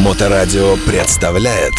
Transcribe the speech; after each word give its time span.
Моторадио 0.00 0.76
представляет 0.86 1.74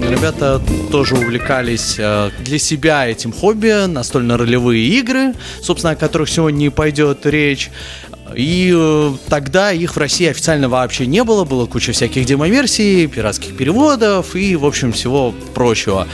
Ребята 0.00 0.62
тоже 0.92 1.16
увлекались 1.16 1.96
э, 1.98 2.30
для 2.44 2.58
себя 2.60 3.08
этим 3.08 3.32
хобби, 3.32 3.86
настольно-ролевые 3.86 4.84
игры, 5.00 5.34
собственно, 5.60 5.94
о 5.94 5.96
которых 5.96 6.28
сегодня 6.28 6.66
и 6.66 6.68
пойдет 6.70 7.26
речь. 7.26 7.70
И 8.36 8.72
э, 8.72 9.12
тогда 9.28 9.72
их 9.72 9.96
в 9.96 9.98
России 9.98 10.28
официально 10.28 10.68
вообще 10.68 11.06
не 11.06 11.24
было, 11.24 11.44
было 11.44 11.66
куча 11.66 11.92
всяких 11.92 12.24
демоверсий, 12.24 13.06
пиратских 13.08 13.56
переводов 13.56 14.36
и, 14.36 14.54
в 14.54 14.64
общем, 14.64 14.92
всего 14.92 15.34
прочего. 15.54 16.06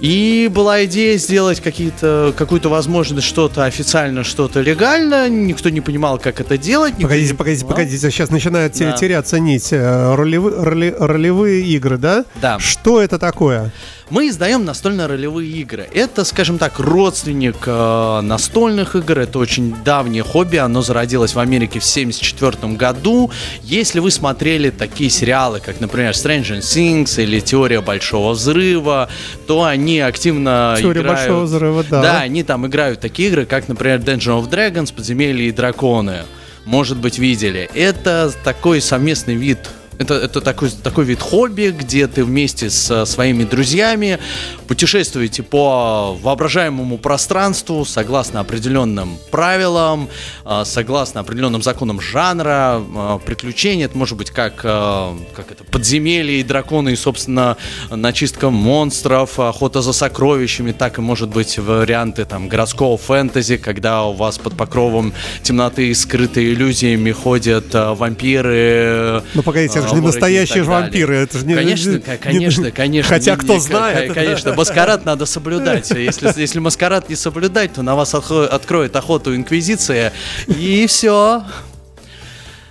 И 0.00 0.48
была 0.50 0.84
идея 0.86 1.18
сделать 1.18 1.60
какие-то, 1.60 2.32
какую-то 2.36 2.70
возможность 2.70 3.26
что-то 3.26 3.64
официально, 3.66 4.24
что-то 4.24 4.60
легально. 4.62 5.28
Никто 5.28 5.68
не 5.68 5.82
понимал, 5.82 6.18
как 6.18 6.40
это 6.40 6.56
делать. 6.56 6.94
Погодите, 7.00 7.34
погодите, 7.34 7.64
понимал. 7.64 7.76
погодите, 7.84 8.10
сейчас 8.10 8.30
начинают 8.30 8.72
Да. 8.78 8.92
теряться 8.92 9.38
нить. 9.38 9.68
Э, 9.72 10.14
Ролевы- 10.14 10.54
роли- 10.64 10.94
ролевые 10.98 11.62
игры, 11.66 11.98
да? 11.98 12.24
Да. 12.40 12.58
Что 12.58 13.02
это 13.02 13.18
такое? 13.18 13.72
Мы 14.10 14.28
издаем 14.28 14.64
настольно-ролевые 14.64 15.48
игры. 15.48 15.88
Это, 15.94 16.24
скажем 16.24 16.58
так, 16.58 16.80
родственник 16.80 17.56
э, 17.64 18.20
настольных 18.22 18.96
игр. 18.96 19.20
Это 19.20 19.38
очень 19.38 19.72
давнее 19.84 20.24
хобби. 20.24 20.56
Оно 20.56 20.82
зародилось 20.82 21.34
в 21.34 21.38
Америке 21.38 21.78
в 21.78 21.88
1974 21.88 22.72
году. 22.74 23.30
Если 23.62 24.00
вы 24.00 24.10
смотрели 24.10 24.70
такие 24.70 25.10
сериалы, 25.10 25.60
как, 25.60 25.80
например, 25.80 26.10
Stranger 26.10 26.58
Things 26.58 27.22
или 27.22 27.38
Теория 27.38 27.80
Большого 27.80 28.32
Взрыва, 28.32 29.08
то 29.46 29.62
они 29.62 30.00
активно 30.00 30.76
Теория 30.80 31.02
играют... 31.02 31.20
Большого 31.20 31.44
Взрыва, 31.44 31.84
да. 31.88 32.02
Да, 32.02 32.18
они 32.20 32.42
там 32.42 32.66
играют 32.66 32.98
такие 32.98 33.28
игры, 33.28 33.46
как, 33.46 33.68
например, 33.68 34.00
Dungeon 34.00 34.42
of 34.42 34.50
Dragons, 34.50 34.92
Подземелья 34.92 35.44
и 35.44 35.52
Драконы. 35.52 36.24
Может 36.64 36.98
быть, 36.98 37.18
видели. 37.18 37.70
Это 37.74 38.32
такой 38.42 38.80
совместный 38.80 39.34
вид 39.34 39.58
это, 40.00 40.14
это 40.14 40.40
такой, 40.40 40.70
такой 40.70 41.04
вид 41.04 41.20
хобби, 41.20 41.74
где 41.76 42.06
ты 42.06 42.24
вместе 42.24 42.70
со 42.70 43.04
своими 43.04 43.44
друзьями 43.44 44.18
путешествуете 44.66 45.42
по 45.42 46.16
воображаемому 46.22 46.96
пространству 46.96 47.84
согласно 47.84 48.40
определенным 48.40 49.18
правилам, 49.30 50.08
э, 50.46 50.62
согласно 50.64 51.20
определенным 51.20 51.62
законам 51.62 52.00
жанра, 52.00 52.80
э, 52.80 53.18
приключения. 53.26 53.84
Это 53.84 53.98
может 53.98 54.16
быть 54.16 54.30
как, 54.30 54.62
э, 54.64 55.12
как 55.36 55.52
это, 55.52 55.64
подземелья 55.64 56.40
и 56.40 56.42
драконы, 56.42 56.94
и, 56.94 56.96
собственно, 56.96 57.58
начистка 57.90 58.48
монстров, 58.48 59.38
охота 59.38 59.82
за 59.82 59.92
сокровищами, 59.92 60.72
так 60.72 60.96
и 60.96 61.02
может 61.02 61.28
быть 61.28 61.58
варианты 61.58 62.24
там 62.24 62.48
городского 62.48 62.96
фэнтези, 62.96 63.58
когда 63.58 64.04
у 64.04 64.14
вас 64.14 64.38
под 64.38 64.56
покровом 64.56 65.12
темноты, 65.42 65.94
скрытые 65.94 66.54
иллюзиями 66.54 67.12
ходят 67.12 67.66
вампиры. 67.74 69.22
Ну, 69.34 69.42
погодите, 69.42 69.80
это 69.80 69.89
же 69.96 70.00
не 70.00 70.06
настоящие 70.06 70.62
вампиры, 70.62 71.16
это 71.16 71.38
же 71.38 71.46
не- 71.46 71.54
Конечно, 71.54 71.90
не- 71.90 71.98
ко- 72.00 72.16
конечно, 72.16 72.70
конечно. 72.70 73.08
Хотя 73.14 73.30
не- 73.32 73.36
кто 73.38 73.54
не- 73.54 73.60
знает, 73.60 74.08
ко- 74.08 74.14
Конечно, 74.14 74.54
маскарад 74.54 75.04
надо 75.04 75.26
соблюдать. 75.26 75.90
Если, 75.90 76.40
если 76.40 76.58
маскарад 76.58 77.08
не 77.08 77.16
соблюдать, 77.16 77.72
то 77.74 77.82
на 77.82 77.94
вас 77.96 78.14
откроет 78.14 78.96
охоту 78.96 79.34
инквизиция, 79.34 80.12
и 80.46 80.86
все. 80.86 81.42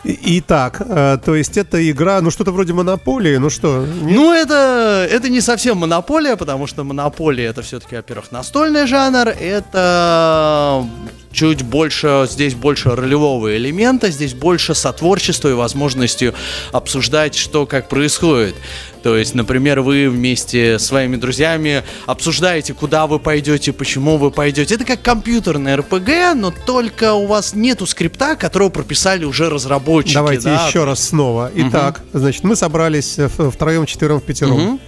Итак, 0.06 0.82
э, 0.88 1.18
то 1.26 1.36
есть 1.36 1.58
это 1.58 1.78
игра, 1.92 2.22
ну 2.22 2.32
что-то 2.32 2.52
вроде 2.52 2.72
монополии, 2.72 3.36
ну 3.36 3.50
что? 3.50 3.86
не- 3.86 4.14
Ну, 4.14 4.32
это, 4.34 5.06
это 5.12 5.28
не 5.28 5.42
совсем 5.42 5.78
монополия, 5.78 6.38
потому 6.38 6.68
что 6.68 6.86
монополия 6.86 7.48
это 7.48 7.62
все-таки, 7.64 7.98
во-первых, 7.98 8.32
настольный 8.32 8.88
жанр, 8.88 9.28
это 9.28 10.88
чуть 11.32 11.64
больше, 11.64 12.28
здесь 12.30 12.56
больше 12.56 12.96
ролевого 12.96 13.56
элемента, 13.56 14.10
здесь 14.10 14.34
больше 14.34 14.74
сотворчества 14.76 15.50
и 15.50 15.54
возможности 15.54 16.34
обсуждать, 16.72 17.36
что 17.36 17.66
как 17.66 17.90
происходит. 17.90 18.56
То 19.04 19.16
есть, 19.16 19.34
например, 19.34 19.80
вы 19.82 20.10
вместе 20.10 20.78
с 20.78 20.88
своими 20.88 21.16
друзьями 21.16 21.84
обсуждаете, 22.06 22.74
куда 22.74 23.08
вы 23.08 23.20
пойдете, 23.20 23.72
почему 23.72 24.18
вы 24.18 24.30
пойдете. 24.30 24.76
Это 24.76 24.84
как 24.84 25.02
компьютерный 25.02 25.76
РПГ, 25.76 26.36
но 26.36 26.52
только 26.66 27.14
у 27.14 27.26
вас 27.26 27.54
нету 27.54 27.86
скрипта, 27.86 28.36
которого 28.36 28.70
прописали 28.70 29.24
уже 29.24 29.50
разработчики. 29.50 30.16
Давайте 30.16 30.44
да. 30.46 30.68
еще 30.68 30.84
раз 30.84 31.08
снова. 31.10 31.52
Итак, 31.56 32.02
значит, 32.12 32.44
мы 32.44 32.56
собрались 32.56 33.18
э, 33.18 33.30
в- 33.38 33.52
втроем, 33.52 33.86
четвером, 33.86 34.20
пятером. 34.20 34.60
Мгм. 34.62 34.80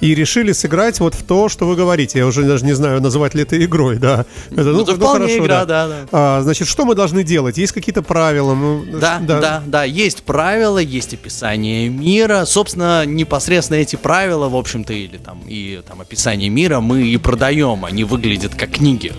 И 0.00 0.14
решили 0.14 0.52
сыграть 0.52 0.98
вот 1.00 1.14
в 1.14 1.22
то, 1.22 1.48
что 1.48 1.66
вы 1.66 1.76
говорите. 1.76 2.18
Я 2.18 2.26
уже 2.26 2.42
даже 2.44 2.64
не 2.64 2.72
знаю, 2.72 3.00
называть 3.00 3.34
ли 3.34 3.42
это 3.42 3.62
игрой, 3.62 3.98
да. 3.98 4.24
Это, 4.50 4.64
Ну, 4.64 4.82
это 4.82 4.94
вполне 4.94 5.38
игра, 5.38 5.64
да, 5.64 5.88
да. 5.88 5.96
А, 6.10 6.40
значит, 6.42 6.68
что 6.68 6.84
мы 6.84 6.94
должны 6.94 7.22
делать? 7.22 7.58
Есть 7.58 7.72
какие-то 7.72 8.02
правила? 8.02 8.54
Ну, 8.54 8.84
Да, 8.98 9.20
да, 9.20 9.62
да, 9.66 9.84
есть 9.84 10.22
правила, 10.22 10.78
есть 10.78 11.12
описание 11.14 11.88
мира. 11.88 12.44
Собственно, 12.46 13.04
непосредственно 13.04 13.78
эти 13.78 13.96
правила, 13.96 14.48
в 14.48 14.56
общем-то, 14.56 14.92
или 14.92 15.18
там 15.18 15.42
и 15.46 15.80
там 15.86 16.00
описание 16.00 16.48
мира 16.48 16.80
мы 16.80 17.02
и 17.02 17.16
продаем. 17.16 17.84
Они 17.84 18.04
выглядят 18.04 18.54
как 18.54 18.70
книги. 18.70 19.12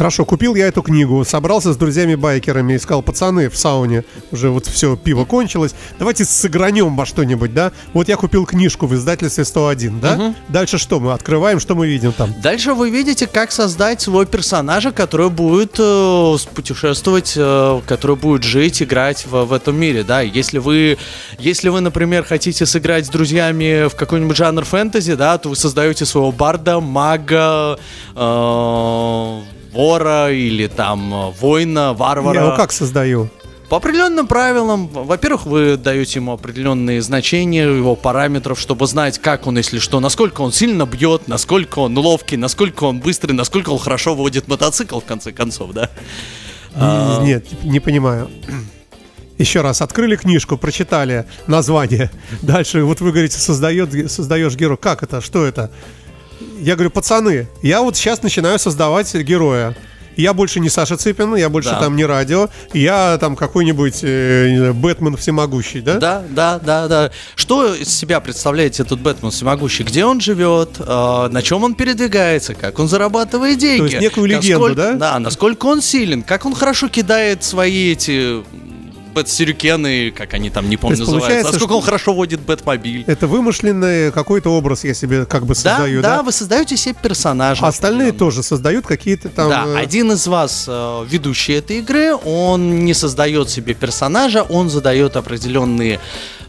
Хорошо, 0.00 0.24
купил 0.24 0.54
я 0.54 0.66
эту 0.68 0.80
книгу, 0.80 1.26
собрался 1.26 1.74
с 1.74 1.76
друзьями-байкерами 1.76 2.72
и 2.72 2.78
сказал, 2.78 3.02
пацаны, 3.02 3.50
в 3.50 3.56
сауне 3.58 4.04
уже 4.32 4.48
вот 4.48 4.64
все, 4.64 4.96
пиво 4.96 5.26
кончилось, 5.26 5.74
давайте 5.98 6.24
сыгранем 6.24 6.96
во 6.96 7.04
что-нибудь, 7.04 7.52
да? 7.52 7.70
Вот 7.92 8.08
я 8.08 8.16
купил 8.16 8.46
книжку 8.46 8.86
в 8.86 8.94
издательстве 8.94 9.44
101, 9.44 10.00
да? 10.00 10.34
Дальше 10.48 10.78
что 10.78 11.00
мы 11.00 11.12
открываем, 11.12 11.60
что 11.60 11.74
мы 11.74 11.86
видим 11.86 12.12
там? 12.12 12.34
Дальше 12.40 12.72
вы 12.72 12.88
видите, 12.88 13.26
как 13.26 13.52
создать 13.52 14.00
своего 14.00 14.24
персонажа, 14.24 14.90
который 14.90 15.28
будет 15.28 15.74
э, 15.78 16.36
путешествовать, 16.54 17.34
э, 17.36 17.80
который 17.86 18.16
будет 18.16 18.42
жить, 18.42 18.82
играть 18.82 19.26
в, 19.26 19.44
в 19.44 19.52
этом 19.52 19.78
мире, 19.78 20.02
да. 20.02 20.22
Если 20.22 20.56
вы, 20.56 20.96
если 21.38 21.68
вы, 21.68 21.82
например, 21.82 22.24
хотите 22.24 22.64
сыграть 22.64 23.04
с 23.04 23.10
друзьями 23.10 23.86
в 23.86 23.94
какой-нибудь 23.96 24.34
жанр 24.34 24.64
фэнтези, 24.64 25.14
да, 25.14 25.36
то 25.36 25.50
вы 25.50 25.56
создаете 25.56 26.06
своего 26.06 26.32
барда, 26.32 26.80
мага, 26.80 27.78
э, 28.16 29.40
вора 29.72 30.32
или 30.32 30.66
там 30.66 31.12
э, 31.12 31.30
воина, 31.40 31.92
варвара. 31.92 32.34
Я 32.38 32.46
его 32.46 32.56
как 32.56 32.72
создаю? 32.72 33.30
По 33.70 33.76
определенным 33.76 34.26
правилам, 34.26 34.88
во-первых, 34.88 35.46
вы 35.46 35.76
даете 35.76 36.18
ему 36.18 36.32
определенные 36.32 37.00
значения, 37.02 37.62
его 37.62 37.94
параметров, 37.94 38.58
чтобы 38.58 38.88
знать, 38.88 39.20
как 39.20 39.46
он, 39.46 39.58
если 39.58 39.78
что, 39.78 40.00
насколько 40.00 40.40
он 40.40 40.50
сильно 40.50 40.86
бьет, 40.86 41.28
насколько 41.28 41.78
он 41.78 41.96
ловкий, 41.96 42.36
насколько 42.36 42.82
он 42.82 42.98
быстрый, 42.98 43.30
насколько 43.30 43.70
он 43.70 43.78
хорошо 43.78 44.16
водит 44.16 44.48
мотоцикл, 44.48 44.98
в 44.98 45.04
конце 45.04 45.30
концов, 45.30 45.70
да? 45.70 45.88
А. 46.74 47.22
Нет, 47.22 47.46
не 47.62 47.78
понимаю. 47.78 48.28
Еще 49.38 49.60
раз, 49.60 49.82
открыли 49.82 50.16
книжку, 50.16 50.58
прочитали 50.58 51.26
название. 51.46 52.10
Дальше, 52.42 52.82
вот 52.82 53.00
вы 53.00 53.12
говорите, 53.12 53.38
создает, 53.38 54.10
создаешь 54.10 54.56
героя. 54.56 54.78
Как 54.78 55.04
это? 55.04 55.20
Что 55.20 55.46
это? 55.46 55.70
Я 56.58 56.74
говорю, 56.74 56.90
пацаны, 56.90 57.48
я 57.62 57.82
вот 57.82 57.96
сейчас 57.96 58.22
начинаю 58.22 58.58
создавать 58.58 59.14
героя. 59.14 59.74
Я 60.16 60.34
больше 60.34 60.60
не 60.60 60.68
Саша 60.68 60.96
Цыпин, 60.96 61.36
я 61.36 61.48
больше 61.48 61.70
Да. 61.70 61.80
там 61.80 61.96
не 61.96 62.04
радио, 62.04 62.50
я 62.74 63.16
там 63.18 63.36
какой-нибудь 63.36 64.00
э, 64.02 64.48
не 64.50 64.56
знаю, 64.58 64.74
Бэтмен 64.74 65.16
всемогущий, 65.16 65.80
да? 65.80 65.94
Да, 65.98 66.22
да, 66.28 66.58
да, 66.58 66.88
да. 66.88 67.10
Что 67.36 67.72
из 67.74 67.88
себя 67.88 68.20
представляет 68.20 68.78
этот 68.80 69.00
Бэтмен 69.00 69.30
всемогущий? 69.30 69.84
Где 69.84 70.04
он 70.04 70.20
живет? 70.20 70.70
э, 70.78 71.28
на 71.30 71.42
чем 71.42 71.64
он 71.64 71.74
передвигается? 71.74 72.54
Как 72.54 72.78
он 72.80 72.88
зарабатывает 72.88 73.58
деньги? 73.58 73.78
То 73.78 73.84
есть 73.86 74.00
некую 74.00 74.26
легенду, 74.26 74.66
Насколько- 74.68 74.74
да? 74.82 74.94
Да, 74.94 75.18
насколько 75.20 75.66
он 75.66 75.80
силен? 75.80 76.22
Как 76.22 76.44
он 76.44 76.54
хорошо 76.54 76.88
кидает 76.88 77.42
свои 77.44 77.92
эти 77.92 78.42
бэт-сюрикены, 79.12 80.10
как 80.10 80.34
они 80.34 80.50
там, 80.50 80.68
не 80.68 80.76
помню, 80.76 80.98
называются. 80.98 81.20
получается, 81.26 81.52
Насколько 81.52 81.72
что- 81.72 81.78
он 81.78 81.84
хорошо 81.84 82.14
водит 82.14 82.40
бэтмобиль. 82.40 83.04
Это 83.06 83.26
вымышленный 83.26 84.12
какой-то 84.12 84.50
образ 84.50 84.84
я 84.84 84.94
себе 84.94 85.26
как 85.26 85.42
бы 85.42 85.54
Да, 85.54 85.60
создаю, 85.60 86.02
да, 86.02 86.16
да? 86.18 86.22
вы 86.22 86.32
создаете 86.32 86.76
себе 86.76 86.94
персонажа. 87.00 87.64
А 87.64 87.68
остальные 87.68 88.12
тоже 88.12 88.42
создают 88.42 88.86
какие-то 88.86 89.28
там... 89.28 89.48
Да, 89.50 89.64
э, 89.66 89.76
один 89.76 90.12
из 90.12 90.26
вас, 90.26 90.64
э, 90.68 91.04
ведущий 91.08 91.52
этой 91.54 91.78
игры, 91.78 92.14
он 92.14 92.84
не 92.84 92.94
создает 92.94 93.50
себе 93.50 93.74
персонажа, 93.74 94.42
он 94.42 94.70
задает 94.70 95.16
определенные 95.16 96.00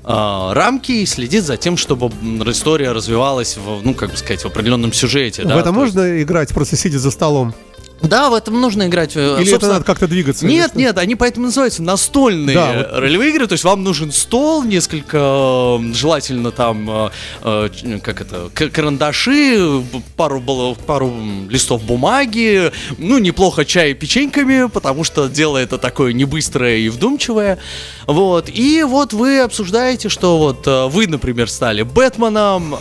э, 0.03 0.51
рамки 0.53 0.91
и 0.91 1.05
следит 1.05 1.43
за 1.43 1.57
тем, 1.57 1.77
чтобы 1.77 2.11
история 2.47 2.91
развивалась 2.91 3.57
в, 3.57 3.81
ну, 3.83 3.93
как 3.93 4.11
бы 4.11 4.17
сказать, 4.17 4.41
в 4.41 4.45
определенном 4.47 4.93
сюжете. 4.93 5.43
В 5.43 5.47
да, 5.47 5.55
это 5.59 5.63
то 5.63 5.69
есть- 5.69 5.95
можно 5.95 6.21
играть, 6.21 6.49
просто 6.49 6.75
сидя 6.75 6.99
за 6.99 7.11
столом? 7.11 7.53
Да, 8.01 8.29
в 8.29 8.33
этом 8.33 8.59
нужно 8.59 8.87
играть. 8.87 9.15
э, 9.15 9.19
Или 9.19 9.41
это 9.41 9.51
собственно, 9.51 9.73
надо 9.73 9.85
как-то 9.85 10.07
двигаться? 10.07 10.45
Нет, 10.45 10.75
нет, 10.75 10.97
они 10.97 11.15
поэтому 11.15 11.47
называются 11.47 11.83
настольные 11.83 12.55
Да, 12.55 12.73
вот. 12.77 12.99
ролевые 12.99 13.29
игры. 13.31 13.47
То 13.47 13.53
есть 13.53 13.63
вам 13.63 13.83
нужен 13.83 14.11
стол, 14.11 14.63
несколько, 14.63 15.79
желательно 15.93 16.51
там, 16.51 16.89
э, 16.89 17.09
э, 17.43 17.99
как 18.01 18.21
это, 18.21 18.49
карандаши, 18.53 19.83
пару, 20.17 20.41
пару 20.85 21.13
листов 21.49 21.83
бумаги, 21.83 22.71
ну, 22.97 23.19
неплохо 23.19 23.65
чай 23.65 23.93
печеньками, 23.93 24.67
потому 24.67 25.03
что 25.03 25.27
дело 25.27 25.57
это 25.57 25.77
такое 25.77 26.13
не 26.13 26.25
быстрое 26.25 26.77
и 26.77 26.89
вдумчивое. 26.89 27.59
Вот, 28.07 28.49
и 28.49 28.83
вот 28.83 29.13
вы 29.13 29.39
обсуждаете, 29.41 30.09
что 30.09 30.37
вот 30.37 30.65
вы, 30.91 31.07
например, 31.07 31.49
стали 31.49 31.83
Бэтменом, 31.83 32.75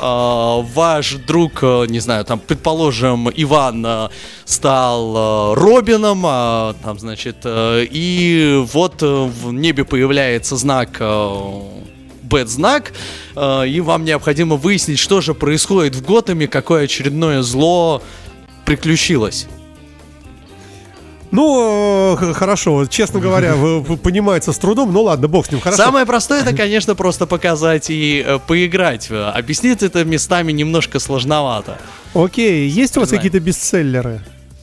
ваш 0.75 1.15
друг, 1.27 1.63
не 1.63 2.01
знаю, 2.01 2.25
там, 2.25 2.39
предположим, 2.41 3.31
Иван 3.35 4.11
стал 4.45 5.10
стал 5.11 5.55
э, 5.55 5.55
Робином, 5.55 6.23
а, 6.25 6.75
там, 6.83 6.99
значит, 6.99 7.39
э, 7.45 7.87
и 7.91 8.63
вот 8.73 9.03
э, 9.03 9.07
в 9.07 9.53
небе 9.53 9.85
появляется 9.85 10.57
знак 10.57 11.01
бэт-знак, 12.23 12.93
и 13.35 13.83
вам 13.85 14.05
необходимо 14.05 14.55
выяснить, 14.55 15.01
что 15.01 15.21
же 15.21 15.35
происходит 15.35 15.97
в 15.97 16.05
Готэме, 16.05 16.47
какое 16.47 16.85
очередное 16.85 17.43
зло 17.43 18.05
приключилось. 18.65 19.49
Ну, 21.33 22.17
хорошо, 22.35 22.87
честно 22.87 23.19
говоря, 23.27 23.57
понимается 24.01 24.53
с 24.53 24.59
трудом, 24.59 24.93
ну 24.93 25.03
ладно, 25.03 25.27
бог 25.27 25.47
с 25.47 25.51
ним, 25.51 25.61
хорошо. 25.61 25.83
Самое 25.83 26.07
простое 26.07 26.43
это, 26.43 26.55
конечно, 26.55 26.95
просто 26.95 27.27
показать 27.27 27.87
и 27.89 28.39
поиграть. 28.47 29.11
Объяснить 29.11 29.83
это 29.83 30.05
местами 30.05 30.53
немножко 30.53 31.01
сложновато. 31.01 31.81
Окей, 32.15 32.69
есть 32.69 32.97
у 32.97 33.01
вас 33.01 33.11
какие-то 33.11 33.41
бестселлеры? 33.41 34.21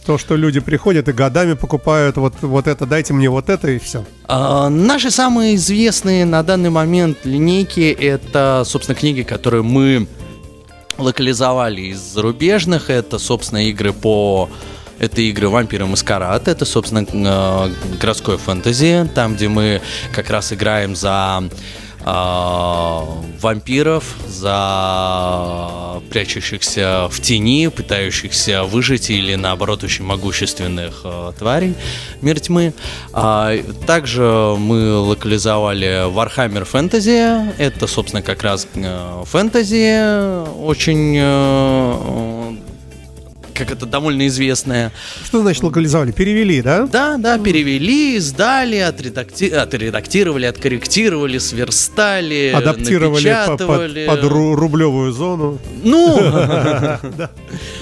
То, 0.07 0.17
что 0.17 0.37
люди 0.37 0.61
приходят 0.61 1.09
и 1.09 1.11
годами 1.11 1.53
покупают 1.53 2.15
вот, 2.15 2.33
вот 2.39 2.65
это, 2.65 2.85
дайте 2.85 3.13
мне 3.13 3.29
вот 3.29 3.49
это 3.49 3.69
и 3.69 3.77
все. 3.77 4.05
А, 4.23 4.69
Наши 4.69 5.11
самые 5.11 5.55
известные 5.55 6.23
на 6.23 6.43
данный 6.43 6.69
момент 6.69 7.25
линейки 7.25 7.91
это, 7.91 8.63
собственно, 8.65 8.95
книги, 8.95 9.23
которые 9.23 9.63
мы 9.63 10.07
локализовали 10.97 11.81
из 11.81 11.99
зарубежных. 11.99 12.89
Это, 12.89 13.19
собственно, 13.19 13.67
игры 13.67 13.91
по 13.91 14.49
это 14.97 15.21
игры 15.21 15.49
«Вампир 15.49 15.81
и 15.81 15.85
Маскарад», 15.85 16.47
это, 16.47 16.63
собственно, 16.63 17.05
э, 17.05 17.97
городское 17.99 18.37
фэнтези, 18.37 19.09
там, 19.13 19.35
где 19.35 19.49
мы 19.49 19.81
как 20.13 20.29
раз 20.29 20.53
играем 20.53 20.95
за 20.95 21.43
вампиров, 23.41 24.03
за 24.27 26.01
прячущихся 26.09 27.07
в 27.09 27.19
тени, 27.21 27.67
пытающихся 27.67 28.63
выжить 28.63 29.09
или, 29.09 29.35
наоборот, 29.35 29.83
очень 29.83 30.05
могущественных 30.05 31.01
э, 31.03 31.31
тварей 31.37 31.75
«Мир 32.21 32.39
тьмы». 32.39 32.73
А, 33.13 33.57
также 33.85 34.55
мы 34.57 34.95
локализовали 34.97 36.09
Warhammer 36.09 36.67
Fantasy, 36.69 37.53
это, 37.57 37.87
собственно, 37.87 38.21
как 38.21 38.43
раз 38.43 38.67
э, 38.75 39.23
фэнтези, 39.25 40.45
очень... 40.63 41.15
э, 41.19 42.66
как 43.57 43.71
это 43.71 43.85
довольно 43.85 44.27
известное. 44.27 44.91
Что 45.25 45.41
значит 45.41 45.63
локализовали? 45.63 46.11
Перевели, 46.11 46.61
да? 46.61 46.87
Да, 46.87 47.17
да, 47.17 47.37
перевели, 47.39 48.15
издали, 48.17 48.77
отредакти- 48.77 49.53
отредактировали, 49.53 50.45
откорректировали, 50.45 51.37
сверстали, 51.39 52.51
Адаптировали 52.55 53.35
по- 53.47 53.57
под, 53.57 54.05
под 54.05 54.23
ру- 54.31 54.53
рублевую 54.55 55.11
зону. 55.11 55.57
Ну, 55.83 56.17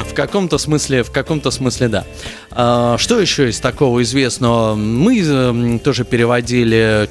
в 0.10 0.14
каком-то 0.14 0.58
смысле, 0.58 1.04
в 1.04 1.12
каком-то 1.12 1.52
смысле, 1.52 1.88
да. 1.90 2.06
А, 2.52 2.98
Что 2.98 3.20
еще 3.20 3.50
из 3.50 3.60
такого 3.60 4.02
известного? 4.04 4.76
Мы 4.76 5.22
э, 5.26 5.80
тоже 5.84 6.06
переводили 6.06 7.10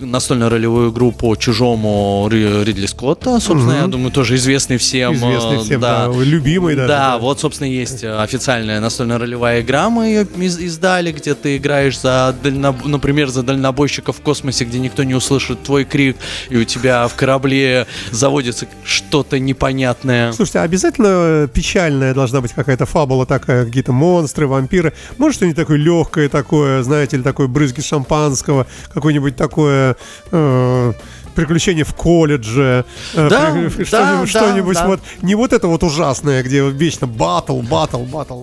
настольную 0.00 0.50
ролевую 0.50 0.90
игру 0.90 1.12
по 1.12 1.36
чужому 1.36 2.26
Ри- 2.30 2.64
Ридли 2.64 2.86
Скотта, 2.86 3.38
собственно, 3.40 3.78
я 3.82 3.86
думаю, 3.86 4.10
тоже 4.10 4.34
известный 4.36 4.78
всем. 4.78 5.14
Известный 5.14 5.56
э, 5.58 5.60
всем, 5.60 5.80
да, 5.80 6.10
любимый 6.12 6.74
Да, 6.74 6.86
да. 6.86 7.18
вот, 7.18 7.40
собственно, 7.40 7.68
есть 7.68 7.99
э, 8.02 8.18
официальная 8.22 8.80
настольная 8.80 9.18
ролевая 9.18 9.60
игра, 9.60 9.90
мы 9.90 10.06
ее 10.06 10.26
из- 10.38 10.58
издали, 10.58 11.12
где 11.12 11.34
ты 11.34 11.56
играешь 11.56 11.98
за, 12.00 12.34
дальноб- 12.42 12.86
например, 12.86 13.28
за 13.28 13.42
дальнобойщика 13.42 14.12
в 14.12 14.20
космосе, 14.20 14.64
где 14.64 14.78
никто 14.78 15.04
не 15.04 15.14
услышит 15.14 15.62
твой 15.62 15.84
крик, 15.84 16.16
и 16.48 16.56
у 16.56 16.64
тебя 16.64 17.06
в 17.08 17.14
корабле 17.14 17.86
заводится 18.10 18.66
что-то 18.84 19.38
непонятное. 19.38 20.32
Слушайте, 20.32 20.58
а 20.60 20.62
обязательно 20.62 21.48
печальная 21.52 22.14
должна 22.14 22.40
быть 22.40 22.52
какая-то 22.52 22.86
фабула 22.86 23.26
такая, 23.26 23.64
какие-то 23.64 23.92
монстры, 23.92 24.46
вампиры. 24.46 24.92
Может, 25.18 25.36
что-нибудь 25.36 25.56
такое 25.56 25.76
легкое 25.78 26.28
такое, 26.28 26.82
знаете, 26.82 27.16
или 27.16 27.22
такое 27.22 27.46
брызги 27.46 27.80
шампанского, 27.80 28.66
какое-нибудь 28.92 29.36
такое... 29.36 29.96
э, 30.32 30.92
Приключение 31.34 31.84
в 31.84 31.94
колледже, 31.94 32.84
э, 33.14 33.28
Да, 33.28 33.52
при- 33.52 33.84
да, 33.84 33.86
что-нибудь, 33.86 34.32
да, 34.32 34.40
что-нибудь 34.40 34.76
да. 34.76 34.86
вот 34.86 35.00
не 35.22 35.34
вот 35.34 35.52
это 35.52 35.68
вот 35.68 35.82
ужасное, 35.82 36.42
где 36.42 36.68
вечно 36.68 37.06
батл, 37.06 37.60
батл, 37.60 38.02
батл. 38.04 38.42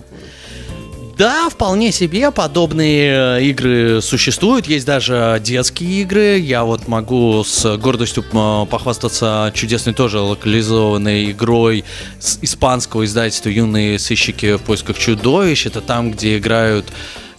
Да, 1.18 1.48
вполне 1.50 1.90
себе 1.90 2.30
подобные 2.30 3.38
э, 3.38 3.42
игры 3.42 4.00
существуют. 4.00 4.66
Есть 4.68 4.86
даже 4.86 5.40
детские 5.42 6.02
игры. 6.02 6.38
Я 6.38 6.62
вот 6.62 6.86
могу 6.86 7.42
с 7.42 7.76
гордостью 7.76 8.24
э, 8.32 8.66
похвастаться 8.70 9.50
чудесной 9.52 9.94
тоже 9.94 10.20
локализованной 10.20 11.32
игрой 11.32 11.84
с 12.20 12.38
испанского 12.40 13.04
издательства 13.04 13.48
«Юные 13.48 13.98
сыщики 13.98 14.54
в 14.56 14.60
поисках 14.62 14.96
чудовищ». 14.96 15.66
Это 15.66 15.80
там, 15.80 16.12
где 16.12 16.38
играют 16.38 16.86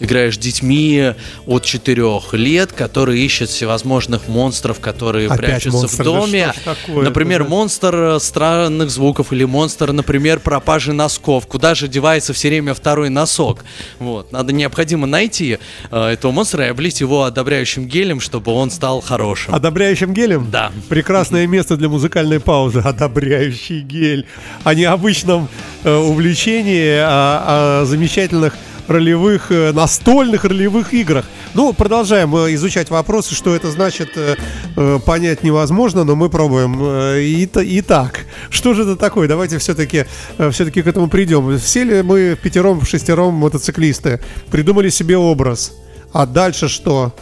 играешь 0.00 0.34
с 0.34 0.38
детьми 0.38 1.12
от 1.46 1.64
4 1.64 2.02
лет, 2.32 2.72
которые 2.72 3.24
ищут 3.24 3.50
всевозможных 3.50 4.26
монстров, 4.28 4.80
которые 4.80 5.28
Опять 5.28 5.38
прячутся 5.40 5.78
монстры, 5.78 6.04
в 6.04 6.06
да 6.06 6.20
доме. 6.20 6.52
ж 6.52 6.56
такое-то, 6.64 7.02
Например, 7.02 7.44
да? 7.44 7.48
монстр 7.50 7.94
э, 7.94 8.18
странных 8.20 8.90
звуков 8.90 9.32
или 9.32 9.44
монстр, 9.44 9.92
например, 9.92 10.40
пропажи 10.40 10.92
носков. 10.92 11.46
Куда 11.46 11.74
же 11.74 11.86
девается 11.86 12.32
все 12.32 12.48
время 12.48 12.74
второй 12.74 13.10
носок? 13.10 13.64
Вот. 13.98 14.32
Надо 14.32 14.52
необходимо 14.52 15.06
найти 15.06 15.58
э, 15.90 16.06
этого 16.08 16.32
монстра 16.32 16.66
и 16.66 16.70
облить 16.70 17.00
его 17.00 17.24
одобряющим 17.24 17.86
гелем, 17.86 18.20
чтобы 18.20 18.52
он 18.52 18.70
стал 18.70 19.00
хорошим. 19.02 19.54
Одобряющим 19.54 20.14
гелем? 20.14 20.50
Да. 20.50 20.72
Прекрасное 20.88 21.46
место 21.46 21.76
для 21.76 21.88
музыкальной 21.88 22.40
паузы. 22.40 22.78
Одобряющий 22.84 23.80
гель. 23.80 24.26
О 24.64 24.74
необычном 24.74 25.48
э, 25.84 25.94
увлечении, 25.94 26.96
о, 26.96 27.82
о 27.82 27.84
замечательных 27.84 28.56
ролевых, 28.90 29.50
э, 29.52 29.72
настольных 29.72 30.44
ролевых 30.44 30.92
играх. 30.92 31.24
Ну, 31.54 31.72
продолжаем 31.72 32.34
э, 32.36 32.54
изучать 32.54 32.90
вопросы, 32.90 33.34
что 33.34 33.54
это 33.54 33.70
значит, 33.70 34.10
э, 34.16 34.98
понять 35.06 35.42
невозможно, 35.44 36.04
но 36.04 36.16
мы 36.16 36.28
пробуем. 36.28 36.82
И, 37.18 37.46
та- 37.46 37.62
Итак, 37.64 38.26
что 38.50 38.74
же 38.74 38.82
это 38.82 38.96
такое? 38.96 39.28
Давайте 39.28 39.58
все-таки 39.58 40.06
все-таки 40.50 40.82
к 40.82 40.86
этому 40.86 41.08
придем. 41.08 41.56
Все 41.58 41.84
ли 41.84 42.02
мы 42.02 42.36
пятером, 42.42 42.84
шестером 42.84 43.34
мотоциклисты 43.34 44.20
придумали 44.50 44.88
себе 44.88 45.16
образ? 45.16 45.72
А 46.12 46.26
дальше 46.26 46.68
что? 46.68 47.14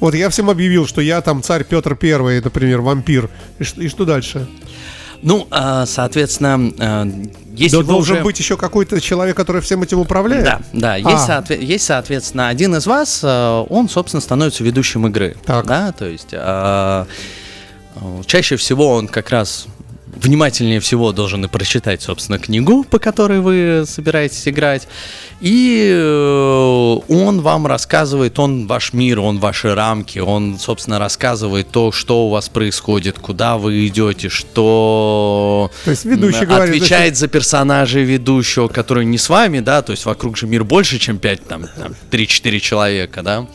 Вот 0.00 0.14
я 0.14 0.30
всем 0.30 0.48
объявил, 0.48 0.86
что 0.86 1.02
я 1.02 1.20
там 1.20 1.42
царь 1.42 1.64
Петр 1.64 1.94
Первый, 1.94 2.40
например, 2.40 2.80
вампир. 2.80 3.28
И 3.58 3.64
и 3.84 3.88
что 3.88 4.06
дальше? 4.06 4.46
Ну, 5.22 5.46
э, 5.50 5.84
соответственно, 5.86 6.72
э, 6.78 7.04
если 7.54 7.76
Да 7.76 7.82
должен 7.82 8.16
уже- 8.16 8.24
быть 8.24 8.38
еще 8.38 8.56
какой-то 8.56 9.00
человек, 9.00 9.36
который 9.36 9.60
всем 9.60 9.82
этим 9.82 9.98
управляет? 9.98 10.44
Да, 10.44 10.60
да, 10.72 10.96
есть, 10.96 11.08
А. 11.10 11.26
соотве- 11.26 11.62
есть, 11.62 11.84
соответственно, 11.84 12.48
один 12.48 12.74
из 12.76 12.86
вас, 12.86 13.20
э, 13.22 13.64
он, 13.68 13.88
собственно, 13.88 14.20
становится 14.22 14.64
ведущим 14.64 15.06
игры. 15.06 15.36
Так. 15.44 15.66
Да, 15.66 15.92
то 15.92 16.06
есть 16.06 16.30
чаще 18.26 18.56
всего 18.56 18.94
он 18.94 19.08
как 19.08 19.30
раз 19.30 19.66
внимательнее 20.16 20.80
всего 20.80 21.12
должен 21.12 21.44
и 21.44 21.48
прочитать, 21.48 22.02
собственно, 22.02 22.38
книгу, 22.38 22.84
по 22.84 22.98
которой 22.98 23.40
вы 23.40 23.84
собираетесь 23.86 24.46
играть. 24.48 24.88
И 25.40 25.90
э, 25.90 26.96
он 27.08 27.40
вам 27.40 27.66
рассказывает, 27.66 28.38
он 28.38 28.66
ваш 28.66 28.92
мир, 28.92 29.20
он 29.20 29.38
ваши 29.38 29.74
рамки, 29.74 30.18
он, 30.18 30.58
собственно, 30.58 30.98
рассказывает 30.98 31.68
то, 31.70 31.92
что 31.92 32.26
у 32.26 32.30
вас 32.30 32.48
происходит, 32.48 33.18
куда 33.18 33.56
вы 33.56 33.86
идете, 33.86 34.28
что 34.28 35.70
То 35.84 35.90
есть 35.90 36.04
ведущий 36.04 36.44
говорит, 36.44 36.74
отвечает 36.74 37.16
за 37.16 37.28
персонажей 37.28 38.04
ведущего, 38.04 38.68
который 38.68 39.04
не 39.06 39.18
с 39.18 39.28
вами, 39.28 39.60
да, 39.60 39.82
то 39.82 39.92
есть 39.92 40.04
вокруг 40.04 40.36
же 40.36 40.46
мир 40.46 40.64
больше, 40.64 40.98
чем 40.98 41.18
5, 41.18 41.46
там, 41.46 41.66
там 41.78 41.94
3-4 42.10 42.60
человека, 42.60 43.22
да. 43.22 43.46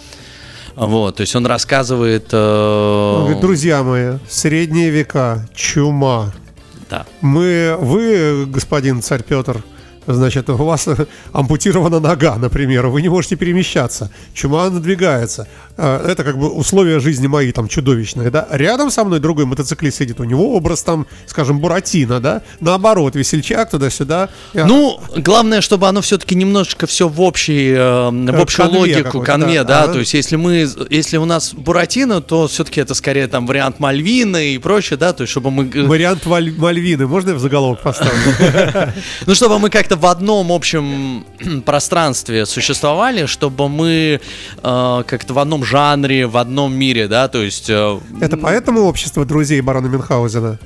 Вот, 0.75 1.17
то 1.17 1.21
есть 1.21 1.35
он 1.35 1.45
рассказывает... 1.45 2.27
э, 2.31 3.39
друзья 3.39 3.81
мои, 3.83 4.17
средние 4.27 4.89
века, 4.89 5.47
чума. 5.55 6.33
Да. 6.89 7.05
Мы, 7.21 7.75
вы, 7.79 8.45
господин 8.45 9.01
царь 9.01 9.23
Петр, 9.23 9.63
значит, 10.07 10.49
у 10.49 10.55
вас 10.55 10.87
э, 10.87 11.05
ампутирована 11.33 11.99
нога, 11.99 12.35
например, 12.37 12.87
вы 12.87 13.01
не 13.01 13.09
можете 13.09 13.35
перемещаться, 13.35 14.11
чума 14.33 14.69
надвигается. 14.69 15.47
Э, 15.77 16.05
Это 16.11 16.23
как 16.23 16.37
бы 16.37 16.49
условия 16.49 16.99
жизни 16.99 17.27
мои 17.27 17.51
там 17.51 17.67
чудовищные, 17.67 18.29
да. 18.29 18.47
Рядом 18.51 18.91
со 18.91 19.03
мной 19.03 19.19
другой 19.19 19.45
мотоциклист 19.45 19.97
сидит, 19.97 20.19
у 20.19 20.23
него 20.23 20.55
образ 20.55 20.83
там, 20.83 21.05
скажем, 21.25 21.59
Буратино, 21.59 22.19
да. 22.19 22.41
Наоборот, 22.59 23.15
весельчак 23.15 23.69
туда-сюда. 23.69 24.29
Я- 24.53 24.65
Ну, 24.65 24.99
главное, 25.17 25.61
чтобы 25.61 25.87
оно 25.87 26.01
все-таки 26.01 26.35
немножечко 26.35 26.85
все 26.87 27.07
в, 27.07 27.21
общий, 27.21 27.71
э, 27.71 28.09
в 28.11 28.41
общую 28.41 28.65
конве 28.69 28.79
логику, 28.79 29.21
конве, 29.21 29.63
да, 29.63 29.67
да. 29.67 29.83
ага. 29.83 29.93
То 29.93 29.99
есть, 29.99 30.13
если 30.13 30.35
мы, 30.35 30.67
если 30.89 31.17
у 31.17 31.25
нас 31.25 31.53
Буратино, 31.53 32.21
то 32.21 32.47
все-таки 32.47 32.81
это 32.81 32.93
скорее 32.93 33.27
там 33.27 33.45
вариант 33.47 33.79
Мальвины 33.79 34.53
и 34.53 34.57
прочее, 34.57 34.97
да, 34.97 35.13
то 35.13 35.21
есть, 35.23 35.31
чтобы 35.31 35.51
мы, 35.51 35.69
э, 35.73 35.83
Вариант 35.87 36.25
Валь- 36.25 36.55
Мальвины, 36.57 37.07
можно 37.07 37.29
я 37.31 37.35
в 37.35 37.39
заголовок 37.39 37.81
поставлю? 37.81 38.13
ну, 39.25 39.35
чтобы 39.35 39.59
мы 39.59 39.69
как-то 39.69 39.94
как-то 39.95 40.07
в 40.07 40.09
одном 40.09 40.51
общем 40.51 41.25
пространстве 41.65 42.45
существовали, 42.45 43.25
чтобы 43.25 43.69
мы 43.69 44.19
э, 44.63 45.03
как-то 45.07 45.33
в 45.33 45.39
одном 45.39 45.63
жанре, 45.63 46.27
в 46.27 46.37
одном 46.37 46.73
мире, 46.73 47.07
да, 47.07 47.27
то 47.27 47.41
есть... 47.41 47.69
Э, 47.69 47.99
Это 48.21 48.37
поэтому 48.37 48.81
общество 48.81 49.25
друзей 49.25 49.61
барона 49.61 49.87
Мюнхгаузена? 49.87 50.59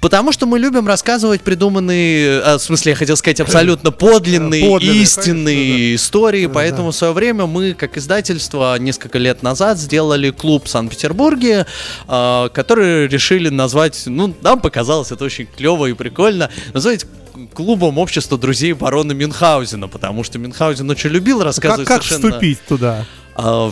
Потому 0.00 0.32
что 0.32 0.46
мы 0.46 0.58
любим 0.58 0.86
рассказывать 0.86 1.42
придуманные, 1.42 2.40
э, 2.40 2.56
в 2.56 2.60
смысле, 2.60 2.90
я 2.90 2.96
хотел 2.96 3.16
сказать, 3.16 3.40
абсолютно 3.40 3.90
подлинные, 3.92 4.70
Подлинные, 4.70 5.02
истинные 5.02 5.72
конечно, 5.72 5.94
истории, 5.94 6.46
Да, 6.46 6.52
поэтому 6.54 6.88
да. 6.88 6.92
в 6.92 6.96
свое 6.96 7.12
время 7.12 7.46
мы, 7.46 7.74
как 7.74 7.96
издательство, 7.96 8.76
несколько 8.78 9.18
лет 9.18 9.42
назад 9.42 9.78
сделали 9.78 10.30
клуб 10.30 10.64
в 10.64 10.68
Санкт-Петербурге, 10.68 11.66
э, 12.08 12.48
который 12.52 13.08
решили 13.08 13.48
назвать, 13.48 14.02
ну, 14.06 14.34
нам 14.42 14.60
показалось 14.60 15.12
это 15.12 15.24
очень 15.24 15.46
клево 15.46 15.86
и 15.86 15.92
прикольно, 15.92 16.50
назвать 16.72 17.06
клубом 17.54 17.98
общества 17.98 18.38
друзей 18.38 18.72
барона 18.72 19.12
Мюнхгаузена, 19.12 19.88
потому 19.88 20.24
что 20.24 20.38
Мюнхгаузен 20.38 20.88
очень 20.90 21.10
любил 21.10 21.38
Как, 21.38 21.46
рассказывать 21.46 21.88
как 21.88 22.02
совершенно... 22.02 22.30
вступить 22.32 22.60
туда? 22.66 23.04
А, 23.34 23.70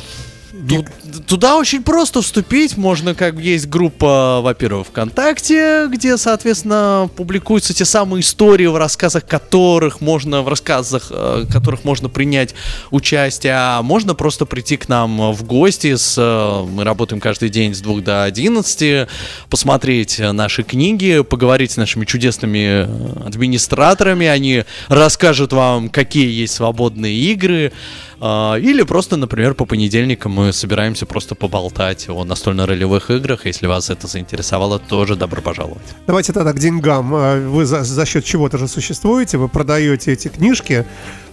ту- 0.69 0.85
Туда 1.27 1.57
очень 1.57 1.83
просто 1.83 2.23
вступить. 2.23 2.77
Можно, 2.77 3.15
как 3.15 3.39
есть 3.39 3.69
группа, 3.69 4.41
во-первых, 4.43 4.89
ВКонтакте, 4.89 5.87
где, 5.89 6.17
соответственно, 6.17 7.09
публикуются 7.17 7.73
те 7.75 7.85
самые 7.85 8.21
истории, 8.21 8.67
в 8.67 8.77
рассказах 8.77 9.27
которых 9.27 10.01
можно, 10.01 10.43
в 10.43 10.49
рассказах 10.49 11.09
э, 11.11 11.45
которых 11.51 11.85
можно 11.85 12.09
принять 12.09 12.55
участие. 12.91 13.55
А 13.57 13.83
можно 13.83 14.15
просто 14.15 14.45
прийти 14.47 14.77
к 14.77 14.89
нам 14.89 15.33
в 15.33 15.45
гости. 15.45 15.95
С, 15.97 16.17
э, 16.19 16.65
мы 16.71 16.85
работаем 16.85 17.21
каждый 17.21 17.49
день 17.49 17.75
с 17.75 17.81
2 17.81 18.01
до 18.01 18.25
11, 18.25 19.09
посмотреть 19.49 20.19
наши 20.19 20.63
книги, 20.63 21.23
поговорить 21.23 21.73
с 21.73 21.77
нашими 21.77 22.05
чудесными 22.05 22.89
администраторами. 23.27 24.27
Они 24.27 24.65
расскажут 24.89 25.53
вам, 25.53 25.89
какие 25.89 26.31
есть 26.31 26.55
свободные 26.55 27.15
игры. 27.15 27.73
А, 28.21 28.57
Или 28.57 28.83
просто, 28.83 29.17
например, 29.17 29.55
по 29.55 29.65
понедельникам 29.67 30.33
мы 30.33 30.53
собираемся 30.53 31.07
просто 31.07 31.35
поболтать 31.35 32.09
о 32.09 32.25
настольно-ролевых 32.25 33.11
играх. 33.11 33.47
Если 33.47 33.67
вас 33.67 33.91
это 33.91 34.07
заинтересовало, 34.07 34.79
тоже 34.79 35.17
добро 35.17 35.43
пожаловать. 35.43 35.83
Давайте 36.07 36.33
тогда 36.33 36.53
к 36.53 36.59
деньгам. 36.59 37.15
А, 37.15 37.41
Вы 37.41 37.65
за, 37.65 37.83
за 37.83 38.07
счет 38.07 38.25
чего-то 38.25 38.59
же 38.59 38.69
существуете, 38.69 39.39
вы 39.39 39.49
продаете 39.49 40.13
эти 40.13 40.29
книжки. 40.29 40.85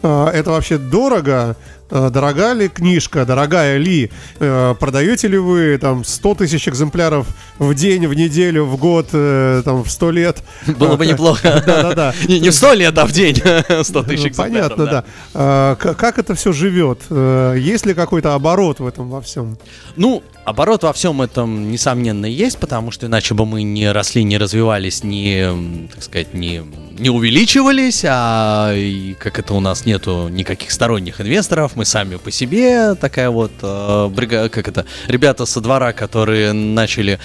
А, 0.03 0.29
Это 0.29 0.51
вообще 0.51 0.77
дорого? 0.77 1.55
А, 1.91 2.09
Дорога 2.09 2.53
ли 2.53 2.69
книжка, 2.69 3.25
дорогая 3.25 3.77
ли? 3.77 4.09
Э, 4.39 4.73
Продаете 4.79 5.27
ли 5.27 5.37
вы 5.37 5.77
там 5.77 6.03
100 6.03 6.35
тысяч 6.35 6.67
экземпляров 6.67 7.27
в 7.59 7.73
день, 7.73 8.07
в 8.07 8.13
неделю, 8.13 8.65
в 8.65 8.77
год, 8.77 9.09
э, 9.11 9.61
там 9.65 9.83
в 9.83 9.91
100 9.91 10.11
лет? 10.11 10.43
Было 10.67 10.95
бы 10.95 11.05
неплохо. 11.05 11.61
Да-да-да. 11.65 12.13
Не 12.27 12.49
в 12.49 12.55
100 12.55 12.73
лет, 12.73 12.97
а 12.97 13.05
в 13.05 13.11
день 13.11 13.35
100 13.83 14.03
тысяч 14.03 14.23
Ну, 14.23 14.27
экземпляров, 14.29 14.75
Понятно, 14.75 15.03
да. 15.33 15.75
Как 15.75 16.17
это 16.17 16.33
все 16.35 16.51
живет? 16.53 17.01
Э, 17.09 17.55
Есть 17.59 17.85
ли 17.85 17.93
какой-то 17.93 18.33
оборот 18.35 18.79
в 18.79 18.87
этом 18.87 19.09
во 19.09 19.21
всем? 19.21 19.57
Ну, 19.95 20.23
оборот 20.45 20.83
во 20.83 20.93
всем 20.93 21.21
этом, 21.21 21.71
несомненно, 21.71 22.25
есть, 22.25 22.57
потому 22.57 22.91
что 22.91 23.07
иначе 23.07 23.33
бы 23.33 23.45
мы 23.45 23.63
не 23.63 23.91
росли, 23.91 24.23
не 24.23 24.37
развивались, 24.37 25.03
не, 25.03 25.87
так 25.93 26.03
сказать, 26.03 26.33
не, 26.33 26.63
не 26.97 27.09
увеличивались, 27.09 28.03
а 28.07 28.73
и 28.73 29.13
как 29.13 29.39
это 29.39 29.53
у 29.53 29.59
нас 29.59 29.85
нету 29.85 30.27
никаких 30.29 30.71
сторонних 30.71 31.21
инвесторов, 31.21 31.75
мы 31.75 31.85
сами 31.85 32.15
по 32.15 32.31
себе, 32.31 32.95
такая 32.95 33.29
вот, 33.29 33.51
э, 33.61 34.07
брига- 34.07 34.49
как 34.49 34.67
это, 34.67 34.85
ребята 35.07 35.45
со 35.45 35.61
двора, 35.61 35.93
которые 35.93 36.53
начали 36.53 37.19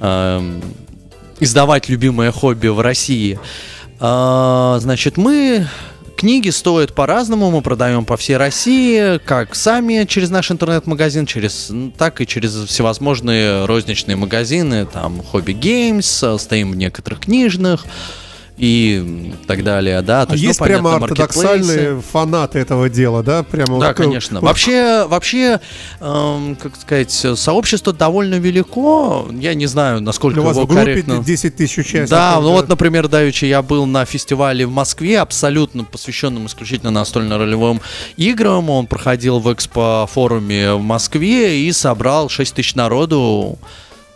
эм, 0.00 0.62
издавать 1.40 1.88
любимое 1.88 2.30
хобби 2.32 2.68
в 2.68 2.80
России. 2.80 3.38
А, 3.98 4.78
значит, 4.80 5.16
мы 5.16 5.66
Книги 6.20 6.50
стоят 6.50 6.94
по-разному, 6.94 7.50
мы 7.50 7.62
продаем 7.62 8.04
по 8.04 8.18
всей 8.18 8.36
России, 8.36 9.16
как 9.24 9.54
сами 9.54 10.04
через 10.04 10.28
наш 10.28 10.50
интернет-магазин, 10.50 11.24
через, 11.24 11.72
так 11.96 12.20
и 12.20 12.26
через 12.26 12.54
всевозможные 12.66 13.64
розничные 13.64 14.16
магазины, 14.16 14.84
там 14.84 15.22
Hobby 15.32 15.58
Games, 15.58 16.34
э, 16.34 16.38
стоим 16.38 16.72
в 16.72 16.76
некоторых 16.76 17.20
книжных 17.20 17.86
и 18.60 19.32
так 19.46 19.64
далее, 19.64 20.02
да. 20.02 20.26
То 20.26 20.34
А 20.34 20.36
ну, 20.36 20.42
есть 20.42 20.58
понятно, 20.58 20.90
прямо 20.90 20.98
маркетплейсы. 21.00 21.46
ортодоксальные 21.46 22.02
фанаты 22.02 22.58
этого 22.58 22.90
дела, 22.90 23.22
да? 23.22 23.42
Прямо 23.42 23.80
Да, 23.80 23.86
вот, 23.86 23.86
э, 23.86 23.94
конечно. 23.94 24.40
Вообще, 24.40 25.06
вообще, 25.06 25.60
эм, 26.00 26.56
как 26.56 26.76
сказать, 26.76 27.10
сообщество 27.10 27.94
довольно 27.94 28.34
велико. 28.34 29.26
Я 29.32 29.54
не 29.54 29.64
знаю, 29.66 30.02
насколько 30.02 30.40
у 30.40 30.42
вас 30.42 30.56
его 30.56 30.66
в 30.66 30.68
группе 30.68 30.84
корректно. 30.84 31.24
10 31.24 31.56
тысяч 31.56 31.78
участников. 31.78 32.10
Да, 32.10 32.38
ну 32.40 32.52
вот, 32.52 32.68
например, 32.68 33.08
давеча 33.08 33.46
я 33.46 33.62
был 33.62 33.86
на 33.86 34.04
фестивале 34.04 34.66
в 34.66 34.70
Москве, 34.70 35.20
абсолютно 35.20 35.84
посвященном 35.84 36.46
исключительно 36.46 36.90
настольно-ролевым 36.90 37.80
играм. 38.18 38.68
Он 38.68 38.86
проходил 38.86 39.38
в 39.38 39.50
экспо-форуме 39.50 40.74
в 40.74 40.82
Москве 40.82 41.62
и 41.62 41.72
собрал 41.72 42.28
6 42.28 42.54
тысяч 42.54 42.74
народу. 42.74 43.58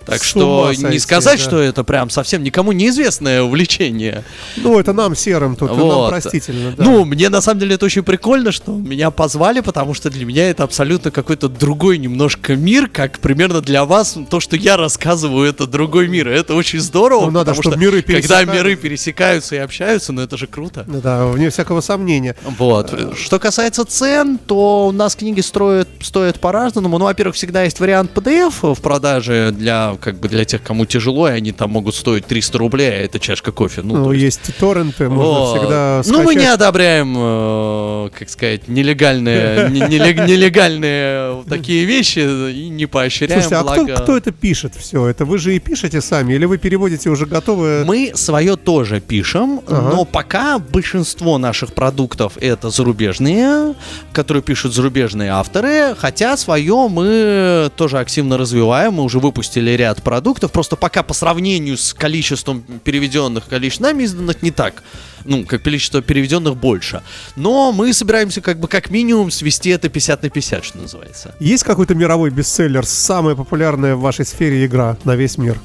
Так 0.07 0.23
С 0.23 0.27
что 0.27 0.61
ума 0.61 0.71
не 0.71 0.77
сойти, 0.77 0.99
сказать, 0.99 1.39
да. 1.39 1.45
что 1.45 1.59
это 1.61 1.85
прям 1.85 2.11
совсем 2.11 2.43
никому 2.43 2.73
неизвестное 2.73 3.43
увлечение. 3.43 4.25
Ну, 4.57 4.79
это 4.79 4.93
нам 4.93 5.15
серым 5.17 5.57
тут, 5.57 5.71
нам 5.71 5.79
Вот. 5.81 6.11
простительно. 6.11 6.73
да. 6.77 6.85
Ну, 6.85 7.05
мне 7.05 7.29
на 7.29 7.41
самом 7.41 7.61
деле 7.61 7.75
это 7.77 7.87
очень 7.87 8.03
прикольно, 8.03 8.53
что 8.53 8.73
меня 8.73 9.11
позвали, 9.11 9.61
потому 9.61 9.95
что 9.95 10.11
для 10.11 10.25
меня 10.25 10.51
это 10.51 10.65
абсолютно 10.65 11.11
какой-то 11.11 11.49
другой 11.49 11.99
немножко 11.99 12.57
мир, 12.57 12.89
как 12.89 13.19
примерно 13.19 13.61
для 13.61 13.85
вас 13.85 14.17
то, 14.31 14.41
что 14.41 14.57
я 14.57 14.77
рассказываю, 14.77 15.49
это 15.49 15.67
другой 15.67 16.09
мир. 16.09 16.29
Это 16.29 16.55
очень 16.55 16.81
здорово, 16.81 17.27
Ну, 17.27 17.31
надо, 17.31 17.53
потому 17.55 17.73
что 17.73 17.79
миры 17.81 18.03
когда 18.03 18.45
миры 18.45 18.77
пересекаются 18.77 19.55
и 19.57 19.59
общаются, 19.59 20.13
ну 20.13 20.23
это 20.23 20.37
же 20.37 20.47
круто. 20.47 20.85
Да, 20.87 21.27
вне 21.27 21.51
всякого 21.51 21.81
сомнения. 21.81 22.37
Вот. 22.59 22.95
Что 23.17 23.39
касается 23.39 23.85
цен, 23.85 24.39
то 24.39 24.87
у 24.89 24.93
нас 24.93 25.17
книги 25.17 25.41
строят, 25.41 25.89
стоят 26.01 26.41
по-разному. 26.41 26.99
Ну, 26.99 27.05
во-первых, 27.05 27.37
всегда 27.37 27.65
есть 27.65 27.81
вариант 27.81 28.11
PDF 28.15 28.75
в 28.75 28.81
продаже 28.81 29.53
для, 29.57 29.94
как 30.01 30.19
бы, 30.19 30.29
для 30.29 30.45
тех, 30.45 30.63
кому 30.63 30.87
тяжело, 30.87 31.29
и 31.29 31.33
они 31.33 31.53
там 31.53 31.71
могут 31.71 31.95
стоить 31.95 32.27
300 32.27 32.59
рублей, 32.59 32.91
а 32.91 32.95
это 33.05 33.19
чашка 33.19 33.53
кофе. 33.53 33.83
Ну, 33.83 33.97
Ну, 33.97 34.05
то 34.05 34.13
есть- 34.13 34.41
есть 34.47 34.57
торренты, 34.59 35.09
можно 35.09 35.25
вот. 35.41 35.59
всегда 35.59 36.03
Ну, 36.07 36.23
мы 36.23 36.35
не 36.35 36.41
скачать. 36.43 36.61
одобряем, 36.61 37.15
э, 37.17 38.11
как 38.19 38.29
сказать, 38.31 38.69
нелегальные, 38.69 39.71
не- 39.71 39.81
нелег- 39.81 40.27
нелегальные 40.27 41.45
такие 41.49 41.85
вещи 41.85 42.21
и 42.53 42.69
не 42.69 42.87
поощряем. 42.87 43.43
Слушайте, 43.43 43.57
а 43.57 43.63
кто, 43.95 44.03
кто 44.03 44.17
это 44.17 44.33
пишет 44.33 44.75
все? 44.75 45.07
Это 45.07 45.25
вы 45.25 45.39
же 45.39 45.55
и 45.55 45.59
пишете 45.59 46.01
сами, 46.01 46.35
или 46.35 46.45
вы 46.47 46.59
переводите 46.59 47.11
уже 47.11 47.27
готовые? 47.27 47.85
Мы 47.85 48.13
свое 48.15 48.57
тоже 48.57 49.01
пишем, 49.01 49.61
но 49.69 50.05
пока 50.05 50.59
большинство 50.59 51.39
наших 51.39 51.73
продуктов 51.75 52.33
это 52.41 52.71
зарубежные, 52.71 53.75
которые 54.13 54.43
пишут 54.43 54.73
зарубежные 54.75 55.31
авторы, 55.31 55.95
хотя 55.99 56.37
свое 56.37 56.89
мы 56.89 57.71
тоже 57.77 57.99
активно 57.99 58.39
развиваем, 58.39 58.95
мы 58.95 59.03
уже 59.05 59.19
выпустили 59.19 59.71
ряд 59.73 59.84
продуктов, 60.03 60.53
просто 60.53 60.76
пока 60.76 61.03
по 61.03 61.14
сравнению 61.14 61.76
с 61.76 61.93
количеством 61.95 62.62
переведенных, 62.85 63.47
количеством 63.49 63.88
нами 63.88 64.05
изданных 64.05 64.43
не 64.43 64.50
так. 64.50 64.83
Ну, 65.25 65.45
как 65.45 65.62
количество 65.62 66.03
переведенных 66.03 66.57
больше. 66.57 67.03
Но 67.37 67.73
мы 67.73 67.93
собираемся 67.93 68.41
как 68.41 68.59
бы 68.59 68.69
как 68.69 68.91
минимум 68.91 69.31
свести 69.31 69.71
это 69.71 69.88
50 69.88 70.23
на 70.23 70.31
50, 70.31 70.64
что 70.64 70.79
называется. 70.79 71.35
Есть 71.41 71.64
какой-то 71.64 71.95
мировой 71.95 72.31
бестселлер, 72.31 72.85
самая 72.85 73.35
популярная 73.35 73.97
в 73.97 74.00
вашей 74.00 74.26
сфере 74.26 74.67
игра 74.67 74.97
на 75.05 75.17
весь 75.17 75.38
мир? 75.38 75.59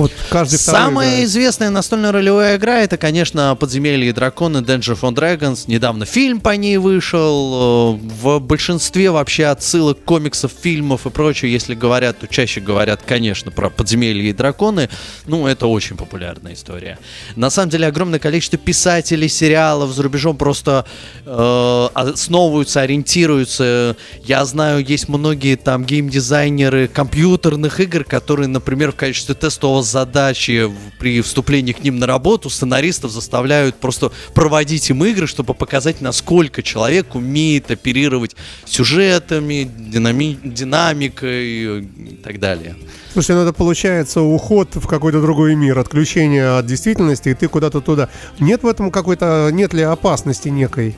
Вот 0.00 0.12
каждый 0.30 0.58
Самая 0.58 1.08
играет. 1.10 1.24
известная 1.26 1.68
настольная 1.68 2.10
ролевая 2.10 2.56
игра 2.56 2.78
это, 2.78 2.96
конечно, 2.96 3.54
Подземелье 3.54 4.08
и 4.08 4.12
драконы 4.12 4.58
Danger 4.58 4.98
of 4.98 5.14
Dragons. 5.14 5.64
Недавно 5.66 6.06
фильм 6.06 6.40
по 6.40 6.56
ней 6.56 6.78
вышел. 6.78 7.98
Э, 8.02 8.06
В 8.14 8.38
большинстве 8.38 9.10
вообще 9.10 9.44
отсылок 9.44 10.02
комиксов, 10.02 10.52
фильмов 10.58 11.04
и 11.04 11.10
прочее, 11.10 11.52
если 11.52 11.74
говорят, 11.74 12.18
то 12.18 12.28
чаще 12.28 12.62
говорят, 12.62 13.02
конечно, 13.06 13.50
про 13.50 13.68
Подземелье 13.68 14.30
и 14.30 14.32
драконы. 14.32 14.88
Ну, 15.26 15.46
это 15.46 15.66
очень 15.66 15.98
популярная 15.98 16.54
история. 16.54 16.98
На 17.36 17.50
самом 17.50 17.68
деле, 17.68 17.86
огромное 17.86 18.18
количество 18.18 18.58
писателей, 18.58 19.28
сериалов 19.28 19.92
за 19.92 20.02
рубежом 20.02 20.38
просто 20.38 20.86
э, 21.26 21.88
основываются, 21.92 22.80
ориентируются. 22.80 23.96
Я 24.24 24.46
знаю, 24.46 24.82
есть 24.82 25.10
многие 25.10 25.56
там 25.56 25.84
геймдизайнеры 25.84 26.88
компьютерных 26.88 27.80
игр, 27.80 28.04
которые, 28.04 28.48
например, 28.48 28.92
в 28.92 28.96
качестве 28.96 29.34
тестового 29.34 29.89
задачи 29.90 30.70
при 30.98 31.20
вступлении 31.20 31.72
к 31.72 31.82
ним 31.82 31.98
на 31.98 32.06
работу 32.06 32.48
сценаристов 32.50 33.10
заставляют 33.10 33.76
просто 33.76 34.12
проводить 34.34 34.88
им 34.90 35.04
игры, 35.04 35.26
чтобы 35.26 35.54
показать, 35.54 36.00
насколько 36.00 36.62
человек 36.62 37.14
умеет 37.14 37.70
оперировать 37.70 38.36
сюжетами, 38.64 39.64
динами- 39.64 40.38
динамикой 40.42 41.46
и 41.46 42.16
так 42.22 42.38
далее. 42.38 42.76
Слушай, 43.12 43.34
ну 43.36 43.42
это 43.42 43.52
получается 43.52 44.20
уход 44.20 44.76
в 44.76 44.86
какой-то 44.86 45.20
другой 45.20 45.56
мир, 45.56 45.78
отключение 45.78 46.58
от 46.58 46.66
действительности, 46.66 47.30
и 47.30 47.34
ты 47.34 47.48
куда-то 47.48 47.80
туда. 47.80 48.08
Нет 48.38 48.62
в 48.62 48.66
этом 48.66 48.90
какой-то, 48.90 49.50
нет 49.52 49.74
ли 49.74 49.82
опасности 49.82 50.48
некой? 50.48 50.96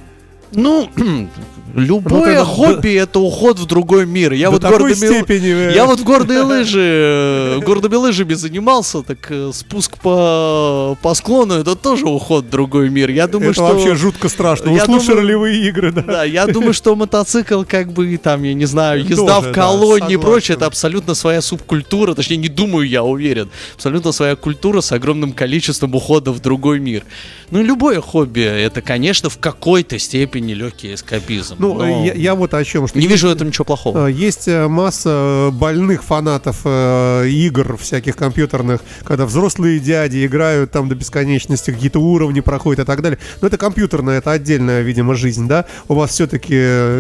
Ну, 0.55 0.89
любое 1.75 2.33
это- 2.35 2.45
хобби 2.45 2.95
это 2.95 3.19
уход 3.21 3.59
в 3.59 3.67
другой 3.67 4.07
мир. 4.07 4.33
Я 4.33 4.51
вот 4.51 4.63
гордыми, 4.63 4.93
степени, 4.95 5.49
э. 5.71 5.75
я 5.75 5.87
вот 5.87 6.01
горные 6.01 6.41
лыжи, 6.43 7.61
горными 7.65 7.95
лыжами 7.95 8.35
занимался, 8.35 9.03
так 9.03 9.27
э, 9.31 9.51
спуск 9.55 9.99
по 9.99 10.97
по 11.01 11.15
склону 11.15 11.55
это 11.55 11.75
тоже 11.77 12.07
уход 12.07 12.45
в 12.45 12.51
другой 12.51 12.91
мир. 12.91 13.11
Я 13.11 13.27
думаю, 13.27 13.51
это 13.53 13.63
что 13.65 13.75
вообще 13.75 13.95
жутко 13.95 14.29
страшно. 14.29 14.71
Я 14.71 14.83
Уж 14.83 14.89
лучше 14.89 15.07
думаю- 15.09 15.23
ролевые 15.23 15.69
игры, 15.69 15.93
да. 15.93 16.03
Да, 16.03 16.25
я 16.25 16.47
думаю, 16.47 16.75
что 16.75 16.95
мотоцикл, 16.97 17.63
как 17.67 17.93
бы, 17.93 18.17
там, 18.19 18.43
я 18.43 18.55
не 18.55 18.67
знаю, 18.67 19.05
езда 19.05 19.37
Тоже, 19.37 19.49
в 19.51 19.53
да, 19.53 19.53
колонне 19.53 19.97
и 19.97 20.01
согласен. 20.01 20.21
прочее, 20.21 20.57
это 20.57 20.67
абсолютно 20.67 21.15
своя 21.15 21.41
субкультура, 21.41 22.15
точнее, 22.15 22.37
не 22.37 22.49
думаю, 22.49 22.89
я 22.89 23.03
уверен, 23.03 23.51
абсолютно 23.75 24.13
своя 24.13 24.37
культура 24.37 24.81
с 24.81 24.93
огромным 24.93 25.33
количеством 25.33 25.95
ухода 25.95 26.33
в 26.33 26.41
другой 26.41 26.81
мир. 26.81 27.05
Ну, 27.51 27.61
и 27.61 27.63
любое 27.65 28.01
хобби, 28.01 28.41
это, 28.41 28.81
конечно, 28.83 29.29
в 29.31 29.39
какой-то 29.39 29.99
степени 29.99 30.42
легкий 30.51 30.95
эскапизм. 30.95 31.57
Ну, 31.59 31.75
но 31.75 32.05
я, 32.05 32.13
я 32.15 32.35
вот 32.35 32.55
о 32.55 32.65
чем. 32.65 32.89
Что 32.89 32.99
Не 32.99 33.05
есть, 33.05 33.13
вижу 33.13 33.29
в 33.29 33.33
этом 33.33 33.49
ничего 33.49 33.65
плохого. 33.65 34.09
э, 34.09 34.13
Есть 34.13 34.49
э, 34.49 34.67
масса 34.67 35.11
э, 35.11 35.51
больных 35.53 36.03
фанатов 36.03 36.67
игр 36.67 37.77
всяких 37.77 38.17
компьютерных, 38.17 38.81
когда 39.05 39.27
взрослые 39.27 39.79
дяди 39.79 40.27
играют 40.27 40.71
там 40.73 40.89
до 40.89 40.95
бесконечности, 40.95 41.71
какие-то 41.71 42.01
уровни 42.01 42.41
проходят 42.41 42.81
и 42.81 42.87
так 42.87 43.03
далее. 43.03 43.19
Но 43.41 43.47
это 43.47 43.57
компьютерная, 43.59 44.19
это 44.19 44.33
отдельная, 44.33 44.83
видимо, 44.83 45.15
жизнь, 45.15 45.47
да? 45.49 45.67
У 45.89 45.95
вас 45.95 46.11
все-таки, 46.11 46.55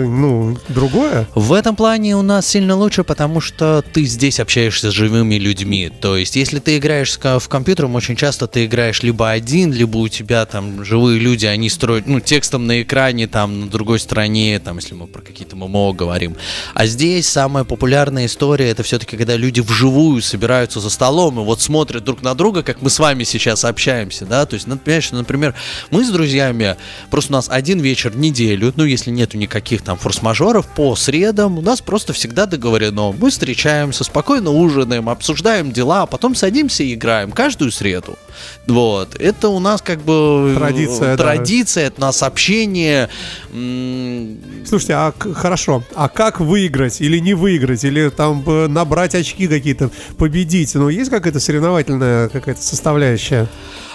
ну, 0.06 0.56
другое? 0.68 1.26
В 1.34 1.52
этом 1.52 1.76
плане 1.76 2.16
у 2.16 2.22
нас 2.22 2.46
сильно 2.46 2.76
лучше, 2.76 3.04
потому 3.04 3.40
что 3.40 3.82
ты 3.92 4.04
здесь 4.04 4.38
общаешься 4.40 4.90
с 4.90 4.94
живыми 4.94 5.37
людьми. 5.37 5.90
То 6.00 6.16
есть, 6.16 6.37
если 6.37 6.58
ты 6.58 6.78
играешь 6.78 7.18
в 7.18 7.49
компьютером, 7.49 7.94
очень 7.94 8.16
часто 8.16 8.46
ты 8.46 8.66
играешь 8.66 9.02
либо 9.02 9.30
один, 9.30 9.72
либо 9.72 9.99
у 9.99 10.08
тебя 10.08 10.44
там 10.46 10.84
живые 10.84 11.18
люди, 11.18 11.46
они 11.46 11.68
строят, 11.68 12.06
ну, 12.06 12.20
текстом 12.20 12.66
на 12.66 12.82
экране, 12.82 13.26
там, 13.33 13.61
на 13.61 13.67
другой 13.69 13.99
стороне, 13.99 14.61
там, 14.61 14.77
если 14.77 14.95
мы 14.95 15.07
про 15.07 15.23
какие-то 15.23 15.57
ММО 15.57 15.95
говорим. 15.95 16.37
А 16.75 16.87
здесь 16.87 17.29
самая 17.29 17.65
популярная 17.65 18.27
история, 18.27 18.71
это 18.71 18.83
все-таки, 18.83 19.17
когда 19.17 19.37
люди 19.37 19.61
вживую 19.61 20.23
собираются 20.23 20.79
за 20.79 20.91
столом 20.91 21.41
и 21.41 21.45
вот 21.45 21.61
смотрят 21.61 22.05
друг 22.05 22.23
на 22.23 22.35
друга, 22.35 22.62
как 22.62 22.83
мы 22.83 22.91
с 22.91 22.99
вами 22.99 23.25
сейчас 23.25 23.65
общаемся, 23.65 24.27
да, 24.27 24.47
то 24.47 24.55
есть, 24.55 24.67
надо 24.67 24.81
понимать, 24.81 25.05
что, 25.05 25.17
например, 25.17 25.55
мы 25.91 26.05
с 26.05 26.11
друзьями, 26.11 26.77
просто 27.11 27.33
у 27.33 27.37
нас 27.37 27.49
один 27.49 27.81
вечер 27.81 28.11
в 28.11 28.19
неделю, 28.19 28.73
ну, 28.77 28.85
если 28.85 29.11
нету 29.11 29.39
никаких 29.39 29.83
там 29.83 29.97
форс-мажоров, 29.97 30.67
по 30.67 30.95
средам 30.95 31.59
у 31.59 31.62
нас 31.62 31.81
просто 31.81 32.12
всегда 32.12 32.47
договорено, 32.47 33.12
мы 33.12 33.31
встречаемся, 33.31 34.05
спокойно 34.05 34.51
ужинаем, 34.51 35.09
обсуждаем 35.09 35.73
дела, 35.73 36.03
а 36.03 36.07
потом 36.07 36.35
садимся 36.35 36.83
и 36.83 36.95
играем 36.95 37.33
каждую 37.33 37.73
среду. 37.73 38.19
Вот, 38.67 39.17
это 39.21 39.49
у 39.49 39.59
нас 39.59 39.83
как 39.83 40.01
бы... 40.03 40.53
э, 40.55 40.57
Традиция, 40.57 41.17
да. 41.17 41.25
Традиция, 41.25 41.87
это 41.87 41.97
у 41.99 42.01
нас 42.03 42.23
общение. 42.23 43.09
Слушайте, 43.51 44.95
а 44.95 45.12
хорошо, 45.35 45.83
а 45.95 46.09
как 46.09 46.41
выиграть 46.41 47.01
или 47.01 47.19
не 47.19 47.35
выиграть, 47.35 47.85
или 47.85 48.09
там 48.09 48.43
э, 48.47 48.69
набрать 48.69 49.15
очки 49.15 49.49
какие-то, 49.49 49.91
победить? 50.17 50.75
Ну, 50.75 50.89
есть 50.89 51.11
какая-то 51.11 51.41
соревновательная 51.41 52.29
какая-то 52.29 52.62
составляющая? 52.62 53.49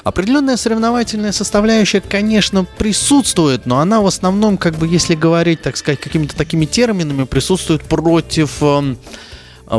Определенная 0.04 0.56
соревновательная 0.56 1.32
составляющая, 1.32 2.02
конечно, 2.02 2.64
присутствует, 2.64 3.66
но 3.66 3.80
она 3.80 4.00
в 4.00 4.06
основном, 4.06 4.58
как 4.58 4.76
бы, 4.76 4.88
если 4.88 5.16
говорить, 5.16 5.62
так 5.62 5.76
сказать, 5.76 6.00
какими-то 6.00 6.36
такими 6.36 6.66
терминами, 6.66 7.26
присутствует 7.26 7.82
против 7.84 8.52
э, 8.62 8.96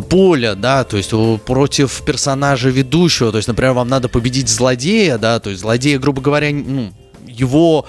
поля, 0.08 0.54
да, 0.54 0.84
то 0.84 0.96
есть 0.96 1.12
против 1.44 2.02
персонажа 2.04 2.68
ведущего, 2.68 3.30
то 3.30 3.38
есть, 3.38 3.48
например, 3.48 3.72
вам 3.72 3.88
надо 3.88 4.08
победить 4.08 4.48
злодея, 4.48 5.18
да, 5.18 5.40
то 5.40 5.50
есть 5.50 5.62
злодея, 5.62 5.98
грубо 5.98 6.20
говоря, 6.20 6.50
ну, 6.52 6.92
его 7.26 7.86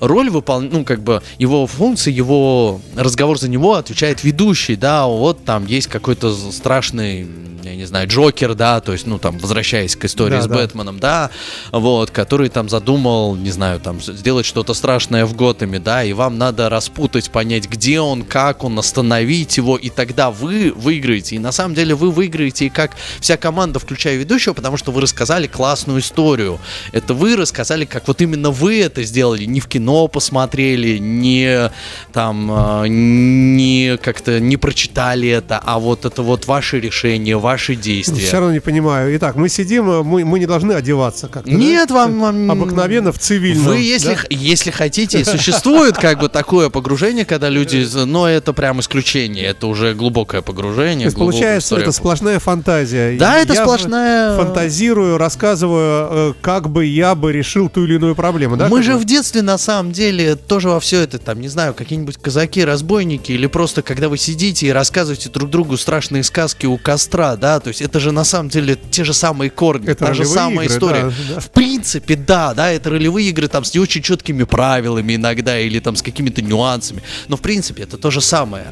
роль 0.00 0.30
выполняет, 0.30 0.72
ну, 0.72 0.84
как 0.84 1.02
бы, 1.02 1.22
его 1.38 1.66
функции, 1.66 2.12
его 2.12 2.80
разговор 2.96 3.38
за 3.38 3.48
него 3.48 3.74
отвечает 3.74 4.24
ведущий, 4.24 4.76
да, 4.76 5.06
вот 5.06 5.44
там 5.44 5.66
есть 5.66 5.86
какой-то 5.88 6.34
страшный, 6.52 7.26
я 7.62 7.74
не 7.74 7.84
знаю, 7.84 8.08
Джокер, 8.08 8.54
да, 8.54 8.80
то 8.80 8.92
есть, 8.92 9.06
ну, 9.06 9.18
там, 9.18 9.38
возвращаясь 9.38 9.96
к 9.96 10.04
истории 10.04 10.36
Да, 10.36 10.42
с 10.42 10.46
да. 10.46 10.54
Бэтменом, 10.54 10.98
да, 10.98 11.30
вот, 11.72 12.10
который 12.10 12.48
там 12.48 12.68
задумал, 12.68 13.34
не 13.36 13.50
знаю, 13.50 13.80
там, 13.80 14.00
сделать 14.00 14.46
что-то 14.46 14.74
страшное 14.74 15.26
в 15.26 15.34
Готэме, 15.34 15.78
да, 15.78 16.04
и 16.04 16.12
вам 16.12 16.38
надо 16.38 16.68
распутать, 16.68 17.30
понять, 17.30 17.68
где 17.68 18.00
он, 18.00 18.22
как 18.22 18.64
он, 18.64 18.78
остановить 18.78 19.56
его, 19.56 19.76
и 19.76 19.90
тогда 19.90 20.30
вы 20.30 20.72
выиграете, 20.74 21.36
и 21.36 21.38
на 21.38 21.52
самом 21.52 21.74
деле 21.74 21.94
вы 21.94 22.10
выиграете, 22.10 22.66
и 22.66 22.70
как 22.70 22.92
вся 23.20 23.36
команда, 23.36 23.78
включая 23.78 24.16
ведущего, 24.16 24.54
потому 24.54 24.76
что 24.76 24.92
вы 24.92 25.00
рассказали 25.00 25.46
классную 25.46 26.00
историю, 26.00 26.58
это 26.92 27.14
вы 27.14 27.36
рассказали, 27.36 27.84
как 27.84 28.08
вот 28.08 28.20
именно 28.20 28.50
вы 28.50 28.80
это 28.80 29.02
сделали, 29.02 29.44
не 29.44 29.60
в 29.60 29.66
кино 29.66 29.87
посмотрели, 30.08 30.98
не 30.98 31.70
там, 32.12 32.48
а, 32.50 32.84
не 32.84 33.96
как-то 34.02 34.40
не 34.40 34.56
прочитали 34.56 35.28
это, 35.28 35.60
а 35.64 35.78
вот 35.78 36.04
это 36.04 36.22
вот 36.22 36.46
ваше 36.46 36.80
решение, 36.80 37.36
ваши 37.38 37.74
действия. 37.74 38.26
Все 38.26 38.38
равно 38.38 38.52
не 38.52 38.60
понимаю. 38.60 39.16
Итак, 39.16 39.36
мы 39.36 39.48
сидим, 39.48 39.88
э, 39.90 40.02
мы, 40.02 40.24
мы 40.24 40.38
не 40.38 40.46
должны 40.46 40.72
одеваться 40.72 41.28
как-то. 41.28 41.50
да? 41.50 41.56
Нет, 41.56 41.90
вам, 41.90 42.20
вам- 42.20 42.50
Обыкновенно 42.58 43.12
в 43.12 43.18
цивильном. 43.18 43.64
Вы, 43.66 43.78
если, 43.78 44.14
да? 44.14 44.20
если 44.30 44.70
хотите, 44.70 45.24
существует 45.24 45.96
как 45.96 46.20
бы 46.20 46.28
такое 46.28 46.68
погружение, 46.70 47.24
когда 47.24 47.48
люди, 47.48 47.86
но 48.04 48.28
это 48.28 48.52
прям 48.52 48.80
исключение, 48.80 49.46
это 49.46 49.66
уже 49.66 49.94
глубокое 49.94 50.42
погружение. 50.42 51.06
То 51.06 51.10
есть 51.10 51.16
получается, 51.18 51.66
история. 51.66 51.82
это 51.84 51.92
сплошная 51.92 52.38
фантазия. 52.38 53.16
Да, 53.18 53.38
это 53.38 53.54
Я 53.54 53.62
сплошная- 53.64 54.36
Фантазирую, 54.36 55.18
рассказываю, 55.18 56.08
э, 56.10 56.34
как 56.40 56.68
бы 56.68 56.84
я 56.84 57.14
бы 57.14 57.32
решил 57.32 57.68
ту 57.68 57.84
или 57.84 57.94
иную 57.94 58.14
проблему. 58.14 58.56
Да, 58.56 58.68
Мы 58.68 58.82
же 58.82 58.96
в 58.96 59.04
детстве 59.04 59.42
на 59.42 59.58
самом 59.58 59.77
деле 59.92 60.36
тоже 60.36 60.68
во 60.68 60.80
все 60.80 61.00
это, 61.00 61.18
там, 61.18 61.40
не 61.40 61.48
знаю, 61.48 61.74
какие-нибудь 61.74 62.16
казаки, 62.18 62.64
разбойники, 62.64 63.32
или 63.32 63.46
просто 63.46 63.82
когда 63.82 64.08
вы 64.08 64.18
сидите 64.18 64.66
и 64.66 64.70
рассказываете 64.70 65.28
друг 65.30 65.50
другу 65.50 65.76
страшные 65.76 66.22
сказки 66.22 66.66
у 66.66 66.76
костра, 66.78 67.36
да, 67.36 67.60
то 67.60 67.68
есть 67.68 67.80
это 67.82 68.00
же 68.00 68.12
на 68.12 68.24
самом 68.24 68.48
деле 68.48 68.76
те 68.90 69.04
же 69.04 69.14
самые 69.14 69.50
корни, 69.50 69.88
Это 69.88 70.06
та 70.06 70.14
же 70.14 70.24
самая 70.24 70.66
игры, 70.66 70.76
история. 70.76 71.02
да, 71.04 71.34
да. 71.34 71.40
В 71.40 71.50
принципе, 71.50 72.16
да, 72.16 72.54
да, 72.54 72.70
это 72.70 72.90
ролевые 72.90 73.28
игры 73.30 73.48
там 73.48 73.64
с 73.64 73.74
не 73.74 73.80
очень 73.80 74.02
четкими 74.02 74.44
правилами 74.44 75.14
иногда, 75.14 75.58
или 75.58 75.78
там 75.80 75.96
с 75.96 76.02
какими-то 76.02 76.42
нюансами, 76.42 77.02
но 77.28 77.36
в 77.36 77.40
принципе 77.40 77.84
это 77.84 77.98
то 77.98 78.10
же 78.10 78.20
самое. 78.20 78.66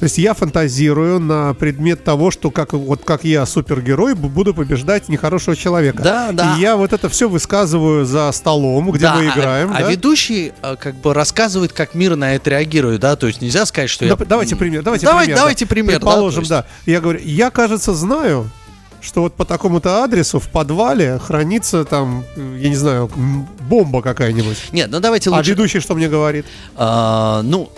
То 0.00 0.04
есть 0.04 0.16
я 0.16 0.32
фантазирую 0.32 1.20
на 1.20 1.52
предмет 1.52 2.02
того, 2.02 2.30
что 2.30 2.50
как 2.50 2.72
вот 2.72 3.04
как 3.04 3.22
я 3.22 3.44
супергерой 3.44 4.14
бу- 4.14 4.30
буду 4.30 4.54
побеждать 4.54 5.10
нехорошего 5.10 5.54
человека. 5.54 6.02
Да, 6.02 6.32
да. 6.32 6.56
И 6.56 6.60
я 6.62 6.76
вот 6.76 6.94
это 6.94 7.10
все 7.10 7.28
высказываю 7.28 8.06
за 8.06 8.32
столом, 8.32 8.90
где 8.92 9.02
Да, 9.04 9.16
мы 9.16 9.28
а- 9.28 9.34
играем. 9.38 9.70
А, 9.74 9.80
да? 9.80 9.90
ведущий 9.90 10.52
э, 10.62 10.76
как 10.76 10.94
бы 10.96 11.12
рассказывает, 11.12 11.74
как 11.74 11.94
мир 11.94 12.16
на 12.16 12.34
это 12.34 12.48
реагирует, 12.48 13.00
да, 13.02 13.14
то 13.14 13.26
есть 13.26 13.42
нельзя 13.42 13.66
сказать, 13.66 13.90
что 13.90 14.06
я... 14.06 14.16
Да, 14.16 14.24
Давайте 14.24 14.56
пример. 14.56 14.82
Давайте 14.82 15.04
Давай- 15.04 15.24
пример. 15.26 15.36
да. 15.36 15.40
давайте 15.42 15.66
пример, 15.66 15.92
да, 15.92 15.98
Предположим, 15.98 16.42
то 16.44 16.48
да. 16.48 16.66
Я 16.86 17.02
говорю, 17.02 17.20
я, 17.22 17.50
кажется, 17.50 17.92
знаю, 17.92 18.48
что 19.02 19.20
вот 19.20 19.34
по 19.34 19.44
такому-то 19.44 20.02
адресу 20.02 20.40
в 20.40 20.48
подвале 20.48 21.18
хранится 21.18 21.84
там, 21.84 22.24
я 22.36 22.70
не 22.70 22.76
знаю, 22.76 23.10
бомба 23.68 24.00
какая-нибудь. 24.00 24.56
Нет, 24.72 24.90
ну 24.90 24.98
давайте 25.00 25.28
А 25.28 25.34
лучше... 25.36 25.50
ведущий 25.50 25.80
что 25.80 25.94
мне 25.94 26.08
говорит? 26.08 26.46
А, 26.74 27.42
ну, 27.42 27.70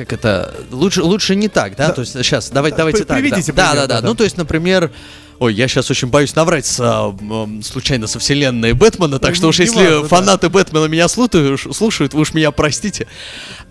как 0.00 0.14
это, 0.14 0.54
лучше, 0.70 1.02
лучше 1.02 1.36
не 1.36 1.48
так, 1.48 1.76
да? 1.76 1.88
Да. 1.88 1.92
То 1.92 2.00
есть 2.00 2.12
сейчас, 2.14 2.48
давайте, 2.50 2.76
Да, 2.76 2.78
давайте 2.78 2.98
так. 3.00 3.08
да. 3.08 3.14
приведите 3.16 3.52
да, 3.52 3.70
пример, 3.70 3.82
да, 3.82 3.86
да, 3.86 3.94
да, 3.96 4.00
да. 4.00 4.08
Ну, 4.08 4.14
то 4.14 4.24
есть, 4.24 4.38
например, 4.38 4.90
ой, 5.38 5.52
я 5.52 5.68
сейчас 5.68 5.90
очень 5.90 6.08
боюсь 6.08 6.34
наврать 6.34 6.64
с, 6.64 6.78
а, 6.80 7.14
случайно 7.62 8.06
со 8.06 8.18
вселенной 8.18 8.72
Бэтмена, 8.72 9.18
так 9.18 9.30
Ну, 9.30 9.36
что 9.36 9.48
уж 9.48 9.58
если 9.58 9.76
важно, 9.76 10.02
да. 10.02 10.08
фанаты 10.08 10.48
Бэтмена 10.48 10.86
меня 10.86 11.06
слушают, 11.08 11.60
слушают, 11.76 12.14
вы 12.14 12.22
уж 12.22 12.32
меня 12.32 12.50
простите. 12.50 13.06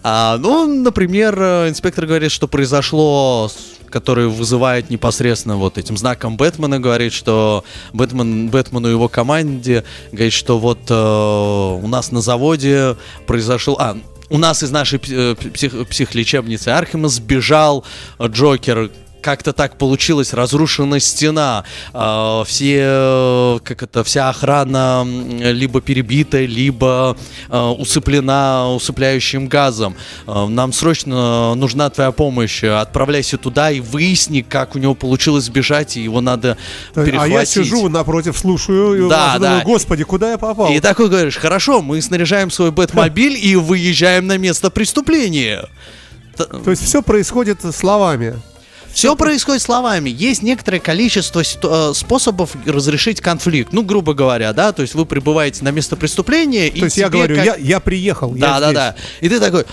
А, 0.04 0.38
ну, 0.38 0.68
например, 0.68 1.36
инспектор 1.68 2.06
говорит, 2.06 2.32
что 2.32 2.48
произошло 2.48 3.50
который 3.89 4.28
вызывает 4.28 4.92
непосредственно 4.92 5.58
вот 5.58 5.80
этим 5.80 5.98
знаком 5.98 6.38
Бэтмена, 6.38 6.80
говорит, 6.80 7.12
что 7.12 7.63
Бэтмен, 7.92 8.50
Бэтмену 8.50 8.88
и 8.88 8.92
его 8.92 9.08
команде, 9.08 9.84
говорит, 10.12 10.32
что 10.32 10.60
вот 10.60 10.80
э, 10.89 10.94
у 10.94 11.88
нас 11.88 12.12
на 12.12 12.22
заводе 12.22 12.98
произошел... 13.26 13.78
А, 13.80 13.98
у 14.30 14.38
нас 14.38 14.63
из 14.63 14.72
нашей 14.72 15.00
э, 15.10 15.36
псих- 15.54 15.86
психлечебницы 15.88 16.70
Архема 16.70 17.08
сбежал 17.10 17.86
Джокер. 18.22 18.92
Как-то 19.21 19.53
так 19.53 19.77
получилось, 19.77 20.34
разрушена 20.34 20.99
стена, 20.99 21.63
э, 21.93 22.43
все, 22.45 22.77
э, 22.82 23.60
как 23.63 23.84
это, 23.84 24.03
вся 24.03 24.29
охрана 24.29 25.05
либо 25.05 25.82
перебита, 25.82 26.39
либо 26.39 27.17
э, 27.49 27.58
усыплена 27.60 28.73
усыпляющим 28.75 29.47
газом. 29.47 29.95
Э, 30.27 30.47
нам 30.47 30.73
срочно 30.73 31.55
нужна 31.55 31.89
твоя 31.89 32.12
помощь. 32.12 32.63
Отправляйся 32.63 33.38
туда 33.38 33.71
и 33.71 33.79
выясни, 33.79 34.41
как 34.41 34.75
у 34.75 34.79
него 34.79 34.95
получилось 34.95 35.45
сбежать, 35.45 35.97
и 35.97 36.01
его 36.01 36.21
надо 36.21 36.58
То 36.93 37.01
есть, 37.01 37.13
А 37.13 37.15
я 37.15 37.21
перехватить. 37.23 37.49
сижу 37.53 37.89
напротив, 37.89 38.38
слушаю, 38.38 39.05
и 39.05 39.10
Да, 39.10 39.36
думаю, 39.38 39.60
да. 39.60 39.63
господи, 39.65 40.03
куда 40.03 40.32
я 40.32 40.38
попал? 40.38 40.71
И 40.71 40.79
такой 40.79 41.10
говоришь, 41.10 41.38
хорошо, 41.38 41.82
мы 41.82 42.01
снаряжаем 42.01 42.51
свой 42.51 42.71
Бэтмобиль 42.71 43.38
и 43.38 43.55
выезжаем 43.55 44.27
на 44.27 44.38
место 44.38 44.69
преступления. 44.69 45.65
То 46.38 46.71
есть 46.71 46.84
все 46.86 47.01
происходит 47.01 47.60
словами. 47.75 48.36
Все 48.93 49.15
происходит 49.15 49.62
словами. 49.62 50.10
Есть 50.10 50.41
некоторое 50.43 50.80
количество 50.80 51.41
э, 51.41 51.93
способов 51.93 52.56
разрешить 52.65 53.21
конфликт. 53.21 53.71
Ну, 53.73 53.84
грубо 53.84 54.13
говоря, 54.13 54.52
да, 54.54 54.71
то 54.71 54.82
есть 54.82 54.95
вы 54.95 55.06
прибываете 55.06 55.63
на 55.63 55.69
место 55.71 55.95
преступления, 55.95 56.67
и 56.67 56.80
То 56.80 56.86
есть 56.86 56.97
я 56.97 57.10
говорю, 57.10 57.36
как- 57.36 57.45
я, 57.45 57.56
я 57.56 57.80
приехал. 57.80 58.36
я 58.36 58.41
Да, 58.41 58.60
да, 58.60 58.65
здесь. 58.67 58.75
да. 58.75 58.95
И 59.21 59.30
ты 59.30 59.39
такой, 59.39 59.65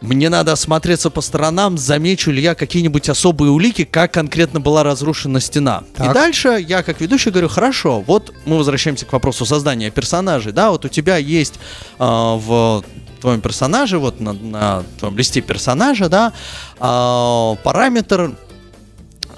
мне 0.00 0.28
надо 0.28 0.52
осмотреться 0.52 1.10
по 1.10 1.20
сторонам, 1.20 1.78
замечу 1.78 2.32
ли 2.32 2.42
я 2.42 2.54
какие-нибудь 2.56 3.08
особые 3.08 3.52
улики, 3.52 3.84
как 3.84 4.12
конкретно 4.12 4.58
была 4.60 4.82
разрушена 4.82 5.40
стена. 5.40 5.84
Так. 5.94 6.10
И 6.10 6.14
дальше 6.14 6.64
я, 6.66 6.82
как 6.82 7.00
ведущий, 7.00 7.30
говорю, 7.30 7.48
хорошо, 7.48 8.00
вот 8.00 8.34
мы 8.44 8.58
возвращаемся 8.58 9.06
к 9.06 9.12
вопросу 9.12 9.46
создания 9.46 9.90
персонажей, 9.92 10.50
да, 10.52 10.70
вот 10.72 10.84
у 10.84 10.88
тебя 10.88 11.18
есть 11.18 11.54
а, 12.00 12.34
в 12.36 12.84
твоем 13.22 13.40
персонаже, 13.40 13.98
вот 13.98 14.20
на, 14.20 14.32
на 14.32 14.82
твоем 14.98 15.16
листе 15.16 15.40
персонажа, 15.40 16.08
да, 16.08 16.32
а, 16.78 17.54
параметр 17.62 18.32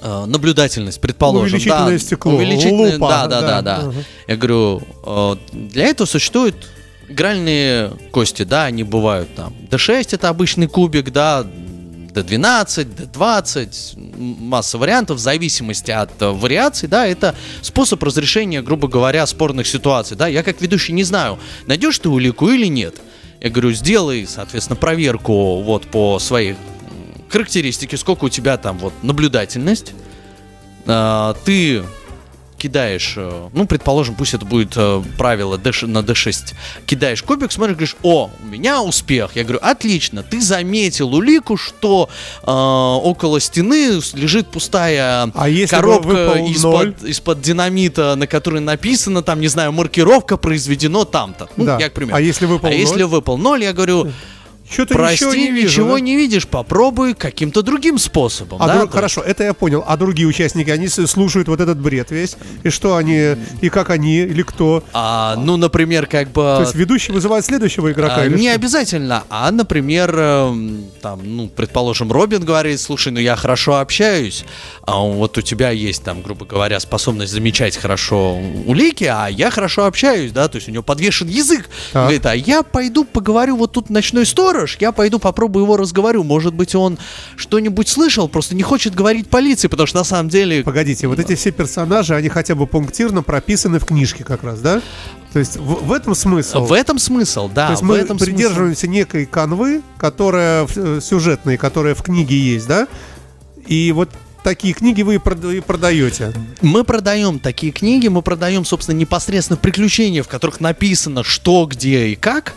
э, 0.01 0.25
наблюдательность, 0.25 0.99
предположим. 1.01 1.55
Увеличительное 1.55 1.97
да, 1.97 1.99
стекло, 1.99 2.33
увеличительное- 2.33 2.93
лупа, 2.93 3.09
да, 3.09 3.27
да, 3.27 3.41
да, 3.41 3.47
да. 3.47 3.61
да. 3.61 3.77
Ага. 3.87 3.93
Я 4.27 4.35
говорю, 4.35 4.81
э, 5.05 5.35
для 5.53 5.85
этого 5.85 6.07
существуют 6.07 6.55
игральные 7.07 7.91
кости, 8.11 8.43
да, 8.43 8.65
они 8.65 8.83
бывают 8.83 9.33
там. 9.35 9.53
D6 9.69 10.09
это 10.15 10.29
обычный 10.29 10.67
кубик, 10.67 11.11
да, 11.11 11.45
D12, 12.13 13.11
D20, 13.13 13.95
м, 13.97 14.35
масса 14.47 14.77
вариантов 14.77 15.17
в 15.17 15.19
зависимости 15.19 15.91
от 15.91 16.11
э, 16.21 16.29
вариаций, 16.29 16.87
да, 16.87 17.05
это 17.05 17.35
способ 17.61 18.01
разрешения, 18.03 18.61
грубо 18.61 18.87
говоря, 18.87 19.25
спорных 19.27 19.67
ситуаций, 19.67 20.15
да. 20.17 20.27
Я 20.27 20.41
как 20.43 20.61
ведущий 20.61 20.93
не 20.93 21.03
знаю, 21.03 21.37
найдешь 21.67 21.99
ты 21.99 22.09
улику 22.09 22.49
или 22.49 22.67
нет. 22.67 22.95
Я 23.41 23.49
говорю, 23.49 23.71
сделай, 23.71 24.25
соответственно, 24.27 24.75
проверку 24.75 25.61
вот 25.61 25.87
по 25.87 26.19
своей 26.19 26.55
характеристике, 27.29 27.97
сколько 27.97 28.25
у 28.25 28.29
тебя 28.29 28.57
там 28.57 28.77
вот 28.77 28.93
наблюдательность, 29.03 29.93
а, 30.87 31.35
ты 31.45 31.83
кидаешь, 32.65 33.13
э, 33.15 33.49
ну, 33.53 33.67
предположим, 33.67 34.15
пусть 34.15 34.33
это 34.33 34.43
будет 34.43 34.73
э, 34.75 35.03
правило 35.19 35.55
D6 35.55 35.85
на 35.85 35.99
D6, 35.99 36.55
кидаешь 36.87 37.21
кубик, 37.21 37.51
смотришь, 37.51 37.75
говоришь, 37.75 37.95
о, 38.01 38.31
у 38.43 38.47
меня 38.47 38.81
успех. 38.81 39.35
Я 39.35 39.43
говорю, 39.43 39.59
отлично, 39.61 40.23
ты 40.23 40.41
заметил 40.41 41.13
улику, 41.13 41.57
что 41.57 42.09
э, 42.41 42.49
около 42.49 43.39
стены 43.39 43.99
лежит 44.15 44.47
пустая 44.47 45.29
А 45.35 45.47
если 45.47 45.75
коробка 45.75 46.33
из-под, 46.49 47.03
из-под 47.03 47.41
динамита, 47.41 48.15
на 48.15 48.25
которой 48.25 48.61
написано, 48.61 49.21
там, 49.21 49.41
не 49.41 49.47
знаю, 49.47 49.71
маркировка 49.71 50.35
произведено 50.37 51.05
там-то. 51.05 51.49
Ну, 51.57 51.65
Да. 51.65 51.77
я, 51.79 51.89
к 51.89 51.93
примеру. 51.93 52.17
А 52.17 52.21
если 52.21 52.47
выпал 52.47 52.69
А 52.69 52.73
если 52.73 53.03
ноль? 53.03 53.11
выпал 53.11 53.37
ноль, 53.37 53.63
я 53.63 53.73
говорю, 53.73 54.11
Что-то 54.69 54.95
прости, 54.95 55.25
ничего 55.25 55.35
не 55.35 55.51
вижу. 55.51 55.67
ничего 55.67 55.93
да? 55.93 55.99
не 55.99 56.15
видишь, 56.15 56.47
попробуй 56.47 57.13
каким-то 57.13 57.61
другим 57.61 57.97
способом. 57.97 58.61
А 58.61 58.67
да, 58.67 58.79
друг- 58.79 58.91
хорошо, 58.91 59.21
это 59.21 59.43
я 59.43 59.53
понял. 59.53 59.83
А 59.87 59.95
другие 59.97 60.27
участники, 60.27 60.69
они 60.69 60.87
слушают 60.87 61.47
вот 61.47 61.61
этот 61.61 61.79
бред 61.79 62.11
весь. 62.11 62.35
И 62.63 62.69
что 62.69 62.95
они, 62.95 63.35
и 63.61 63.69
как 63.69 63.89
они, 63.89 64.17
или 64.17 64.41
кто? 64.41 64.83
А, 64.93 65.35
ну, 65.37 65.57
например, 65.57 66.07
как 66.07 66.29
бы... 66.29 66.41
То 66.41 66.61
есть 66.61 66.75
ведущий 66.75 67.11
вызывает 67.11 67.45
следующего 67.45 67.91
игрока? 67.91 68.15
а, 68.15 68.25
или 68.25 68.37
не 68.37 68.47
что? 68.47 68.55
обязательно, 68.55 69.23
а, 69.29 69.51
например, 69.51 70.15
эм, 70.17 70.85
там, 71.01 71.21
ну, 71.23 71.47
предположим, 71.47 72.11
Робин 72.11 72.43
говорит, 72.43 72.79
слушай, 72.79 73.11
ну 73.11 73.19
я 73.19 73.35
хорошо 73.35 73.79
общаюсь, 73.79 74.45
а 74.83 74.99
вот 74.99 75.37
у 75.37 75.41
тебя 75.41 75.69
есть 75.69 76.03
там, 76.03 76.21
грубо 76.21 76.45
говоря, 76.45 76.79
способность 76.79 77.31
замечать 77.31 77.77
хорошо 77.77 78.35
улики, 78.65 79.03
а 79.03 79.27
я 79.27 79.51
хорошо 79.51 79.85
общаюсь, 79.85 80.31
да, 80.31 80.47
то 80.47 80.57
есть 80.57 80.67
у 80.67 80.71
него 80.71 80.83
подвешен 80.83 81.27
язык. 81.27 81.69
Так. 81.91 82.03
Говорит, 82.03 82.25
а 82.25 82.35
я 82.35 82.63
пойду 82.63 83.05
поговорю, 83.05 83.57
вот 83.57 83.73
тут 83.73 83.89
ночной 83.89 84.25
сторож, 84.55 84.77
я 84.79 84.91
пойду 84.91 85.19
попробую 85.19 85.63
его 85.65 85.77
разговорю, 85.77 86.23
может 86.23 86.53
быть, 86.53 86.75
он 86.75 86.97
что-нибудь 87.35 87.87
слышал, 87.87 88.27
просто 88.27 88.55
не 88.55 88.63
хочет 88.63 88.95
говорить 88.95 89.27
полиции, 89.27 89.67
потому 89.67 89.87
что 89.87 89.99
на 89.99 90.03
самом 90.03 90.29
деле... 90.29 90.63
Погодите, 90.63 91.07
вот 91.07 91.19
эти 91.19 91.35
все 91.35 91.51
персонажи, 91.51 92.15
они 92.15 92.29
хотя 92.29 92.55
бы 92.55 92.67
пунктирно 92.67 93.23
прописаны 93.23 93.79
в 93.79 93.85
книжке 93.85 94.23
как 94.23 94.43
раз, 94.43 94.59
да? 94.59 94.81
То 95.33 95.39
есть 95.39 95.57
в, 95.57 95.87
в 95.87 95.91
этом 95.91 96.15
смысл. 96.15 96.65
В 96.65 96.71
этом 96.71 96.97
смысл, 96.97 97.49
да, 97.53 97.67
То 97.67 97.73
есть 97.73 97.83
мы 97.83 97.97
этом 97.97 98.17
смысл. 98.17 98.31
придерживаемся 98.31 98.87
некой 98.87 99.25
канвы, 99.25 99.81
которая 99.97 100.67
э, 100.73 100.99
сюжетной, 101.01 101.57
которая 101.57 101.93
в 101.93 102.03
книге 102.03 102.39
есть, 102.39 102.67
да? 102.67 102.87
И 103.67 103.91
вот 103.91 104.09
такие 104.43 104.73
книги 104.73 105.01
вы 105.01 105.15
и 105.15 105.59
продаете. 105.59 106.31
Мы 106.61 106.83
продаем 106.83 107.39
такие 107.39 107.71
книги, 107.73 108.07
мы 108.07 108.21
продаем, 108.21 108.63
собственно, 108.63 108.95
непосредственно 108.95 109.57
приключения, 109.57 110.23
в 110.23 110.27
которых 110.27 110.61
написано, 110.61 111.23
что, 111.23 111.65
где 111.65 112.09
и 112.09 112.15
как. 112.15 112.53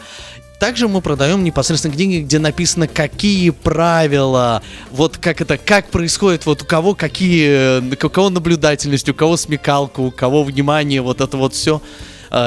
Также 0.59 0.89
мы 0.89 1.01
продаем 1.01 1.45
непосредственно 1.45 1.95
книги, 1.95 2.21
где 2.23 2.39
написано, 2.39 2.89
какие 2.89 3.51
правила, 3.51 4.63
вот 4.91 5.17
как 5.17 5.41
это, 5.41 5.57
как 5.57 5.91
происходит, 5.91 6.47
вот 6.47 6.63
у 6.63 6.65
кого 6.65 6.95
какие, 6.95 7.81
э, 7.81 8.05
у 8.05 8.11
кого 8.11 8.31
наблюдательность, 8.31 9.09
у 9.09 9.15
кого 9.15 9.37
смекалка, 9.37 10.01
у 10.01 10.11
кого 10.11 10.43
внимание, 10.43 11.01
вот 11.01 11.21
это 11.21 11.37
вот 11.37 11.55
все, 11.55 11.81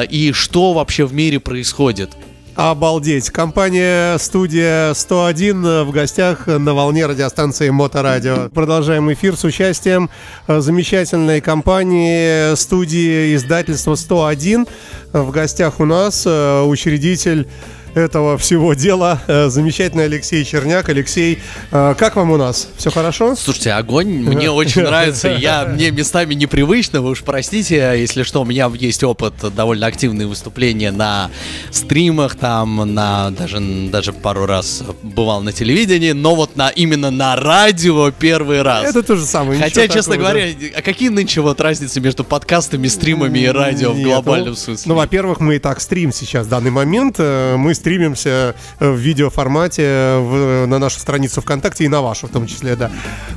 и 0.10 0.32
что 0.34 0.74
вообще 0.74 1.06
в 1.06 1.14
мире 1.14 1.40
происходит. 1.40 2.12
Обалдеть. 2.56 3.30
Компания 3.30 4.18
студия 4.18 4.94
101 4.94 5.66
э, 5.66 5.84
в 5.84 5.92
гостях 5.92 6.48
на 6.48 6.74
волне 6.74 7.06
радиостанции 7.06 7.70
Моторадио. 7.70 8.50
Продолжаем 8.50 9.12
эфир 9.12 9.38
с 9.38 9.46
участием 9.46 10.10
э, 10.48 10.60
замечательной 10.60 11.40
компании 11.40 12.54
студии 12.56 13.36
издательства 13.36 13.96
101. 13.96 14.68
В 15.14 15.32
гостях 15.32 15.80
у 15.80 15.86
нас 15.86 16.24
э, 16.26 16.62
учредитель 16.64 17.48
этого 17.94 18.38
всего 18.38 18.74
дела, 18.74 19.22
э, 19.28 19.50
замечательный 19.50 20.06
Алексей 20.06 20.44
Черняк. 20.46 20.90
Алексей, 20.90 21.40
э, 21.72 21.96
как 21.98 22.16
вам 22.16 22.32
у 22.32 22.38
нас? 22.38 22.70
Все 22.78 22.92
хорошо? 22.92 23.36
Слушайте, 23.36 23.74
огонь 23.74 24.08
мне 24.08 24.50
очень 24.52 24.84
нравится. 24.84 25.30
Я, 25.30 25.66
мне 25.66 25.92
местами 25.92 26.34
непривычно, 26.34 27.02
вы 27.02 27.12
уж 27.12 27.24
простите, 27.24 27.94
если 27.98 28.24
что, 28.24 28.42
у 28.42 28.46
меня 28.46 28.72
есть 28.74 29.04
опыт 29.04 29.34
довольно 29.56 29.88
активные 29.88 30.28
выступления 30.28 30.92
на 30.92 31.30
стримах, 31.72 32.36
там, 32.36 32.94
на 32.94 33.32
даже, 33.32 33.60
даже 33.60 34.14
пару 34.14 34.46
раз 34.46 34.84
бывал 35.02 35.42
на 35.42 35.52
телевидении, 35.52 36.12
но 36.12 36.36
вот 36.36 36.56
на 36.56 36.70
именно 36.70 37.12
на 37.12 37.36
радио 37.36 38.12
первый 38.12 38.62
раз. 38.62 38.90
Это 38.90 39.04
то 39.04 39.16
же 39.16 39.26
самое. 39.26 39.60
Хотя, 39.60 39.88
честно 39.88 40.14
такого, 40.14 40.34
да. 40.34 40.40
говоря, 40.40 40.54
а 40.76 40.82
какие 40.82 41.10
нынче 41.10 41.42
вот 41.42 41.60
разницы 41.60 42.00
между 42.00 42.24
подкастами, 42.24 42.88
стримами 42.88 43.40
и 43.40 43.48
радио 43.48 43.92
в 43.92 43.98
Нет, 43.98 44.08
глобальном 44.08 44.50
ну, 44.50 44.56
смысле? 44.56 44.90
Ну, 44.90 44.96
во-первых, 44.96 45.40
мы 45.40 45.58
и 45.58 45.60
так 45.60 45.82
стрим 45.82 46.12
сейчас 46.12 46.48
в 46.48 46.50
данный 46.50 46.72
момент. 46.72 47.16
Э, 47.20 47.56
Мы 47.58 47.74
стримимся 47.86 48.54
э, 48.80 48.90
в 48.92 48.96
видеоформате 48.98 49.84
э, 49.86 50.20
в- 50.20 50.68
на 50.68 50.80
нашу 50.80 51.00
страницу 51.00 51.42
ВКонтакте 51.42 51.84
и 51.84 51.88
на 51.90 52.02
вашу 52.02 52.28
в 52.28 52.30
том 52.32 52.46
числе, 52.48 52.76
да. 52.76 52.92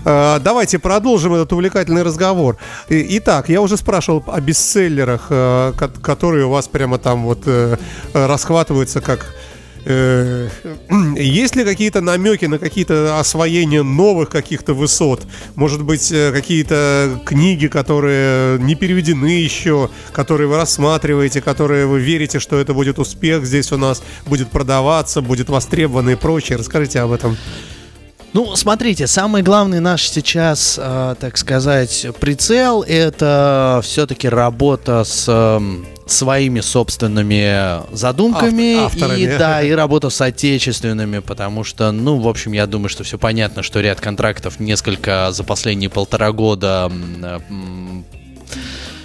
Э, 0.05 0.39
Давайте 0.45 0.79
продолжим 0.79 1.33
этот 1.35 1.53
увлекательный 1.53 2.03
разговор. 2.03 2.57
И- 2.91 3.17
Итак, 3.19 3.49
я 3.49 3.61
уже 3.61 3.77
спрашивал 3.77 4.23
о 4.27 4.41
бестселлерах, 4.41 5.27
э, 5.31 5.73
ко- 5.79 5.89
которые 6.03 6.45
у 6.45 6.51
вас 6.51 6.69
прямо 6.69 6.99
там 6.99 7.25
вот 7.25 7.43
э, 7.47 7.77
э, 8.15 8.27
расхватываются 8.27 9.01
как... 9.01 9.35
э, 9.85 10.49
Есть 11.17 11.57
ли 11.57 11.65
какие-то 11.65 12.01
намеки 12.01 12.47
на 12.47 12.59
какие-то 12.59 13.19
освоения 13.19 13.83
новых 13.83 14.31
каких-то 14.31 14.75
высот? 14.75 15.23
Может 15.55 15.83
быть, 15.83 16.11
э, 16.13 16.33
какие-то 16.33 17.21
книги, 17.25 17.69
которые 17.69 18.59
не 18.59 18.75
переведены 18.75 19.27
еще, 19.27 19.91
которые 20.13 20.49
вы 20.49 20.57
рассматриваете, 20.57 21.41
которые 21.41 21.87
вы 21.87 22.01
верите, 22.01 22.39
что 22.39 22.59
это 22.59 22.75
будет 22.75 22.99
успех 22.99 23.45
здесь 23.45 23.73
у 23.73 23.77
нас, 23.77 24.03
будет 24.27 24.51
продаваться, 24.51 25.21
будет 25.21 25.49
востребовано 25.49 26.11
и 26.11 26.17
прочее? 26.17 26.59
Расскажите 26.59 27.01
об 27.01 27.13
этом. 27.13 27.37
Ну, 28.35 28.57
смотрите, 28.57 29.07
самый 29.07 29.43
главный 29.43 29.79
наш 29.79 30.09
сейчас, 30.11 30.77
э, 30.77 31.15
так 31.21 31.37
сказать, 31.37 32.05
прицел 32.19 32.83
это 32.83 33.81
все-таки 33.85 34.29
работа 34.29 35.05
с 35.05 35.29
эм, 35.29 35.87
своими 36.07 36.59
собственными 36.59 37.95
задумками 37.95 38.75
Ав- 38.87 38.93
авторами. 38.93 39.21
и 39.21 39.27
да 39.39 39.63
и 39.63 39.71
работа 39.73 40.11
с 40.11 40.21
отечественными, 40.21 41.21
потому 41.21 41.63
что, 41.63 41.93
ну, 41.93 42.19
в 42.19 42.27
общем, 42.27 42.51
я 42.51 42.67
думаю, 42.67 42.89
что 42.89 43.05
все 43.05 43.19
понятно, 43.19 43.63
что 43.63 43.81
ряд 43.81 44.01
контрактов 44.01 44.59
несколько 44.59 45.31
за 45.31 45.45
последние 45.45 45.89
полтора 45.89 46.33
года 46.33 46.91
э, 47.23 47.39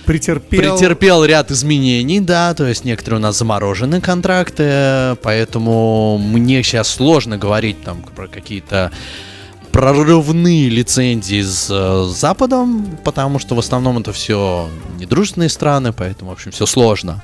Претерпел. 0.10 0.76
претерпел 0.76 1.24
ряд 1.24 1.52
изменений, 1.52 2.20
да, 2.20 2.56
то 2.56 2.66
есть 2.66 2.84
некоторые 2.84 3.20
у 3.20 3.22
нас 3.22 3.38
заморожены 3.38 4.02
контракты, 4.02 5.16
поэтому 5.22 6.18
мне 6.18 6.64
сейчас 6.64 6.88
сложно 6.88 7.38
говорить 7.38 7.84
там 7.84 8.02
про 8.16 8.28
какие-то 8.28 8.92
прорывные 9.72 10.68
лицензии 10.68 11.44
с 11.44 11.68
э, 11.70 12.10
Западом, 12.12 12.98
потому 13.04 13.38
что 13.38 13.54
в 13.54 13.60
основном 13.60 14.00
это 14.00 14.12
все 14.12 14.68
недружественные 14.98 15.50
страны, 15.50 15.94
поэтому, 15.94 16.32
в 16.32 16.34
общем, 16.34 16.50
все 16.50 16.66
сложно. 16.66 17.22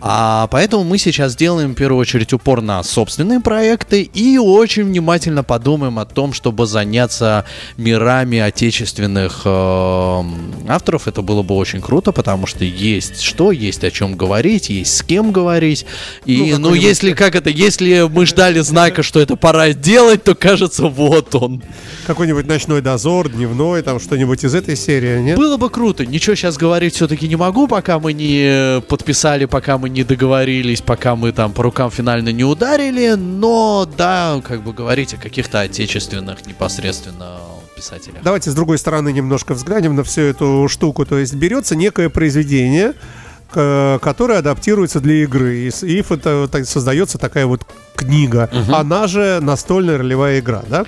А 0.00 0.46
поэтому 0.48 0.84
мы 0.84 0.98
сейчас 0.98 1.34
делаем 1.34 1.72
в 1.72 1.74
первую 1.74 2.00
очередь 2.00 2.32
упор 2.32 2.62
на 2.62 2.82
собственные 2.82 3.40
проекты 3.40 4.02
и 4.02 4.38
очень 4.38 4.84
внимательно 4.84 5.42
подумаем 5.42 5.98
о 5.98 6.04
том, 6.04 6.32
чтобы 6.32 6.66
заняться 6.66 7.44
мирами 7.76 8.38
отечественных 8.38 9.42
э, 9.44 10.22
авторов. 10.68 11.08
Это 11.08 11.22
было 11.22 11.42
бы 11.42 11.56
очень 11.56 11.80
круто, 11.80 12.12
потому 12.12 12.46
что 12.46 12.64
есть 12.64 13.20
что, 13.22 13.50
есть 13.50 13.82
о 13.82 13.90
чем 13.90 14.16
говорить, 14.16 14.68
есть 14.68 14.96
с 14.96 15.02
кем 15.02 15.32
говорить. 15.32 15.84
И, 16.24 16.52
Ну, 16.52 16.70
ну, 16.70 16.74
если 16.74 17.12
как 17.12 17.34
это, 17.34 17.50
если 17.50 18.08
мы 18.08 18.24
ждали 18.26 18.60
знака, 18.60 19.02
что 19.02 19.18
это 19.20 19.36
пора 19.36 19.72
делать, 19.72 20.22
то 20.22 20.34
кажется, 20.34 20.86
вот 20.86 21.34
он. 21.34 21.62
Какой-нибудь 22.06 22.46
ночной 22.46 22.82
дозор, 22.82 23.28
дневной, 23.28 23.82
там 23.82 23.98
что-нибудь 23.98 24.44
из 24.44 24.54
этой 24.54 24.76
серии, 24.76 25.20
нет? 25.20 25.36
Было 25.36 25.56
бы 25.56 25.70
круто. 25.70 26.06
Ничего 26.06 26.36
сейчас 26.36 26.56
говорить 26.56 26.94
все-таки 26.94 27.26
не 27.26 27.36
могу, 27.36 27.66
пока 27.66 27.98
мы 27.98 28.12
не 28.12 28.80
подписали, 28.82 29.46
пока 29.46 29.76
мы 29.76 29.87
мы 29.88 29.94
не 29.94 30.04
договорились, 30.04 30.80
пока 30.82 31.16
мы 31.16 31.32
там 31.32 31.52
по 31.52 31.62
рукам 31.62 31.90
финально 31.90 32.28
не 32.30 32.44
ударили, 32.44 33.14
но 33.14 33.88
да, 33.96 34.40
как 34.46 34.62
бы 34.62 34.72
говорить 34.74 35.14
о 35.14 35.16
каких-то 35.16 35.60
отечественных 35.60 36.46
непосредственно 36.46 37.38
писателях. 37.74 38.18
Давайте 38.22 38.50
с 38.50 38.54
другой 38.54 38.76
стороны 38.78 39.12
немножко 39.12 39.54
взглянем 39.54 39.96
на 39.96 40.04
всю 40.04 40.22
эту 40.22 40.66
штуку. 40.68 41.06
То 41.06 41.16
есть 41.18 41.34
берется 41.34 41.74
некое 41.74 42.10
произведение, 42.10 42.92
к- 43.50 43.98
которое 44.02 44.38
адаптируется 44.40 45.00
для 45.00 45.22
игры, 45.22 45.56
и, 45.56 45.68
и 45.82 46.02
так- 46.02 46.66
создается 46.66 47.16
такая 47.18 47.46
вот 47.46 47.62
книга. 47.96 48.50
Она 48.70 49.06
же 49.06 49.38
настольная 49.40 49.96
ролевая 49.98 50.40
игра, 50.40 50.62
да? 50.68 50.84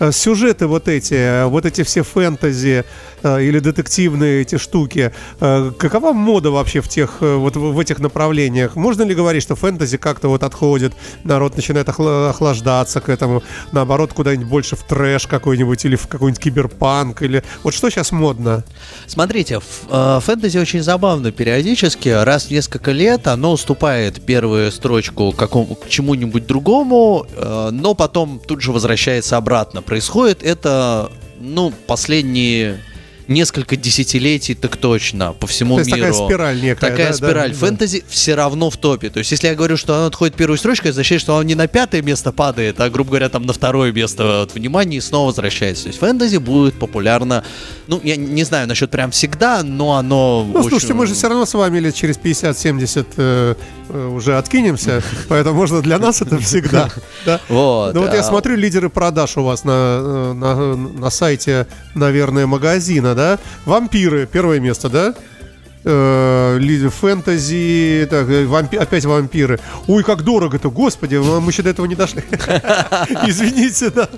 Э, 0.00 0.10
Сюжеты 0.12 0.66
вот 0.68 0.88
эти, 0.88 1.14
э, 1.14 1.44
вот 1.46 1.66
эти 1.66 1.82
все 1.82 2.02
фэнтези 2.02 2.84
э, 3.17 3.17
или 3.22 3.58
детективные 3.58 4.42
эти 4.42 4.58
штуки, 4.58 5.12
э, 5.40 5.72
какова 5.78 6.12
мода 6.12 6.50
вообще 6.50 6.80
в 6.80 6.88
тех 6.88 7.18
э, 7.20 7.36
вот 7.36 7.56
в 7.56 7.78
этих 7.78 7.98
направлениях? 7.98 8.76
Можно 8.76 9.02
ли 9.02 9.14
говорить, 9.14 9.42
что 9.42 9.56
фэнтези 9.56 9.96
как-то 9.96 10.28
вот 10.28 10.42
отходит, 10.42 10.92
народ 11.24 11.56
начинает 11.56 11.88
охла- 11.88 12.30
охлаждаться 12.30 13.00
к 13.00 13.08
этому, 13.08 13.42
наоборот 13.72 14.12
куда-нибудь 14.12 14.48
больше 14.48 14.76
в 14.76 14.82
трэш 14.82 15.26
какой-нибудь 15.26 15.84
или 15.84 15.96
в 15.96 16.06
какой-нибудь 16.06 16.42
киберпанк 16.42 17.22
или 17.22 17.42
вот 17.62 17.74
что 17.74 17.90
сейчас 17.90 18.12
модно? 18.12 18.64
Смотрите, 19.06 19.60
э, 19.90 20.20
фэнтези 20.22 20.58
очень 20.58 20.82
забавно 20.82 21.32
периодически, 21.32 22.08
раз 22.08 22.46
в 22.46 22.50
несколько 22.50 22.92
лет 22.92 23.26
оно 23.26 23.52
уступает 23.52 24.22
первую 24.24 24.70
строчку 24.72 25.32
какому, 25.32 25.74
к 25.74 25.88
чему-нибудь 25.88 26.46
другому, 26.46 27.26
э, 27.34 27.70
но 27.72 27.94
потом 27.94 28.40
тут 28.46 28.62
же 28.62 28.72
возвращается 28.72 29.36
обратно. 29.36 29.82
Происходит 29.82 30.42
это, 30.42 31.10
ну, 31.40 31.72
последние 31.86 32.80
несколько 33.28 33.76
десятилетий 33.76 34.54
так 34.54 34.76
точно 34.76 35.32
по 35.34 35.46
всему 35.46 35.74
То 35.76 35.80
есть 35.80 35.92
миру. 35.94 36.06
такая 36.08 36.26
спираль 36.26 36.60
некая, 36.60 36.80
Такая 36.90 37.12
да, 37.12 37.18
да, 37.18 37.26
спираль. 37.26 37.50
да. 37.52 37.56
Фэнтези 37.58 38.04
все 38.08 38.34
равно 38.34 38.70
в 38.70 38.76
топе. 38.76 39.10
То 39.10 39.18
есть, 39.18 39.30
если 39.30 39.48
я 39.48 39.54
говорю, 39.54 39.76
что 39.76 39.94
оно 39.94 40.06
отходит 40.06 40.34
первой 40.34 40.58
строчкой, 40.58 40.90
это 40.90 40.94
означает, 40.96 41.20
что 41.20 41.34
оно 41.34 41.42
не 41.42 41.54
на 41.54 41.66
пятое 41.66 42.02
место 42.02 42.32
падает, 42.32 42.80
а, 42.80 42.88
грубо 42.90 43.10
говоря, 43.10 43.28
там 43.28 43.44
на 43.46 43.52
второе 43.52 43.92
место 43.92 44.42
от 44.42 44.54
внимания 44.54 44.96
и 44.96 45.00
снова 45.00 45.26
возвращается. 45.28 45.84
То 45.84 45.88
есть, 45.90 46.00
фэнтези 46.00 46.38
будет 46.38 46.74
популярно, 46.78 47.44
ну, 47.86 48.00
я 48.02 48.16
не 48.16 48.44
знаю 48.44 48.66
насчет 48.66 48.90
прям 48.90 49.10
всегда, 49.10 49.62
но 49.62 49.94
оно 49.94 50.44
Ну, 50.50 50.58
очень- 50.60 50.70
слушайте, 50.70 50.94
мы 50.94 51.06
же 51.06 51.14
все 51.14 51.28
равно 51.28 51.44
с 51.46 51.54
вами 51.54 51.78
лет 51.80 51.94
через 51.94 52.16
50-70 52.16 53.06
э, 53.16 53.54
э, 53.90 54.06
уже 54.08 54.38
откинемся, 54.38 55.02
поэтому 55.28 55.54
можно 55.56 55.82
для 55.82 55.98
нас 55.98 56.22
это 56.22 56.38
всегда. 56.38 56.88
да? 57.26 57.40
Вот. 57.48 57.94
Ну 57.94 58.00
вот 58.02 58.12
я 58.14 58.20
а, 58.20 58.24
смотрю 58.24 58.56
лидеры 58.56 58.88
продаж 58.88 59.36
у 59.36 59.42
вас 59.42 59.64
на, 59.64 60.32
э, 60.34 60.74
на 60.98 61.10
сайте, 61.10 61.66
наверное, 61.94 62.46
магазина, 62.46 63.14
да? 63.18 63.38
Вампиры, 63.66 64.26
первое 64.26 64.60
место, 64.60 64.88
да? 64.88 65.14
Э, 65.84 66.58
Фэнтези, 67.00 68.06
так, 68.10 68.28
э, 68.28 68.44
вампи- 68.44 68.76
опять 68.76 69.04
вампиры. 69.04 69.58
Ой, 69.86 70.02
как 70.02 70.22
дорого-то, 70.22 70.70
господи, 70.70 71.16
мы 71.16 71.50
еще 71.50 71.62
до 71.62 71.70
этого 71.70 71.86
не 71.86 71.94
дошли. 71.94 72.22
Извините, 73.26 73.90
да. 73.90 74.08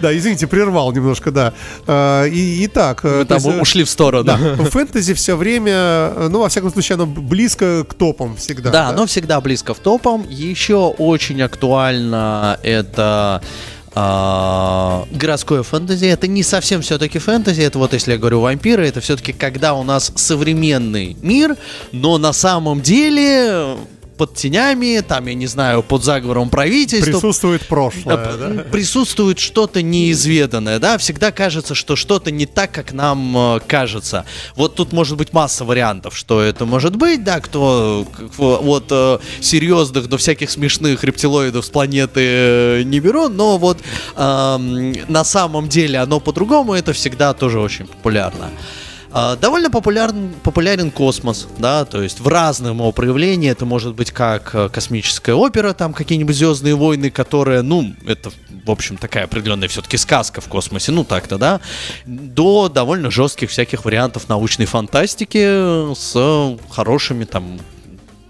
Да, 0.00 0.16
извините, 0.16 0.46
прервал 0.46 0.92
немножко, 0.92 1.30
да. 1.30 1.52
Э, 1.86 2.28
И, 2.28 2.64
итак, 2.66 3.04
Мы 3.04 3.24
то 3.24 3.38
там 3.40 3.60
ушли 3.60 3.84
в 3.84 3.90
сторону. 3.90 4.32
фэнтези 4.70 5.12
все 5.14 5.36
время, 5.36 6.12
ну, 6.30 6.40
во 6.40 6.48
всяком 6.48 6.70
случае, 6.72 6.94
оно 6.94 7.06
близко 7.06 7.84
к 7.84 7.94
топам 7.94 8.36
всегда. 8.36 8.70
Да, 8.70 8.88
оно 8.88 9.04
всегда 9.06 9.40
близко 9.40 9.74
в 9.74 9.78
топом. 9.80 10.24
Еще 10.28 10.76
очень 10.98 11.42
актуально 11.42 12.58
это 12.62 13.42
а, 13.94 15.06
городское 15.10 15.62
фэнтези. 15.62 16.06
Это 16.06 16.26
не 16.26 16.42
совсем 16.42 16.82
все-таки 16.82 17.18
фэнтези. 17.18 17.62
Это 17.62 17.78
вот 17.78 17.92
если 17.92 18.12
я 18.12 18.18
говорю 18.18 18.40
вампиры, 18.40 18.86
это 18.86 19.00
все-таки 19.00 19.32
когда 19.32 19.74
у 19.74 19.82
нас 19.84 20.12
современный 20.16 21.16
мир, 21.22 21.56
но 21.92 22.18
на 22.18 22.32
самом 22.32 22.80
деле 22.80 23.76
под 24.16 24.34
тенями, 24.34 25.00
там, 25.06 25.26
я 25.26 25.34
не 25.34 25.46
знаю, 25.46 25.82
под 25.82 26.04
заговором 26.04 26.48
правительства, 26.50 27.10
Присутствует 27.12 27.66
прошлое, 27.66 28.16
Э, 28.16 28.36
да? 28.56 28.62
присутствует 28.70 29.38
что-то 29.38 29.82
неизведанное, 29.82 30.78
да, 30.78 30.98
всегда 30.98 31.32
кажется, 31.32 31.74
что 31.74 31.96
что-то 31.96 32.30
не 32.30 32.46
так, 32.46 32.70
как 32.72 32.92
нам 32.92 33.36
э, 33.36 33.60
кажется. 33.66 34.24
Вот 34.56 34.74
тут 34.76 34.92
может 34.92 35.16
быть 35.16 35.32
масса 35.32 35.64
вариантов, 35.64 36.16
что 36.16 36.40
это 36.40 36.64
может 36.66 36.96
быть, 36.96 37.24
да, 37.24 37.40
кто 37.40 38.06
к- 38.36 38.40
от 38.40 38.84
э, 38.90 39.18
серьезных 39.40 40.08
до 40.08 40.16
всяких 40.18 40.50
смешных 40.50 41.02
рептилоидов 41.04 41.64
с 41.64 41.70
планеты 41.70 42.20
э, 42.24 42.82
не 42.84 43.00
беру, 43.00 43.28
но 43.28 43.58
вот 43.58 43.78
эм, 44.16 44.92
на 45.08 45.24
самом 45.24 45.68
деле 45.68 45.98
оно 45.98 46.20
по-другому, 46.20 46.74
это 46.74 46.92
всегда 46.92 47.32
тоже 47.34 47.58
очень 47.60 47.86
популярно. 47.86 48.50
А, 49.16 49.36
Довольно 49.36 49.70
популярен, 49.70 50.34
популярен 50.42 50.90
космос, 50.90 51.46
да, 51.58 51.84
то 51.84 52.02
есть 52.02 52.18
в 52.18 52.26
разном 52.26 52.78
его 52.78 52.90
проявлении. 52.90 53.48
Это 53.48 53.64
может 53.64 53.94
быть 53.94 54.10
как 54.10 54.50
э, 54.54 54.68
космическая 54.68 55.34
опера, 55.34 55.72
там 55.72 55.94
какие-нибудь 55.94 56.34
звездные 56.34 56.74
войны, 56.74 57.12
которые, 57.12 57.62
ну, 57.62 57.94
это, 58.08 58.32
в 58.64 58.70
общем, 58.72 58.96
такая 58.96 59.24
определенная 59.24 59.68
все-таки 59.68 59.98
сказка 59.98 60.40
в 60.40 60.48
космосе, 60.48 60.90
ну 60.90 61.04
так-то, 61.04 61.38
да, 61.38 61.60
до 62.06 62.68
довольно 62.68 63.12
жестких 63.12 63.50
всяких 63.50 63.84
вариантов 63.84 64.28
научной 64.28 64.66
фантастики 64.66 65.94
с 65.94 66.58
хорошими 66.70 67.22
там 67.22 67.60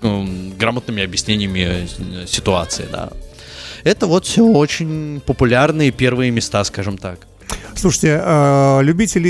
грамотными 0.03 1.03
объяснениями 1.03 1.89
э, 1.99 2.27
ситуации, 2.27 2.87
да. 2.93 3.09
Это 3.85 4.07
вот 4.07 4.27
все 4.27 4.45
очень 4.45 5.23
популярные 5.25 5.93
первые 5.93 6.31
места, 6.31 6.63
скажем 6.65 6.99
так. 6.99 7.21
Слушайте, 7.77 8.19
а, 8.23 8.81
любители 8.81 9.29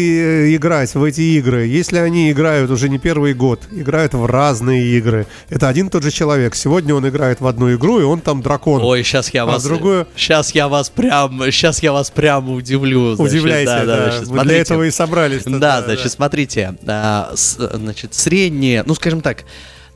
э, 0.51 0.55
играть 0.57 0.95
в 0.95 1.03
эти 1.03 1.21
игры, 1.39 1.67
если 1.67 1.97
они 1.99 2.31
играют 2.31 2.71
уже 2.71 2.89
не 2.89 2.99
первый 2.99 3.35
год, 3.35 3.63
играют 3.73 4.15
в 4.15 4.27
разные 4.27 4.85
игры, 4.99 5.27
это 5.49 5.69
один 5.69 5.89
и 5.89 5.91
тот 5.91 6.03
же 6.05 6.11
человек. 6.13 6.55
Сегодня 6.55 6.95
он 6.95 7.09
играет 7.09 7.41
в 7.41 7.47
одну 7.47 7.75
игру, 7.75 7.99
и 8.01 8.05
он 8.05 8.21
там 8.21 8.43
дракон. 8.43 8.81
Ой, 8.85 9.03
сейчас 9.03 9.31
я 9.35 9.43
А 9.43 9.47
вас, 9.47 9.65
другое- 9.65 10.07
сейчас 10.15 10.55
я 10.55 10.69
вас 10.69 10.89
прям, 10.91 11.41
сейчас 11.51 11.83
я 11.83 11.93
вас 11.93 12.11
прям 12.11 12.51
удивлю. 12.51 13.15
значит, 13.17 13.33
Удивляйте, 13.35 13.71
да. 13.73 13.85
значит, 13.85 14.21
Мы 14.21 14.27
смотрите. 14.27 14.45
для 14.49 14.59
этого 14.59 14.83
и 14.85 14.91
собрались. 14.91 15.43
Да, 15.47 15.83
значит, 15.83 16.13
смотрите, 16.13 16.75
а, 16.87 17.33
с- 17.35 17.77
значит, 17.77 18.15
средняя, 18.15 18.85
ну, 18.87 18.95
скажем 18.95 19.21
так, 19.21 19.45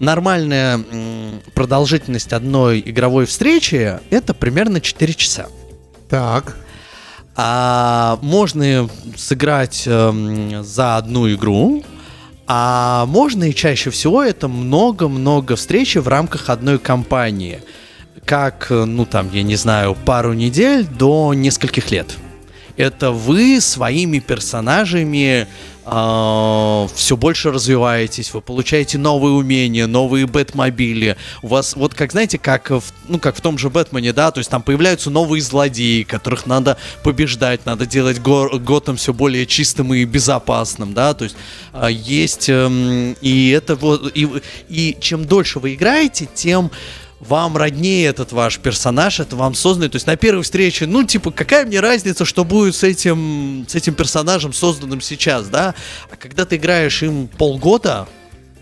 нормальная 0.01 0.81
продолжительность 1.55 2.33
одной 2.33 2.83
игровой 2.85 3.27
встречи 3.27 3.99
это 4.11 4.35
примерно 4.35 4.81
4 4.81 5.15
часа. 5.15 5.47
Так. 6.09 6.57
А 7.41 8.19
можно 8.21 8.91
сыграть 9.17 9.85
эм, 9.87 10.65
за 10.65 10.97
одну 10.97 11.33
игру, 11.33 11.85
а 12.49 13.07
можно 13.07 13.45
и 13.45 13.55
чаще 13.55 13.91
всего 13.91 14.25
это 14.25 14.49
много-много 14.49 15.55
встреч 15.55 15.95
в 15.95 16.09
рамках 16.09 16.51
одной 16.51 16.81
кампании. 16.81 17.63
Как, 18.25 18.67
э, 18.71 18.85
ну 18.85 19.07
там, 19.07 19.31
я 19.33 19.45
не 19.45 19.55
знаю, 19.55 19.97
пару 20.05 20.33
недель 20.33 20.85
до 20.85 21.33
нескольких 21.33 21.93
лет. 21.93 22.17
Это 22.77 23.13
вы 23.13 23.61
своими 23.61 24.19
персонажами 24.19 25.47
все 25.89 27.17
больше 27.17 27.51
развиваетесь, 27.51 28.35
вы 28.35 28.41
получаете 28.41 28.99
новые 28.99 29.33
умения, 29.33 29.87
новые 29.87 30.27
бэтмобили. 30.27 31.17
У 31.43 31.49
вас, 31.49 31.77
вот 31.77 31.95
как 31.95 32.13
знаете, 32.13 32.39
как 32.39 32.71
в, 32.71 32.83
ну, 33.09 33.19
как 33.19 33.37
в 33.37 33.41
том 33.41 33.57
же 33.57 33.71
Бэтмене, 33.71 34.13
да, 34.13 34.31
то 34.31 34.39
есть 34.39 34.51
там 34.51 34.63
появляются 34.63 35.11
новые 35.11 35.41
злодеи, 35.41 36.03
которых 36.03 36.47
надо 36.47 36.77
побеждать, 37.03 37.65
надо 37.65 37.87
делать 37.87 38.21
го- 38.21 38.59
Готэм 38.59 38.97
все 38.97 39.15
более 39.15 39.47
чистым 39.47 39.95
и 39.95 40.05
безопасным, 40.05 40.93
да, 40.93 41.15
то 41.15 41.25
есть 41.25 41.37
а, 41.73 41.89
есть, 41.89 42.49
эм, 42.49 43.15
и 43.21 43.51
это 43.51 43.75
вот, 43.75 44.13
и, 44.15 44.29
и 44.69 44.97
чем 45.01 45.25
дольше 45.25 45.59
вы 45.59 45.75
играете, 45.75 46.29
тем 46.35 46.71
вам 47.21 47.57
роднее 47.57 48.07
этот 48.07 48.33
ваш 48.33 48.59
персонаж, 48.59 49.21
это 49.21 49.37
вам 49.37 49.55
созданный. 49.55 49.89
То 49.89 49.97
есть 49.97 50.07
на 50.07 50.17
первой 50.17 50.43
встрече, 50.43 50.87
ну, 50.87 51.05
типа, 51.05 51.31
какая 51.31 51.67
мне 51.67 51.81
разница, 51.81 52.25
что 52.25 52.45
будет 52.45 52.75
с 52.75 52.83
этим, 52.83 53.67
с 53.69 53.75
этим 53.75 53.95
персонажем, 53.95 54.53
созданным 54.53 55.01
сейчас, 55.01 55.49
да? 55.49 55.75
А 56.11 56.17
когда 56.17 56.45
ты 56.45 56.57
играешь 56.57 57.03
им 57.03 57.29
полгода, 57.29 58.09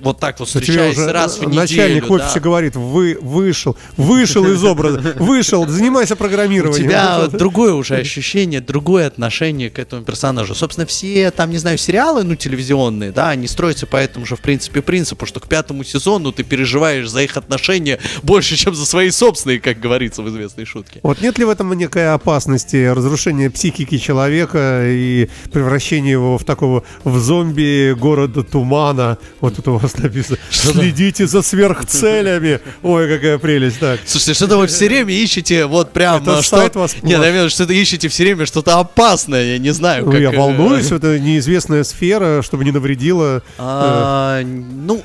вот 0.01 0.19
так 0.19 0.39
вот 0.39 0.49
встречаясь 0.49 0.97
уже 0.97 1.13
раз 1.13 1.39
в 1.39 1.43
неделю, 1.43 1.57
начальник 1.57 2.09
да, 2.09 2.41
говорит, 2.41 2.77
вы 2.77 3.19
вышел, 3.21 3.77
вышел 3.97 4.45
из 4.47 4.63
образа, 4.65 5.15
вышел, 5.17 5.67
занимайся 5.67 6.15
у 6.15 6.17
программированием. 6.17 6.85
тебя 6.85 7.27
другое 7.29 7.73
уже 7.75 7.97
ощущение, 7.97 8.61
другое 8.61 9.07
отношение 9.07 9.71
к 9.71 9.79
этому 9.79 10.03
персонажу. 10.03 10.55
Собственно, 10.55 10.87
все 10.87 11.31
там, 11.31 11.51
не 11.51 11.59
знаю, 11.59 11.79
сериалы, 11.79 12.23
ну, 12.23 12.37
телевизионные, 12.37 13.13
да, 13.13 13.31
они 13.31 13.47
строятся 13.47 13.87
по 13.87 13.97
этому 13.97 14.27
же, 14.27 14.37
в 14.37 14.41
принципе, 14.41 14.83
принципу, 14.83 15.27
что 15.27 15.41
к 15.41 15.49
пятому 15.49 15.85
сезону 15.85 16.33
ты 16.33 16.43
переживаешь 16.43 17.09
за 17.09 17.23
их 17.23 17.37
отношения 17.37 17.99
больше, 18.23 18.57
чем 18.57 18.75
за 18.75 18.87
свои 18.87 19.11
собственные, 19.11 19.61
как 19.61 19.81
говорится 19.81 20.23
в 20.23 20.29
известной 20.29 20.65
шутке. 20.65 21.01
Вот 21.03 21.21
нет 21.21 21.39
ли 21.39 21.45
в 21.45 21.51
этом 21.51 21.73
некой 21.73 22.13
опасности 22.13 22.87
разрушения 22.87 23.51
психики 23.51 23.99
человека 23.99 24.83
и 24.85 25.29
превращения 25.53 26.13
его 26.13 26.39
в 26.39 26.45
такого 26.45 26.85
в 27.05 27.19
зомби 27.19 27.93
города 27.93 28.43
тумана? 28.43 29.19
Вот 29.41 29.57
тут 29.57 29.83
у 29.87 29.88
вас 29.88 30.03
написано. 30.03 30.38
Следите 30.51 31.27
за 31.27 31.42
сверхцелями. 31.42 32.61
Ой, 32.83 33.09
какая 33.09 33.38
прелесть. 33.38 33.79
Так. 33.79 34.01
Слушайте, 34.05 34.35
что-то 34.35 34.59
вы 34.59 34.66
все 34.66 34.87
время 34.87 35.12
ищете 35.12 35.66
вот 35.66 35.92
прям... 35.92 36.22
Это 36.22 36.38
а, 36.38 36.42
что... 36.42 36.57
сайт 36.57 36.77
вас 36.77 36.96
Не, 37.03 37.16
наверное, 37.16 37.49
что-то 37.49 37.72
ищете 37.72 38.09
все 38.09 38.25
время 38.25 38.46
что-то 38.46 38.79
опасное, 38.79 39.53
я 39.53 39.59
не 39.59 39.70
знаю. 39.70 40.05
Ну, 40.05 40.12
как, 40.12 40.20
я 40.20 40.33
э, 40.33 40.37
волнуюсь, 40.37 40.90
это 40.90 41.18
неизвестная 41.18 41.85
сфера, 41.85 42.42
чтобы 42.42 42.64
не 42.64 42.70
навредила. 42.70 43.42
А, 43.59 44.42
ну, 44.44 45.03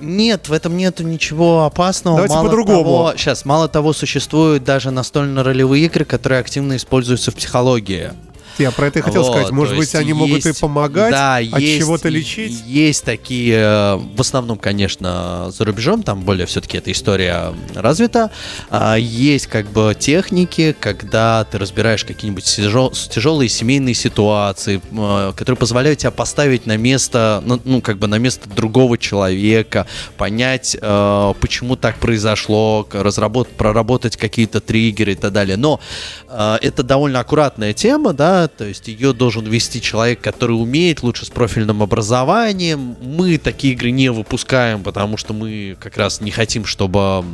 Нет, 0.00 0.48
в 0.48 0.52
этом 0.52 0.76
нету 0.76 1.02
ничего 1.02 1.64
опасного. 1.64 2.16
Давайте 2.16 2.34
мало 2.34 2.46
по-другому. 2.46 2.82
Того, 2.82 3.12
сейчас, 3.16 3.44
мало 3.44 3.68
того, 3.68 3.92
существуют 3.92 4.64
даже 4.64 4.90
настольно-ролевые 4.90 5.84
игры, 5.86 6.04
которые 6.04 6.40
активно 6.40 6.76
используются 6.76 7.30
в 7.30 7.34
психологии. 7.34 8.12
Я 8.58 8.70
про 8.70 8.86
это 8.86 9.00
и 9.00 9.02
хотел 9.02 9.22
Вот, 9.22 9.32
сказать. 9.32 9.50
Может 9.52 9.74
быть, 9.74 9.82
есть 9.84 9.94
они 9.94 10.12
могут 10.12 10.44
и 10.44 10.48
есть- 10.48 10.60
помогать, 10.60 11.10
да, 11.10 11.36
от 11.36 11.60
есть- 11.60 11.78
чего-то 11.78 12.08
лечить. 12.08 12.62
Есть 12.66 13.04
такие, 13.04 13.54
э, 13.56 13.96
в 14.16 14.20
основном, 14.20 14.58
конечно, 14.58 15.50
за 15.56 15.64
рубежом, 15.64 16.02
там 16.02 16.22
более 16.22 16.46
все-таки 16.46 16.78
эта 16.78 16.90
история 16.92 17.52
развита. 17.74 18.30
А, 18.70 18.96
Есть 18.96 19.46
как 19.48 19.66
бы 19.70 19.94
техники, 19.98 20.74
когда 20.78 21.44
ты 21.44 21.58
разбираешь 21.58 22.04
какие-нибудь 22.04 22.44
тяжел- 22.44 22.92
тяжелые 22.92 23.48
семейные 23.48 23.94
ситуации, 23.94 24.80
э, 24.90 25.32
которые 25.36 25.56
позволяют 25.58 25.98
тебя 26.00 26.10
поставить 26.10 26.66
на 26.66 26.76
место, 26.76 27.42
ну, 27.44 27.60
ну, 27.64 27.80
как 27.80 27.98
бы 27.98 28.06
на 28.06 28.16
место 28.18 28.48
другого 28.48 28.96
человека, 28.98 29.86
понять, 30.16 30.76
э, 30.80 31.34
почему 31.40 31.76
так 31.76 31.96
произошло, 31.98 32.84
к- 32.88 32.94
разработ- 32.96 33.48
проработать 33.56 34.16
какие-то 34.16 34.60
триггеры 34.60 35.12
и 35.12 35.14
так 35.16 35.32
далее. 35.32 35.56
Но 35.56 35.80
это 36.62 36.82
довольно 36.82 37.20
аккуратная 37.20 37.72
тема, 37.72 38.12
да, 38.12 38.45
то 38.48 38.64
есть 38.64 38.88
ее 38.88 39.12
должен 39.12 39.44
вести 39.46 39.80
человек, 39.80 40.20
который 40.20 40.52
умеет, 40.52 41.02
лучше 41.02 41.26
с 41.26 41.30
профильным 41.30 41.82
образованием. 41.82 42.96
Мы 43.00 43.38
такие 43.38 43.74
игры 43.74 43.90
не 43.90 44.10
выпускаем, 44.10 44.82
потому 44.82 45.16
что 45.16 45.32
мы 45.32 45.76
как 45.80 45.96
раз 45.96 46.20
не 46.20 46.30
хотим, 46.30 46.64
чтобы 46.64 47.24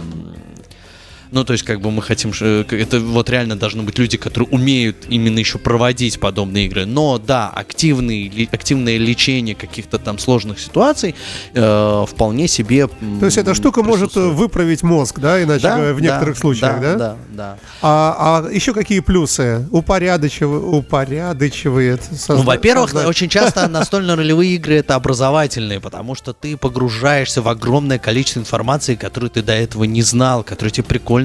ну, 1.33 1.45
то 1.45 1.53
есть, 1.55 1.65
как 1.65 1.81
бы 1.81 1.91
мы 1.91 2.03
хотим, 2.03 2.31
к- 2.33 2.73
это 2.73 3.01
вот 3.01 3.29
реально 3.31 3.57
должны 3.57 3.83
быть 3.83 3.99
люди, 3.99 4.17
которые 4.17 4.49
умеют 4.51 4.97
именно 5.09 5.39
еще 5.39 5.59
проводить 5.59 6.21
подобные 6.21 6.67
игры. 6.67 6.87
Но 6.87 7.19
да, 7.19 7.49
активный, 7.49 8.49
активное 8.53 8.97
лечение 8.99 9.55
каких-то 9.55 9.99
там 9.99 10.19
сложных 10.19 10.61
ситуаций 10.61 11.15
э, 11.55 12.05
вполне 12.09 12.49
себе. 12.49 12.89
То 13.21 13.25
есть 13.27 13.39
эта 13.39 13.55
штука 13.55 13.83
может 13.83 14.17
э, 14.17 14.21
выправить 14.29 14.83
мозг, 14.83 15.19
да, 15.19 15.43
иначе 15.43 15.63
Да, 15.63 15.93
в 15.93 15.97
да, 15.97 16.01
некоторых 16.03 16.39
случаях, 16.39 16.81
да? 16.81 16.95
Да, 16.97 17.17
да. 17.31 17.59
А, 17.81 18.43
а 18.47 18.51
еще 18.51 18.73
какие 18.75 19.01
плюсы? 19.01 19.67
Упорядочивает, 19.71 20.63
упорядочивает 20.63 22.03
созна- 22.13 22.37
Ну, 22.37 22.43
во-первых, 22.43 22.91
созна- 22.91 23.07
очень 23.09 23.29
часто 23.29 23.69
настольно-ролевые 23.69 24.55
игры 24.57 24.75
это 24.75 24.95
образовательные, 24.97 25.81
потому 25.81 26.15
что 26.15 26.33
ты 26.33 26.57
погружаешься 26.57 27.43
в 27.43 27.49
огромное 27.49 27.99
количество 27.99 28.41
информации, 28.41 28.95
которую 28.97 29.31
ты 29.31 29.43
до 29.43 29.53
этого 29.53 29.85
не 29.85 30.03
знал, 30.03 30.43
которую 30.43 30.71
тебе 30.73 30.85
прикольно 30.85 31.22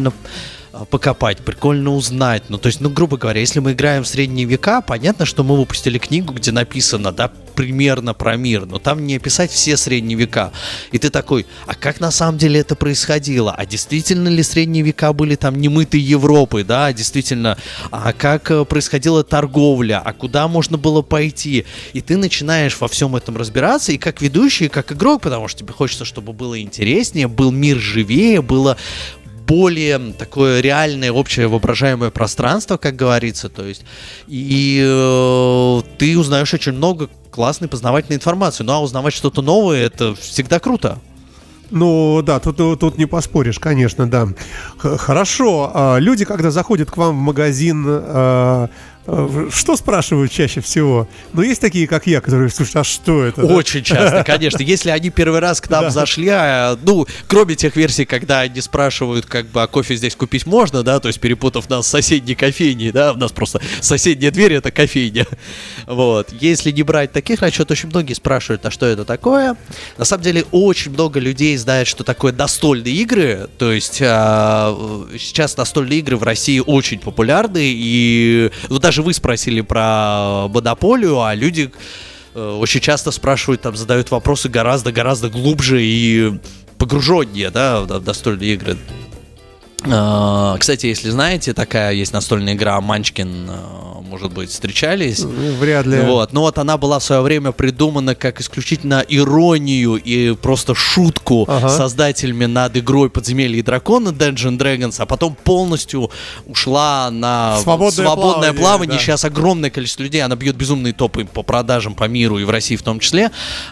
а, 0.78 0.86
покопать, 0.86 1.40
прикольно 1.40 1.96
узнать. 1.96 2.44
Ну, 2.50 2.58
то 2.58 2.68
есть, 2.68 2.82
ну, 2.82 2.90
грубо 2.90 3.18
говоря, 3.18 3.40
если 3.40 3.60
мы 3.60 3.72
играем 3.72 4.04
в 4.04 4.08
средние 4.08 4.46
века, 4.46 4.82
понятно, 4.82 5.26
что 5.26 5.44
мы 5.44 5.58
выпустили 5.58 5.98
книгу, 5.98 6.34
где 6.34 6.52
написано, 6.52 7.12
да, 7.12 7.32
примерно 7.56 8.14
про 8.14 8.36
мир, 8.36 8.68
но 8.68 8.78
там 8.78 9.06
не 9.08 9.16
описать 9.16 9.50
все 9.50 9.78
средние 9.78 10.18
века. 10.18 10.52
И 10.92 11.00
ты 11.00 11.10
такой, 11.10 11.48
а 11.66 11.74
как 11.74 12.00
на 12.00 12.12
самом 12.12 12.38
деле 12.38 12.60
это 12.60 12.76
происходило? 12.76 13.52
А 13.52 13.66
действительно 13.66 14.28
ли 14.28 14.44
средние 14.44 14.84
века 14.84 15.14
были 15.14 15.36
там 15.36 15.56
немытой 15.60 16.00
Европы, 16.00 16.64
да, 16.64 16.88
а 16.88 16.94
действительно, 16.94 17.58
а 17.90 18.14
как 18.14 18.52
э, 18.52 18.64
происходила 18.64 19.24
торговля, 19.24 20.00
а 20.04 20.14
куда 20.14 20.48
можно 20.48 20.78
было 20.78 21.02
пойти? 21.02 21.66
И 21.94 22.02
ты 22.02 22.18
начинаешь 22.18 22.80
во 22.80 22.88
всем 22.88 23.16
этом 23.16 23.38
разбираться, 23.38 23.92
и 23.92 23.98
как 23.98 24.22
ведущий, 24.22 24.66
и 24.66 24.70
как 24.70 24.92
игрок, 24.92 25.24
потому 25.24 25.48
что 25.48 25.60
тебе 25.62 25.74
хочется, 25.74 26.06
чтобы 26.06 26.34
было 26.34 26.62
интереснее, 26.62 27.28
был 27.28 27.52
мир 27.52 27.80
живее, 27.80 28.44
было 28.44 28.78
более 29.48 30.14
такое 30.14 30.60
реальное 30.60 31.12
общее 31.12 31.48
воображаемое 31.48 32.12
пространство, 32.12 32.78
как 32.78 32.96
говорится, 32.96 33.50
то 33.50 33.66
есть 33.66 33.84
и 34.28 34.82
э, 34.86 35.82
ты 35.98 36.18
узнаешь 36.18 36.54
очень 36.54 36.74
много 36.74 37.10
классной 37.32 37.68
познавательной 37.68 38.18
информации. 38.18 38.64
Ну 38.64 38.74
а 38.74 38.82
узнавать 38.82 39.14
что-то 39.14 39.42
новое 39.42 39.86
это 39.86 40.16
всегда 40.16 40.60
круто. 40.60 41.00
Ну 41.72 42.22
да, 42.24 42.40
тут, 42.40 42.58
тут, 42.80 42.98
не 42.98 43.06
поспоришь, 43.06 43.60
конечно, 43.60 44.10
да. 44.10 44.28
Хорошо. 44.78 45.72
а 45.74 45.98
люди, 45.98 46.26
когда 46.26 46.52
заходят 46.52 46.90
к 46.92 46.98
вам 46.98 47.18
в 47.18 47.22
магазин, 47.22 47.86
а, 47.88 48.70
а, 49.10 49.48
что 49.52 49.78
спрашивают 49.78 50.32
чаще 50.32 50.60
всего? 50.62 51.08
Ну, 51.34 51.42
есть 51.42 51.62
такие, 51.62 51.88
как 51.88 52.08
я, 52.08 52.20
которые 52.20 52.50
слушают, 52.50 52.76
а 52.78 52.84
что 52.84 53.24
это? 53.24 53.42
да? 53.48 53.54
Очень 53.56 53.84
часто, 53.84 54.24
конечно. 54.26 54.62
Если 54.62 54.90
они 54.90 55.10
первый 55.10 55.40
раз 55.40 55.62
к 55.62 55.70
нам 55.70 55.86
Да. 55.86 55.90
зашли, 55.92 56.28
а, 56.30 56.78
ну, 56.84 57.08
кроме 57.28 57.56
тех 57.56 57.76
версий, 57.78 58.06
когда 58.06 58.42
они 58.42 58.60
спрашивают, 58.60 59.26
как 59.26 59.48
бы, 59.48 59.62
а 59.64 59.68
кофе 59.68 59.96
здесь 59.96 60.16
купить 60.16 60.46
можно, 60.46 60.84
да, 60.84 61.00
то 61.00 61.08
есть 61.08 61.22
перепутав 61.22 61.70
нас 61.70 61.88
с 61.88 61.90
соседней 61.90 62.36
кофейней, 62.36 62.92
да, 62.92 63.14
у 63.14 63.18
нас 63.18 63.32
просто 63.32 63.62
соседняя 63.82 64.32
дверь 64.32 64.54
это 64.54 64.72
кофейня. 64.72 65.26
Вот. 65.86 66.34
Если 66.34 66.72
не 66.72 66.84
брать 66.84 67.14
таких 67.14 67.42
расчет, 67.42 67.72
очень 67.72 67.88
многие 67.90 68.14
спрашивают, 68.14 68.66
а 68.66 68.72
что 68.72 68.86
это 68.86 69.06
такое? 69.06 69.56
На 69.98 70.04
самом 70.06 70.24
деле, 70.24 70.44
очень 70.52 70.92
много 70.92 71.20
людей 71.22 71.57
знает, 71.58 71.88
что 71.88 72.04
такое 72.04 72.34
настольные 72.34 72.94
игры. 72.96 73.50
То 73.58 73.72
есть 73.72 74.00
а, 74.02 74.76
сейчас 75.20 75.58
настольные 75.58 76.00
игры 76.00 76.18
в 76.18 76.24
России 76.24 76.62
очень 76.66 77.00
популярны. 77.00 77.62
И 77.64 78.52
вот 78.70 78.82
даже 78.82 79.02
вы 79.04 79.14
спросили 79.14 79.62
про 79.62 80.48
монополию, 80.48 81.22
а 81.22 81.34
люди 81.36 81.72
э, 82.34 82.58
очень 82.60 82.82
часто 82.82 83.12
спрашивают, 83.12 83.62
там 83.62 83.76
задают 83.76 84.12
вопросы 84.12 84.50
гораздо-гораздо 84.50 85.30
глубже 85.30 85.84
и 85.84 86.34
погруженнее, 86.78 87.50
да, 87.50 87.82
в 87.82 88.06
настольные 88.06 88.54
игры. 88.54 88.78
А, 89.86 90.58
Кстати, 90.58 90.88
если 90.88 91.10
знаете, 91.10 91.54
такая 91.54 91.94
есть 91.94 92.12
настольная 92.14 92.54
игра 92.54 92.80
Манчкин, 92.82 93.48
а, 93.50 94.02
может 94.02 94.32
быть, 94.34 94.50
встречались. 94.50 95.20
Вряд 95.20 95.86
ли. 95.86 96.00
Вот. 96.02 96.34
Ну 96.34 96.42
вот 96.42 96.58
она 96.58 96.78
была 96.78 96.98
в 97.00 97.04
свое 97.04 97.22
время 97.22 97.52
придумана 97.52 98.16
как 98.16 98.42
исключительно 98.42 99.04
иронию 99.08 99.96
и 99.96 100.34
просто 100.36 100.74
шутку 100.74 101.46
Ага. 101.48 101.70
создателями 101.70 102.46
над 102.46 102.76
игрой 102.78 103.10
Подземелья 103.10 103.60
и 103.60 103.62
дракона 103.62 104.10
Dungeon 104.10 104.58
Dragons, 104.58 104.96
а 105.00 105.06
потом 105.06 105.36
полностью 105.36 106.10
ушла 106.48 107.10
на 107.12 107.58
Свободное 107.60 108.06
плавание, 108.16 108.54
плавание. 108.54 108.98
да. 108.98 109.04
Сейчас 109.04 109.26
огромное 109.26 109.70
количество 109.70 110.04
людей, 110.04 110.24
она 110.24 110.36
бьет 110.36 110.56
безумные 110.56 110.94
топы 110.94 111.26
по 111.26 111.44
продажам 111.44 111.94
по 111.94 112.06
миру 112.06 112.40
и 112.40 112.44
в 112.46 112.50
России 112.50 112.78
в 112.78 112.84
том 112.84 113.00
числе. 113.00 113.30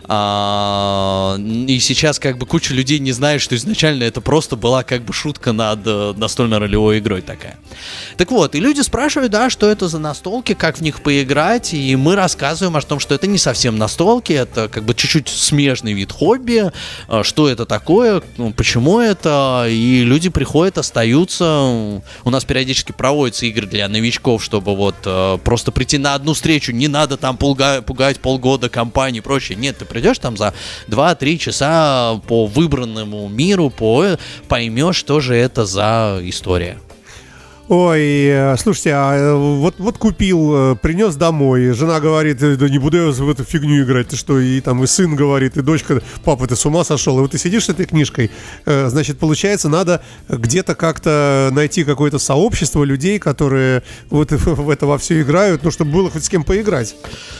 А, 0.07 1.37
и 1.39 1.79
сейчас 1.79 2.19
как 2.19 2.37
бы 2.37 2.45
куча 2.45 2.73
людей 2.73 2.99
не 2.99 3.11
знает, 3.11 3.41
что 3.41 3.55
изначально 3.55 4.03
это 4.03 4.21
просто 4.21 4.55
была 4.55 4.83
как 4.83 5.03
бы 5.03 5.13
шутка 5.13 5.51
над 5.53 5.85
настольно-ролевой 6.15 6.99
игрой 6.99 7.21
такая. 7.21 7.58
Так 8.17 8.31
вот, 8.31 8.55
и 8.55 8.60
люди 8.60 8.81
спрашивают, 8.81 9.31
да, 9.31 9.49
что 9.49 9.69
это 9.69 9.88
за 9.88 9.99
настолки, 9.99 10.53
как 10.53 10.77
в 10.77 10.81
них 10.81 11.01
поиграть, 11.01 11.73
и 11.73 11.95
мы 11.95 12.15
рассказываем 12.15 12.75
о 12.75 12.81
том, 12.81 12.99
что 12.99 13.15
это 13.15 13.27
не 13.27 13.38
совсем 13.38 13.77
настолки, 13.77 14.34
это 14.34 14.69
как 14.69 14.84
бы 14.84 14.93
чуть-чуть 14.93 15.27
смежный 15.27 15.93
вид 15.93 16.12
хобби, 16.12 16.71
э, 17.08 17.23
что 17.23 17.49
это 17.49 17.65
такое, 17.65 18.21
ну, 18.38 18.53
почему 18.53 18.99
это, 18.99 19.65
и 19.69 20.03
люди 20.03 20.29
приходят, 20.29 20.77
остаются. 20.77 21.45
У 22.23 22.29
нас 22.29 22.45
периодически 22.45 22.91
проводятся 22.91 23.45
игры 23.45 23.67
для 23.67 23.88
новичков, 23.88 24.43
чтобы 24.43 24.75
вот 24.75 24.95
э, 25.05 25.38
просто 25.43 25.71
прийти 25.71 25.97
на 25.97 26.15
одну 26.15 26.34
встречу, 26.34 26.71
не 26.71 26.88
надо 26.88 27.17
там 27.17 27.36
пуга- 27.36 27.81
пугать 27.81 28.19
полгода 28.19 28.69
компании 28.69 29.19
и 29.19 29.21
прочее. 29.21 29.58
Нет, 29.58 29.77
ты 29.77 29.86
придешь 29.86 30.19
там 30.19 30.38
за 30.38 30.53
2-3 30.88 31.38
часа 31.38 32.21
по 32.27 32.45
выбранному 32.45 33.27
миру, 33.27 33.69
по, 33.69 34.17
поймешь, 34.47 34.95
что 34.95 35.19
же 35.19 35.36
это 35.36 35.65
за 35.65 35.84
история. 36.23 36.79
Ой, 37.67 38.28
э, 38.28 38.56
слушайте, 38.58 38.91
а 38.93 39.15
э, 39.15 39.34
вот, 39.34 39.75
вот 39.80 39.97
купил, 39.97 40.54
э, 40.56 40.75
принес 40.75 41.15
домой, 41.15 41.71
жена 41.71 41.99
говорит, 41.99 42.43
«Э, 42.43 42.56
да 42.58 42.69
не 42.69 42.78
буду 42.78 42.97
я 42.97 43.12
в 43.12 43.30
эту 43.30 43.43
фигню 43.43 43.84
играть, 43.84 44.10
ты 44.10 44.17
что, 44.17 44.39
и 44.39 44.62
там 44.62 44.84
и 44.84 44.88
сын 44.88 45.15
говорит, 45.15 45.58
и 45.58 45.63
дочка, 45.63 45.99
папа, 46.23 46.45
ты 46.45 46.56
с 46.56 46.63
ума 46.67 46.84
сошел, 46.84 47.17
и 47.17 47.21
вот 47.21 47.32
ты 47.32 47.39
сидишь 47.39 47.65
с 47.65 47.69
этой 47.69 47.88
книжкой, 47.88 48.30
значит, 48.65 49.17
получается, 49.17 49.67
надо 49.67 50.04
где-то 50.30 50.75
как-то 50.75 51.49
найти 51.54 51.84
какое-то 51.84 52.19
сообщество 52.19 52.84
людей, 52.84 53.17
которые 53.17 53.82
вот 54.12 54.32
в 54.32 54.69
это 54.69 54.86
во 54.86 54.99
все 54.99 55.21
играют, 55.21 55.63
ну, 55.63 55.71
чтобы 55.71 55.91
было 55.91 56.12
хоть 56.12 56.23
с 56.23 56.30
кем 56.30 56.43
поиграть. 56.43 56.95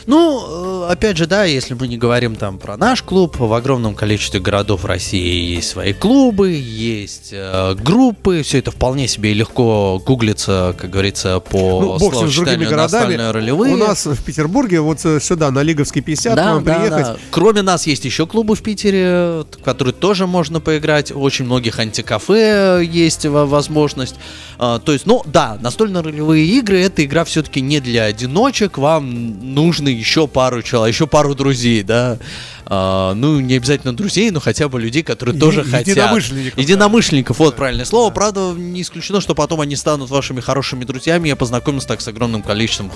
Ну, 0.06 0.86
опять 0.88 1.18
же, 1.18 1.26
да, 1.26 1.44
если 1.44 1.74
мы 1.74 1.86
не 1.86 1.98
говорим 1.98 2.34
там 2.34 2.58
про 2.58 2.76
наш 2.76 3.02
клуб, 3.04 3.38
в 3.38 3.52
огромном 3.52 3.94
количестве 3.94 4.40
городов 4.40 4.84
России 4.84 5.54
есть 5.54 5.68
свои 5.68 5.92
клубы, 5.92 6.50
есть 6.50 7.32
группы, 7.80 8.42
все 8.42 8.58
это 8.58 8.72
вполне 8.72 9.06
себе 9.06 9.32
легко 9.32 10.02
гуглится, 10.16 10.74
как 10.78 10.90
говорится, 10.90 11.40
по 11.40 11.80
Ну, 11.80 11.98
бог 11.98 12.14
словосочетанию 12.14 12.68
городами. 12.70 13.02
«настольные 13.02 13.30
ролевые». 13.32 13.74
У 13.74 13.76
нас 13.76 14.06
в 14.06 14.22
Петербурге, 14.24 14.80
вот 14.80 15.04
э, 15.04 15.20
сюда, 15.20 15.50
на 15.50 15.62
Лиговский 15.62 16.00
50, 16.00 16.32
к 16.32 16.36
да, 16.36 16.54
вам 16.54 16.64
да, 16.64 16.74
приехать. 16.74 17.06
да. 17.06 17.16
Кроме 17.30 17.62
нас 17.62 17.86
есть 17.86 18.04
еще 18.06 18.26
клубы 18.26 18.54
в 18.56 18.62
Питере, 18.62 19.44
в 19.44 19.46
которые 19.64 19.92
тоже 19.92 20.26
можно 20.26 20.60
поиграть. 20.60 21.12
Очень 21.14 21.44
многих 21.44 21.78
антикафе 21.78 22.82
есть 22.82 23.26
во- 23.26 23.44
возможность. 23.46 24.14
А, 24.58 24.78
то 24.78 24.92
есть, 24.92 25.04
ну 25.06 25.22
да, 25.26 25.58
настольно-ролевые 25.60 26.46
игры 26.46 26.80
это 26.80 27.04
игра 27.04 27.24
все-таки 27.24 27.60
не 27.60 27.80
для 27.80 28.04
одиночек. 28.04 28.78
Вам 28.78 29.54
нужно 29.54 29.88
еще 29.88 30.26
пару 30.26 30.62
человек, 30.62 30.94
еще 30.94 31.06
пару 31.06 31.34
друзей, 31.34 31.82
да. 31.82 32.18
А, 32.68 33.14
ну, 33.14 33.38
не 33.38 33.54
обязательно 33.54 33.96
друзей, 33.96 34.30
но 34.30 34.40
хотя 34.40 34.68
бы 34.68 34.80
людей, 34.80 35.04
которые 35.04 35.38
тоже 35.38 35.62
хотят. 35.62 35.88
Единомышленников. 35.88 36.58
Единомышленников, 36.58 37.38
вот 37.38 37.54
правильное 37.54 37.84
слово. 37.84 38.10
Правда, 38.10 38.52
не 38.56 38.82
исключено, 38.82 39.20
что 39.20 39.34
потом 39.34 39.60
они 39.60 39.76
станут 39.76 40.10
вашими 40.10 40.40
хорошими 40.40 40.84
друзьями. 40.84 41.28
Я 41.28 41.36
познакомился 41.36 41.86
так 41.86 42.00
с 42.00 42.08
огромным 42.08 42.42
количеством 42.42 42.90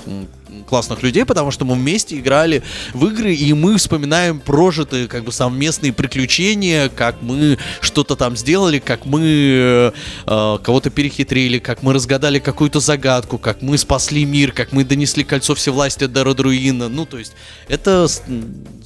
классных 0.68 1.02
людей, 1.02 1.24
потому 1.24 1.50
что 1.52 1.64
мы 1.64 1.74
вместе 1.74 2.18
играли 2.18 2.62
в 2.94 3.06
игры, 3.06 3.34
и 3.34 3.52
мы 3.52 3.76
вспоминаем 3.76 4.40
прожитые 4.40 5.06
как 5.06 5.24
бы 5.24 5.32
совместные 5.32 5.92
приключения, 5.92 6.88
как 6.88 7.16
мы 7.22 7.58
что-то 7.80 8.16
там 8.16 8.36
сделали, 8.36 8.80
как 8.80 9.06
мы 9.06 9.92
э, 10.26 10.58
кого-то 10.62 10.90
перехитрили, 10.90 11.58
как 11.58 11.82
мы 11.82 11.92
разгадали 11.92 12.40
какую-то 12.40 12.80
загадку, 12.80 13.38
как 13.38 13.62
мы 13.62 13.78
спасли 13.78 14.24
мир, 14.24 14.52
как 14.52 14.72
мы 14.72 14.84
донесли 14.84 15.22
кольцо 15.22 15.54
всевластия 15.54 16.08
до 16.08 16.24
Родруина. 16.24 16.88
Ну, 16.88 17.06
то 17.06 17.18
есть, 17.18 17.32
это 17.68 18.08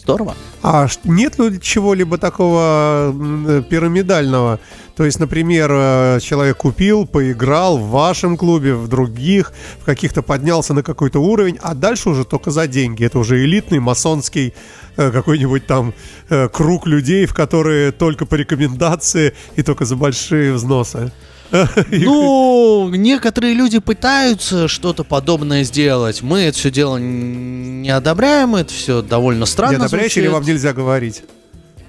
здорово. 0.00 0.36
А 0.62 0.73
ш- 0.88 1.00
нет 1.04 1.38
ли 1.38 1.60
чего-либо 1.60 2.18
такого 2.18 3.14
э, 3.46 3.62
пирамидального? 3.68 4.58
То 4.96 5.04
есть, 5.04 5.20
например, 5.20 5.70
э, 5.72 6.18
человек 6.20 6.56
купил, 6.56 7.06
поиграл 7.06 7.78
в 7.78 7.90
вашем 7.90 8.36
клубе, 8.36 8.74
в 8.74 8.88
других, 8.88 9.52
в 9.80 9.84
каких-то 9.84 10.22
поднялся 10.22 10.74
на 10.74 10.82
какой-то 10.82 11.20
уровень, 11.20 11.58
а 11.62 11.74
дальше 11.74 12.10
уже 12.10 12.24
только 12.24 12.50
за 12.50 12.66
деньги. 12.66 13.04
Это 13.04 13.18
уже 13.18 13.44
элитный 13.44 13.80
масонский 13.80 14.54
э, 14.96 15.10
какой-нибудь 15.10 15.66
там 15.66 15.94
круг 16.52 16.86
людей, 16.86 17.26
в 17.26 17.34
которые 17.34 17.92
только 17.92 18.26
по 18.26 18.34
рекомендации 18.34 19.32
и 19.56 19.62
только 19.62 19.84
за 19.84 19.96
большие 19.96 20.52
взносы. 20.52 21.12
Ну, 21.90 22.90
некоторые 22.94 23.54
люди 23.54 23.78
пытаются 23.78 24.68
что-то 24.68 25.04
подобное 25.04 25.64
сделать. 25.64 26.22
Мы 26.22 26.40
это 26.40 26.58
все 26.58 26.70
дело 26.70 26.98
не 26.98 27.90
одобряем, 27.90 28.56
это 28.56 28.72
все 28.72 29.02
довольно 29.02 29.46
странно. 29.46 29.76
Не 29.76 29.84
одобряете 29.84 30.20
или 30.20 30.28
вам 30.28 30.44
нельзя 30.44 30.72
говорить? 30.72 31.22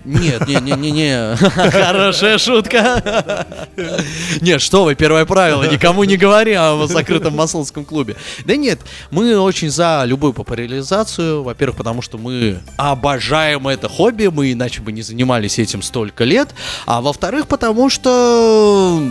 Нет, 0.06 0.48
не, 0.48 0.56
не, 0.62 0.72
не, 0.74 0.92
не. 0.92 1.36
Хорошая 1.56 2.38
шутка. 2.38 3.46
Нет, 4.42 4.62
что 4.62 4.84
вы, 4.84 4.94
первое 4.94 5.26
правило, 5.26 5.64
никому 5.64 6.04
не 6.04 6.16
говори 6.16 6.54
о 6.54 6.86
закрытом 6.86 7.36
масонском 7.36 7.86
клубе. 7.86 8.16
Да 8.46 8.56
нет, 8.56 8.80
мы 9.10 9.38
очень 9.38 9.70
за 9.70 10.04
любую 10.06 10.34
популяризацию. 10.34 11.42
Во-первых, 11.42 11.78
потому 11.78 12.02
что 12.02 12.18
мы 12.18 12.60
обожаем 12.78 13.68
это 13.68 13.90
хобби, 13.90 14.28
мы 14.28 14.52
иначе 14.52 14.82
бы 14.82 14.92
не 14.92 15.02
занимались 15.02 15.58
этим 15.58 15.82
столько 15.82 16.24
лет. 16.24 16.50
А 16.86 17.02
во-вторых, 17.02 17.48
потому 17.48 17.90
что 17.90 19.02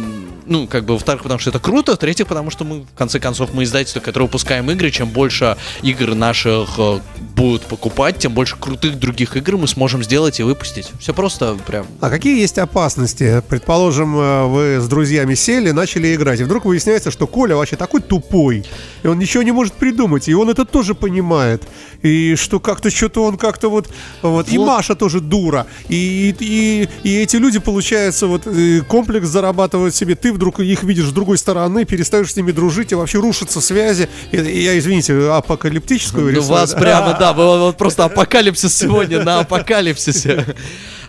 ну, 0.47 0.67
как 0.67 0.85
бы, 0.85 0.95
во-вторых, 0.95 1.23
потому 1.23 1.39
что 1.39 1.51
это 1.51 1.59
круто, 1.59 1.95
в-третьих, 1.95 2.27
потому 2.27 2.51
что 2.51 2.65
мы, 2.65 2.81
в 2.81 2.95
конце 2.97 3.21
концов, 3.21 3.53
мы 3.53 3.65
издательство, 3.65 4.01
которое 4.01 4.27
выпускаем 4.27 4.71
игры, 4.71 4.91
чем 4.91 5.09
больше 5.09 5.57
игр 5.83 6.15
наших 6.15 6.75
э, 6.79 7.01
будут 7.37 7.63
покупать, 7.63 8.19
тем 8.19 8.33
больше 8.33 8.57
крутых 8.59 8.99
других 8.99 9.37
игр 9.37 9.57
мы 9.57 9.67
сможем 9.67 10.03
сделать 10.05 10.39
и 10.41 10.43
выпустить. 10.43 10.93
Все 11.01 11.13
просто 11.13 11.57
прям... 11.67 11.87
А 12.01 12.09
какие 12.11 12.41
есть 12.41 12.59
опасности? 12.59 13.43
Предположим, 13.49 14.17
э, 14.17 14.47
вы 14.47 14.81
с 14.81 14.87
друзьями 14.89 15.35
сели, 15.35 15.71
начали 15.73 16.15
играть, 16.15 16.41
и 16.41 16.45
вдруг 16.45 16.65
выясняется, 16.65 17.11
что 17.11 17.27
Коля 17.27 17.57
вообще 17.57 17.77
такой 17.77 18.03
тупой, 18.03 18.65
и 19.03 19.07
он 19.09 19.19
ничего 19.19 19.43
не 19.43 19.53
может 19.53 19.75
придумать, 19.75 20.29
и 20.29 20.35
он 20.35 20.49
это 20.49 20.65
тоже 20.65 20.95
понимает, 20.95 21.63
и 22.03 22.37
что 22.37 22.61
как-то 22.61 22.91
что-то 22.91 23.25
он 23.25 23.37
как-то 23.37 23.69
вот, 23.69 23.89
вот, 24.23 24.49
и 24.49 24.59
Вот. 24.59 24.67
Маша 24.67 24.95
тоже 24.95 25.21
дура, 25.21 25.67
и, 25.89 26.35
и, 26.39 26.89
и 27.03 27.17
эти 27.21 27.37
люди, 27.37 27.59
получается, 27.59 28.27
вот 28.29 28.47
э, 28.47 28.81
комплекс 28.87 29.27
зарабатывают 29.27 29.95
себе, 29.95 30.15
ты 30.15 30.33
вдруг 30.33 30.61
их 30.61 30.85
видишь 30.85 31.07
с 31.09 31.13
другой 31.13 31.39
стороны, 31.39 31.85
перестаешь 31.85 32.33
с 32.33 32.37
ними 32.37 32.53
дружить, 32.53 32.93
и 32.93 32.95
вообще 32.95 33.19
рушатся 33.19 33.61
связи. 33.61 34.09
И- 34.31 34.37
и 34.37 34.63
Я, 34.65 34.79
извините, 34.79 35.31
апокалиптическую 35.31 36.27
Ну, 36.27 36.31
рисую. 36.31 36.49
вас 36.49 36.73
прямо, 36.75 37.17
да, 37.19 37.24
было 37.33 37.59
вот 37.67 37.77
просто 37.77 38.05
апокалипсис 38.05 38.77
сегодня 38.77 39.23
на 39.23 39.41
апокалипсисе. 39.41 40.45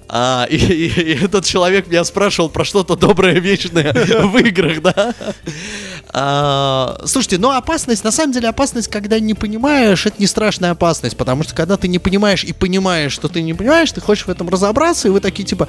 А, 0.07 0.45
и, 0.51 0.55
и- 0.55 0.88
и 0.88 1.26
этот 1.26 1.45
человек 1.45 1.88
меня 1.88 2.03
спрашивал 2.03 2.49
про 2.49 2.63
что-то 2.63 2.95
доброе, 2.95 3.39
вечное 3.39 3.91
в 3.93 4.38
играх, 4.38 4.82
да? 4.84 5.13
А, 6.13 7.01
слушайте, 7.05 7.38
ну 7.39 7.49
опасность, 7.49 8.03
на 8.03 8.11
самом 8.11 8.32
деле 8.32 8.47
опасность, 8.49 8.88
когда 8.88 9.20
не 9.20 9.34
понимаешь, 9.34 10.05
это 10.05 10.16
не 10.20 10.28
страшная 10.28 10.72
опасность, 10.72 11.18
потому 11.18 11.43
что 11.43 11.55
когда 11.55 11.76
ты 11.78 11.88
не 11.88 11.99
понимаешь 11.99 12.43
и 12.43 12.53
понимаешь, 12.53 13.11
что 13.13 13.28
ты 13.28 13.41
не 13.41 13.53
понимаешь, 13.53 13.91
ты 13.91 13.99
хочешь 14.01 14.26
в 14.28 14.30
этом 14.30 14.47
разобраться, 14.49 15.07
и 15.07 15.11
вы 15.11 15.20
такие 15.20 15.43
типа, 15.43 15.68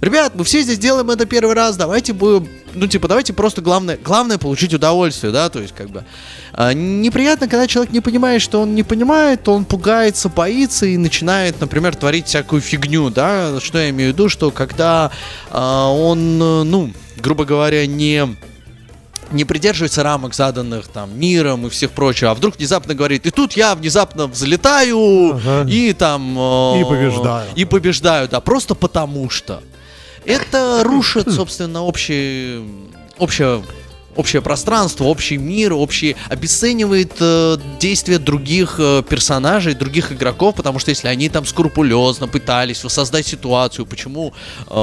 ребят, 0.00 0.32
мы 0.34 0.44
все 0.44 0.62
здесь 0.62 0.78
делаем 0.78 1.10
это 1.10 1.26
первый 1.26 1.54
раз, 1.54 1.76
давайте 1.76 2.12
будем, 2.12 2.48
ну 2.74 2.86
типа, 2.86 3.08
давайте 3.08 3.32
просто 3.32 3.60
главное, 3.62 3.98
главное 4.02 4.38
получить 4.38 4.74
удовольствие, 4.74 5.32
да, 5.32 5.48
то 5.48 5.60
есть 5.60 5.74
как 5.74 5.90
бы 5.90 6.04
а, 6.52 6.72
неприятно, 6.72 7.48
когда 7.48 7.66
человек 7.66 7.92
не 7.92 8.00
понимает, 8.00 8.42
что 8.42 8.60
он 8.60 8.74
не 8.74 8.82
понимает, 8.82 9.42
то 9.42 9.54
он 9.54 9.64
пугается, 9.64 10.28
боится 10.28 10.86
и 10.86 10.96
начинает, 10.96 11.60
например, 11.60 11.96
творить 11.96 12.26
всякую 12.26 12.60
фигню, 12.60 13.10
да, 13.10 13.60
что 13.60 13.78
я 13.78 13.90
имею 13.90 14.12
в 14.12 14.14
виду, 14.14 14.28
что 14.28 14.50
когда 14.50 15.10
а, 15.50 15.88
он, 15.88 16.40
э, 16.42 16.62
ну, 16.64 16.92
грубо 17.16 17.44
говоря, 17.44 17.86
не 17.86 18.36
не 19.30 19.44
придерживается 19.44 20.02
рамок, 20.02 20.34
заданных 20.34 20.88
там 20.88 21.18
миром 21.18 21.66
и 21.66 21.70
всех 21.70 21.90
прочего, 21.90 22.30
а 22.30 22.34
вдруг 22.34 22.56
внезапно 22.56 22.94
говорит, 22.94 23.26
и 23.26 23.30
тут 23.30 23.52
я 23.54 23.74
внезапно 23.74 24.26
взлетаю 24.26 25.34
Ага. 25.36 25.68
и 25.68 25.92
там... 25.92 26.34
э, 26.38 26.80
И 26.80 26.84
побеждаю. 26.84 27.48
И 27.54 27.64
побеждаю, 27.66 28.28
да, 28.28 28.40
просто 28.40 28.74
потому 28.74 29.28
что. 29.28 29.62
Это 30.28 30.82
рушит, 30.84 31.32
собственно, 31.32 31.82
общее, 31.82 32.62
общее, 33.18 33.62
общее 34.14 34.42
пространство, 34.42 35.04
общий 35.04 35.38
мир, 35.38 35.72
общий 35.72 36.16
обесценивает 36.28 37.12
э, 37.18 37.56
действия 37.80 38.18
других 38.18 38.76
э, 38.78 39.02
персонажей, 39.08 39.74
других 39.74 40.12
игроков, 40.12 40.56
потому 40.56 40.80
что 40.80 40.90
если 40.90 41.08
они 41.08 41.30
там 41.30 41.46
скрупулезно 41.46 42.28
пытались 42.28 42.84
воссоздать 42.84 43.26
ситуацию, 43.26 43.86
почему 43.86 44.34
э, 44.68 44.74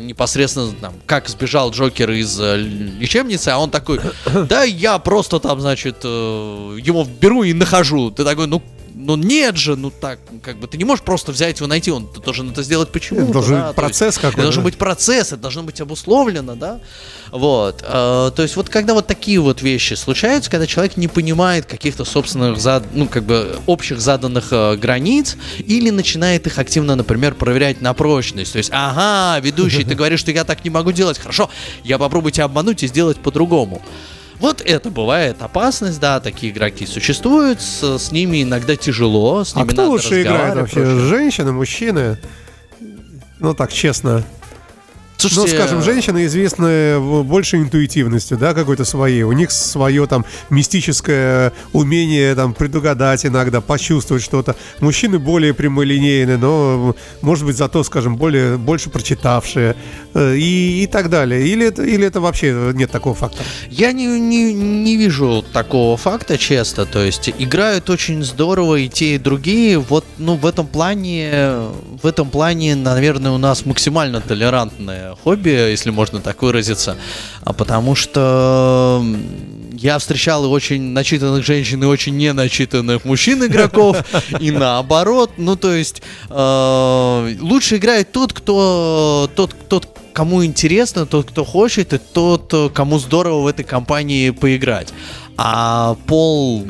непосредственно 0.00 0.72
там, 0.72 0.94
как 1.06 1.28
сбежал 1.28 1.70
Джокер 1.70 2.10
из 2.10 2.40
э, 2.40 2.56
лечебницы, 2.56 3.50
а 3.50 3.58
он 3.58 3.70
такой, 3.70 4.00
да 4.48 4.64
я 4.64 4.98
просто 4.98 5.38
там, 5.38 5.60
значит, 5.60 5.98
э, 6.02 6.78
его 6.82 7.04
беру 7.04 7.44
и 7.44 7.52
нахожу. 7.52 8.10
Ты 8.10 8.24
такой, 8.24 8.48
ну 8.48 8.60
ну 8.94 9.16
нет 9.16 9.56
же, 9.56 9.76
ну 9.76 9.90
так, 9.90 10.20
как 10.42 10.58
бы 10.58 10.66
ты 10.66 10.78
не 10.78 10.84
можешь 10.84 11.04
просто 11.04 11.32
взять 11.32 11.58
его 11.58 11.66
найти, 11.66 11.90
он 11.90 12.06
ты 12.06 12.20
должен 12.20 12.50
это 12.50 12.62
сделать 12.62 12.90
почему-то. 12.90 13.24
Это 13.24 13.32
должен 13.32 13.56
да, 13.56 13.66
быть 13.68 13.76
процесс 13.76 14.14
это 14.14 14.28
какой-то. 14.28 14.42
должен 14.42 14.62
быть 14.62 14.76
процесс, 14.76 15.28
это 15.28 15.38
должно 15.38 15.62
быть 15.64 15.80
обусловлено, 15.80 16.54
да. 16.54 16.80
Вот. 17.30 17.82
э, 17.82 18.30
то 18.34 18.42
есть 18.42 18.56
вот 18.56 18.68
когда 18.68 18.94
вот 18.94 19.06
такие 19.06 19.40
вот 19.40 19.62
вещи 19.62 19.94
случаются, 19.94 20.50
когда 20.50 20.66
человек 20.66 20.96
не 20.96 21.08
понимает 21.08 21.66
каких-то 21.66 22.04
собственных, 22.04 22.60
зад- 22.60 22.94
ну 22.94 23.08
как 23.08 23.24
бы 23.24 23.58
общих 23.66 24.00
заданных 24.00 24.48
э, 24.52 24.76
границ, 24.76 25.36
или 25.58 25.90
начинает 25.90 26.46
их 26.46 26.58
активно, 26.58 26.94
например, 26.94 27.34
проверять 27.34 27.80
на 27.80 27.92
прочность. 27.94 28.52
То 28.52 28.58
есть, 28.58 28.70
ага, 28.72 29.40
ведущий, 29.40 29.84
ты 29.84 29.94
говоришь, 29.94 30.20
что 30.20 30.30
я 30.30 30.44
так 30.44 30.64
не 30.64 30.70
могу 30.70 30.92
делать, 30.92 31.18
хорошо, 31.18 31.50
я 31.82 31.98
попробую 31.98 32.32
тебя 32.32 32.44
обмануть 32.44 32.82
и 32.82 32.86
сделать 32.86 33.16
по-другому. 33.18 33.82
Вот 34.40 34.60
это 34.60 34.90
бывает 34.90 35.40
опасность, 35.40 36.00
да, 36.00 36.20
такие 36.20 36.52
игроки 36.52 36.86
существуют, 36.86 37.60
с, 37.60 37.98
с 37.98 38.12
ними 38.12 38.42
иногда 38.42 38.76
тяжело, 38.76 39.44
с 39.44 39.54
А 39.54 39.60
ними 39.60 39.68
кто 39.68 39.76
надо 39.82 39.90
лучше 39.90 40.22
играет 40.22 40.56
вообще? 40.56 40.74
прочее. 40.76 40.98
Женщины, 41.06 41.52
мужчины? 41.52 42.18
Ну 43.40 43.54
так, 43.54 43.72
честно. 43.72 44.24
Ну, 45.22 45.30
Слушайте, 45.30 45.56
скажем, 45.58 45.82
женщины 45.82 46.26
известны 46.26 47.00
больше 47.22 47.56
интуитивностью, 47.56 48.36
да, 48.36 48.52
какой-то 48.52 48.84
своей. 48.84 49.22
У 49.22 49.32
них 49.32 49.52
свое 49.52 50.06
там 50.06 50.26
мистическое 50.50 51.52
умение 51.72 52.34
там 52.34 52.52
предугадать 52.52 53.24
иногда, 53.24 53.62
почувствовать 53.62 54.22
что-то. 54.22 54.54
Мужчины 54.80 55.18
более 55.18 55.54
прямолинейны, 55.54 56.36
но, 56.36 56.94
может 57.22 57.46
быть, 57.46 57.56
зато, 57.56 57.82
скажем, 57.84 58.16
более, 58.16 58.58
больше 58.58 58.90
прочитавшие 58.90 59.70
э, 59.70 59.76
и, 60.14 60.82
и 60.82 60.86
так 60.86 61.10
далее. 61.10 61.46
Или 61.46 61.66
это, 61.66 61.82
или 61.82 62.06
это 62.06 62.20
вообще 62.20 62.72
нет 62.74 62.90
такого 62.90 63.14
фактора? 63.14 63.44
Я 63.70 63.92
не, 63.92 64.06
не, 64.06 64.52
не 64.52 64.96
вижу 64.96 65.44
такого 65.52 65.96
факта, 65.96 66.38
честно. 66.38 66.86
То 66.86 67.02
есть 67.02 67.28
играют 67.38 67.90
очень 67.90 68.22
здорово 68.22 68.76
и 68.76 68.88
те, 68.88 69.16
и 69.16 69.18
другие. 69.18 69.78
Вот, 69.78 70.04
ну, 70.18 70.36
в 70.36 70.46
этом 70.46 70.66
плане, 70.66 71.54
в 72.02 72.06
этом 72.06 72.30
плане, 72.30 72.74
наверное, 72.74 73.32
у 73.32 73.38
нас 73.38 73.66
максимально 73.66 74.20
толерантное 74.20 75.16
хобби, 75.22 75.50
если 75.50 75.90
можно 75.90 76.20
так 76.20 76.42
выразиться. 76.42 76.96
А 77.42 77.52
потому 77.52 77.94
что 77.94 79.04
я 79.72 79.98
встречал 79.98 80.44
и 80.44 80.48
очень 80.48 80.80
начитанных 80.92 81.44
женщин, 81.44 81.82
и 81.82 81.86
очень 81.86 82.16
неначитанных 82.16 83.04
мужчин-игроков, 83.04 83.98
и 84.40 84.50
наоборот. 84.50 85.32
Ну, 85.36 85.56
то 85.56 85.74
есть, 85.74 86.02
э, 86.30 87.36
лучше 87.40 87.76
играет 87.76 88.12
тот, 88.12 88.32
кто, 88.32 89.30
тот, 89.34 89.54
тот, 89.68 89.88
кому 90.14 90.44
интересно, 90.44 91.04
тот, 91.04 91.30
кто 91.30 91.44
хочет, 91.44 91.92
и 91.92 91.98
тот, 91.98 92.54
э, 92.54 92.70
кому 92.72 92.98
здорово 92.98 93.42
в 93.42 93.46
этой 93.46 93.64
компании 93.64 94.30
поиграть. 94.30 94.94
А 95.36 95.96
пол, 96.06 96.66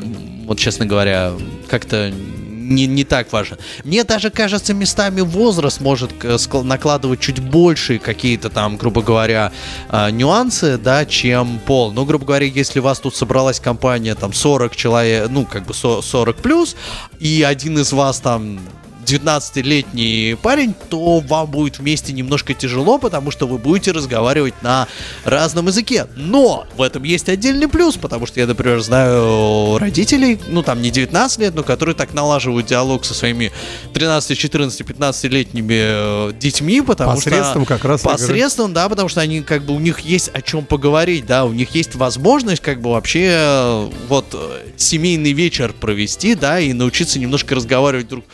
вот 0.47 0.59
честно 0.59 0.85
говоря, 0.85 1.33
как-то 1.69 2.11
не, 2.11 2.87
не 2.87 3.03
так 3.03 3.31
важен. 3.31 3.57
Мне 3.83 4.03
даже 4.03 4.31
кажется, 4.31 4.73
местами 4.73 5.21
возраст 5.21 5.81
может 5.81 6.11
скл- 6.23 6.63
накладывать 6.63 7.19
чуть 7.19 7.39
больше 7.39 7.99
какие-то 7.99 8.49
там, 8.49 8.77
грубо 8.77 9.03
говоря, 9.03 9.51
а, 9.89 10.09
нюансы, 10.09 10.79
да, 10.79 11.05
чем 11.05 11.59
пол. 11.67 11.91
Ну, 11.91 12.05
грубо 12.05 12.25
говоря, 12.25 12.47
если 12.47 12.79
у 12.79 12.83
вас 12.83 12.99
тут 12.99 13.15
собралась 13.15 13.59
компания 13.59 14.15
там 14.15 14.33
40 14.33 14.75
человек, 14.75 15.27
ну, 15.29 15.45
как 15.45 15.67
бы 15.67 15.75
со- 15.75 16.01
40 16.01 16.37
плюс, 16.37 16.75
и 17.19 17.45
один 17.47 17.77
из 17.77 17.93
вас 17.93 18.19
там 18.19 18.59
19-летний 19.05 20.35
парень, 20.41 20.73
то 20.89 21.19
вам 21.19 21.49
будет 21.49 21.79
вместе 21.79 22.13
немножко 22.13 22.53
тяжело, 22.53 22.97
потому 22.97 23.31
что 23.31 23.47
вы 23.47 23.57
будете 23.57 23.91
разговаривать 23.91 24.55
на 24.61 24.87
разном 25.23 25.67
языке. 25.67 26.07
Но 26.15 26.65
в 26.75 26.81
этом 26.81 27.03
есть 27.03 27.29
отдельный 27.29 27.67
плюс, 27.67 27.95
потому 27.95 28.25
что 28.25 28.39
я, 28.39 28.47
например, 28.47 28.81
знаю 28.81 29.77
родителей, 29.77 30.39
ну 30.47 30.63
там 30.63 30.81
не 30.81 30.91
19 30.91 31.39
лет, 31.39 31.55
но 31.55 31.63
которые 31.63 31.95
так 31.95 32.13
налаживают 32.13 32.65
диалог 32.65 33.05
со 33.05 33.13
своими 33.13 33.51
13, 33.93 34.37
14, 34.37 34.81
15-летними 34.81 36.37
детьми, 36.39 36.81
потому 36.81 37.15
посредством 37.15 37.65
что... 37.65 37.73
как 37.73 37.85
раз 37.85 38.01
Посредством, 38.01 38.73
да, 38.73 38.89
потому 38.89 39.09
что 39.09 39.21
они 39.21 39.41
как 39.41 39.63
бы 39.63 39.73
у 39.73 39.79
них 39.79 39.99
есть 39.99 40.29
о 40.33 40.41
чем 40.41 40.65
поговорить, 40.65 41.25
да, 41.25 41.45
у 41.45 41.53
них 41.53 41.75
есть 41.75 41.95
возможность 41.95 42.61
как 42.61 42.81
бы 42.81 42.91
вообще 42.91 43.29
э, 43.31 43.89
вот 44.07 44.25
э, 44.33 44.63
семейный 44.77 45.33
вечер 45.33 45.73
провести, 45.73 46.35
да, 46.35 46.59
и 46.59 46.73
научиться 46.73 47.19
немножко 47.19 47.55
разговаривать 47.55 48.07
друг 48.07 48.25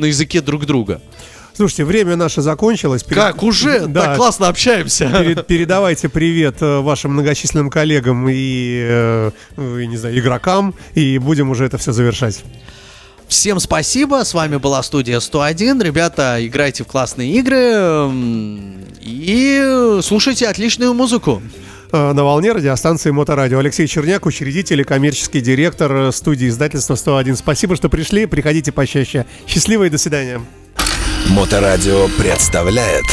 на 0.00 0.06
языке 0.06 0.40
друг 0.40 0.66
друга. 0.66 1.00
Слушайте, 1.54 1.84
время 1.84 2.16
наше 2.16 2.40
закончилось. 2.42 3.02
Перед... 3.02 3.22
Как 3.22 3.42
уже? 3.42 3.86
Да, 3.86 4.06
так 4.06 4.16
классно 4.16 4.48
общаемся. 4.48 5.10
Перед, 5.10 5.46
передавайте 5.46 6.08
привет 6.08 6.56
э, 6.60 6.80
вашим 6.80 7.12
многочисленным 7.12 7.68
коллегам 7.70 8.26
и, 8.30 8.80
э, 8.82 9.30
не 9.56 9.96
знаю, 9.96 10.18
игрокам, 10.18 10.74
и 10.94 11.18
будем 11.18 11.50
уже 11.50 11.66
это 11.66 11.76
все 11.76 11.92
завершать. 11.92 12.42
Всем 13.28 13.60
спасибо, 13.60 14.24
с 14.24 14.34
вами 14.34 14.56
была 14.56 14.82
студия 14.82 15.20
101. 15.20 15.82
Ребята, 15.82 16.38
играйте 16.40 16.82
в 16.82 16.86
классные 16.86 17.30
игры 17.32 18.10
и 19.00 19.98
слушайте 20.02 20.48
отличную 20.48 20.94
музыку. 20.94 21.42
Э, 21.92 22.12
на 22.12 22.24
волне 22.24 22.52
радиостанции 22.52 23.10
Моторадио. 23.10 23.58
Алексей 23.58 23.86
Черняк, 23.86 24.26
учредитель 24.26 24.80
и 24.80 24.84
коммерческий 24.84 25.40
директор 25.40 25.92
э, 25.92 26.12
студии 26.12 26.48
издательства 26.48 26.94
101. 26.94 27.36
Спасибо, 27.36 27.76
что 27.76 27.88
пришли. 27.88 28.26
Приходите 28.26 28.70
почаще. 28.72 29.26
Счастливо 29.46 29.84
и 29.84 29.90
до 29.90 29.98
свидания. 29.98 30.40
Моторадио 31.30 32.08
представляет 32.18 33.04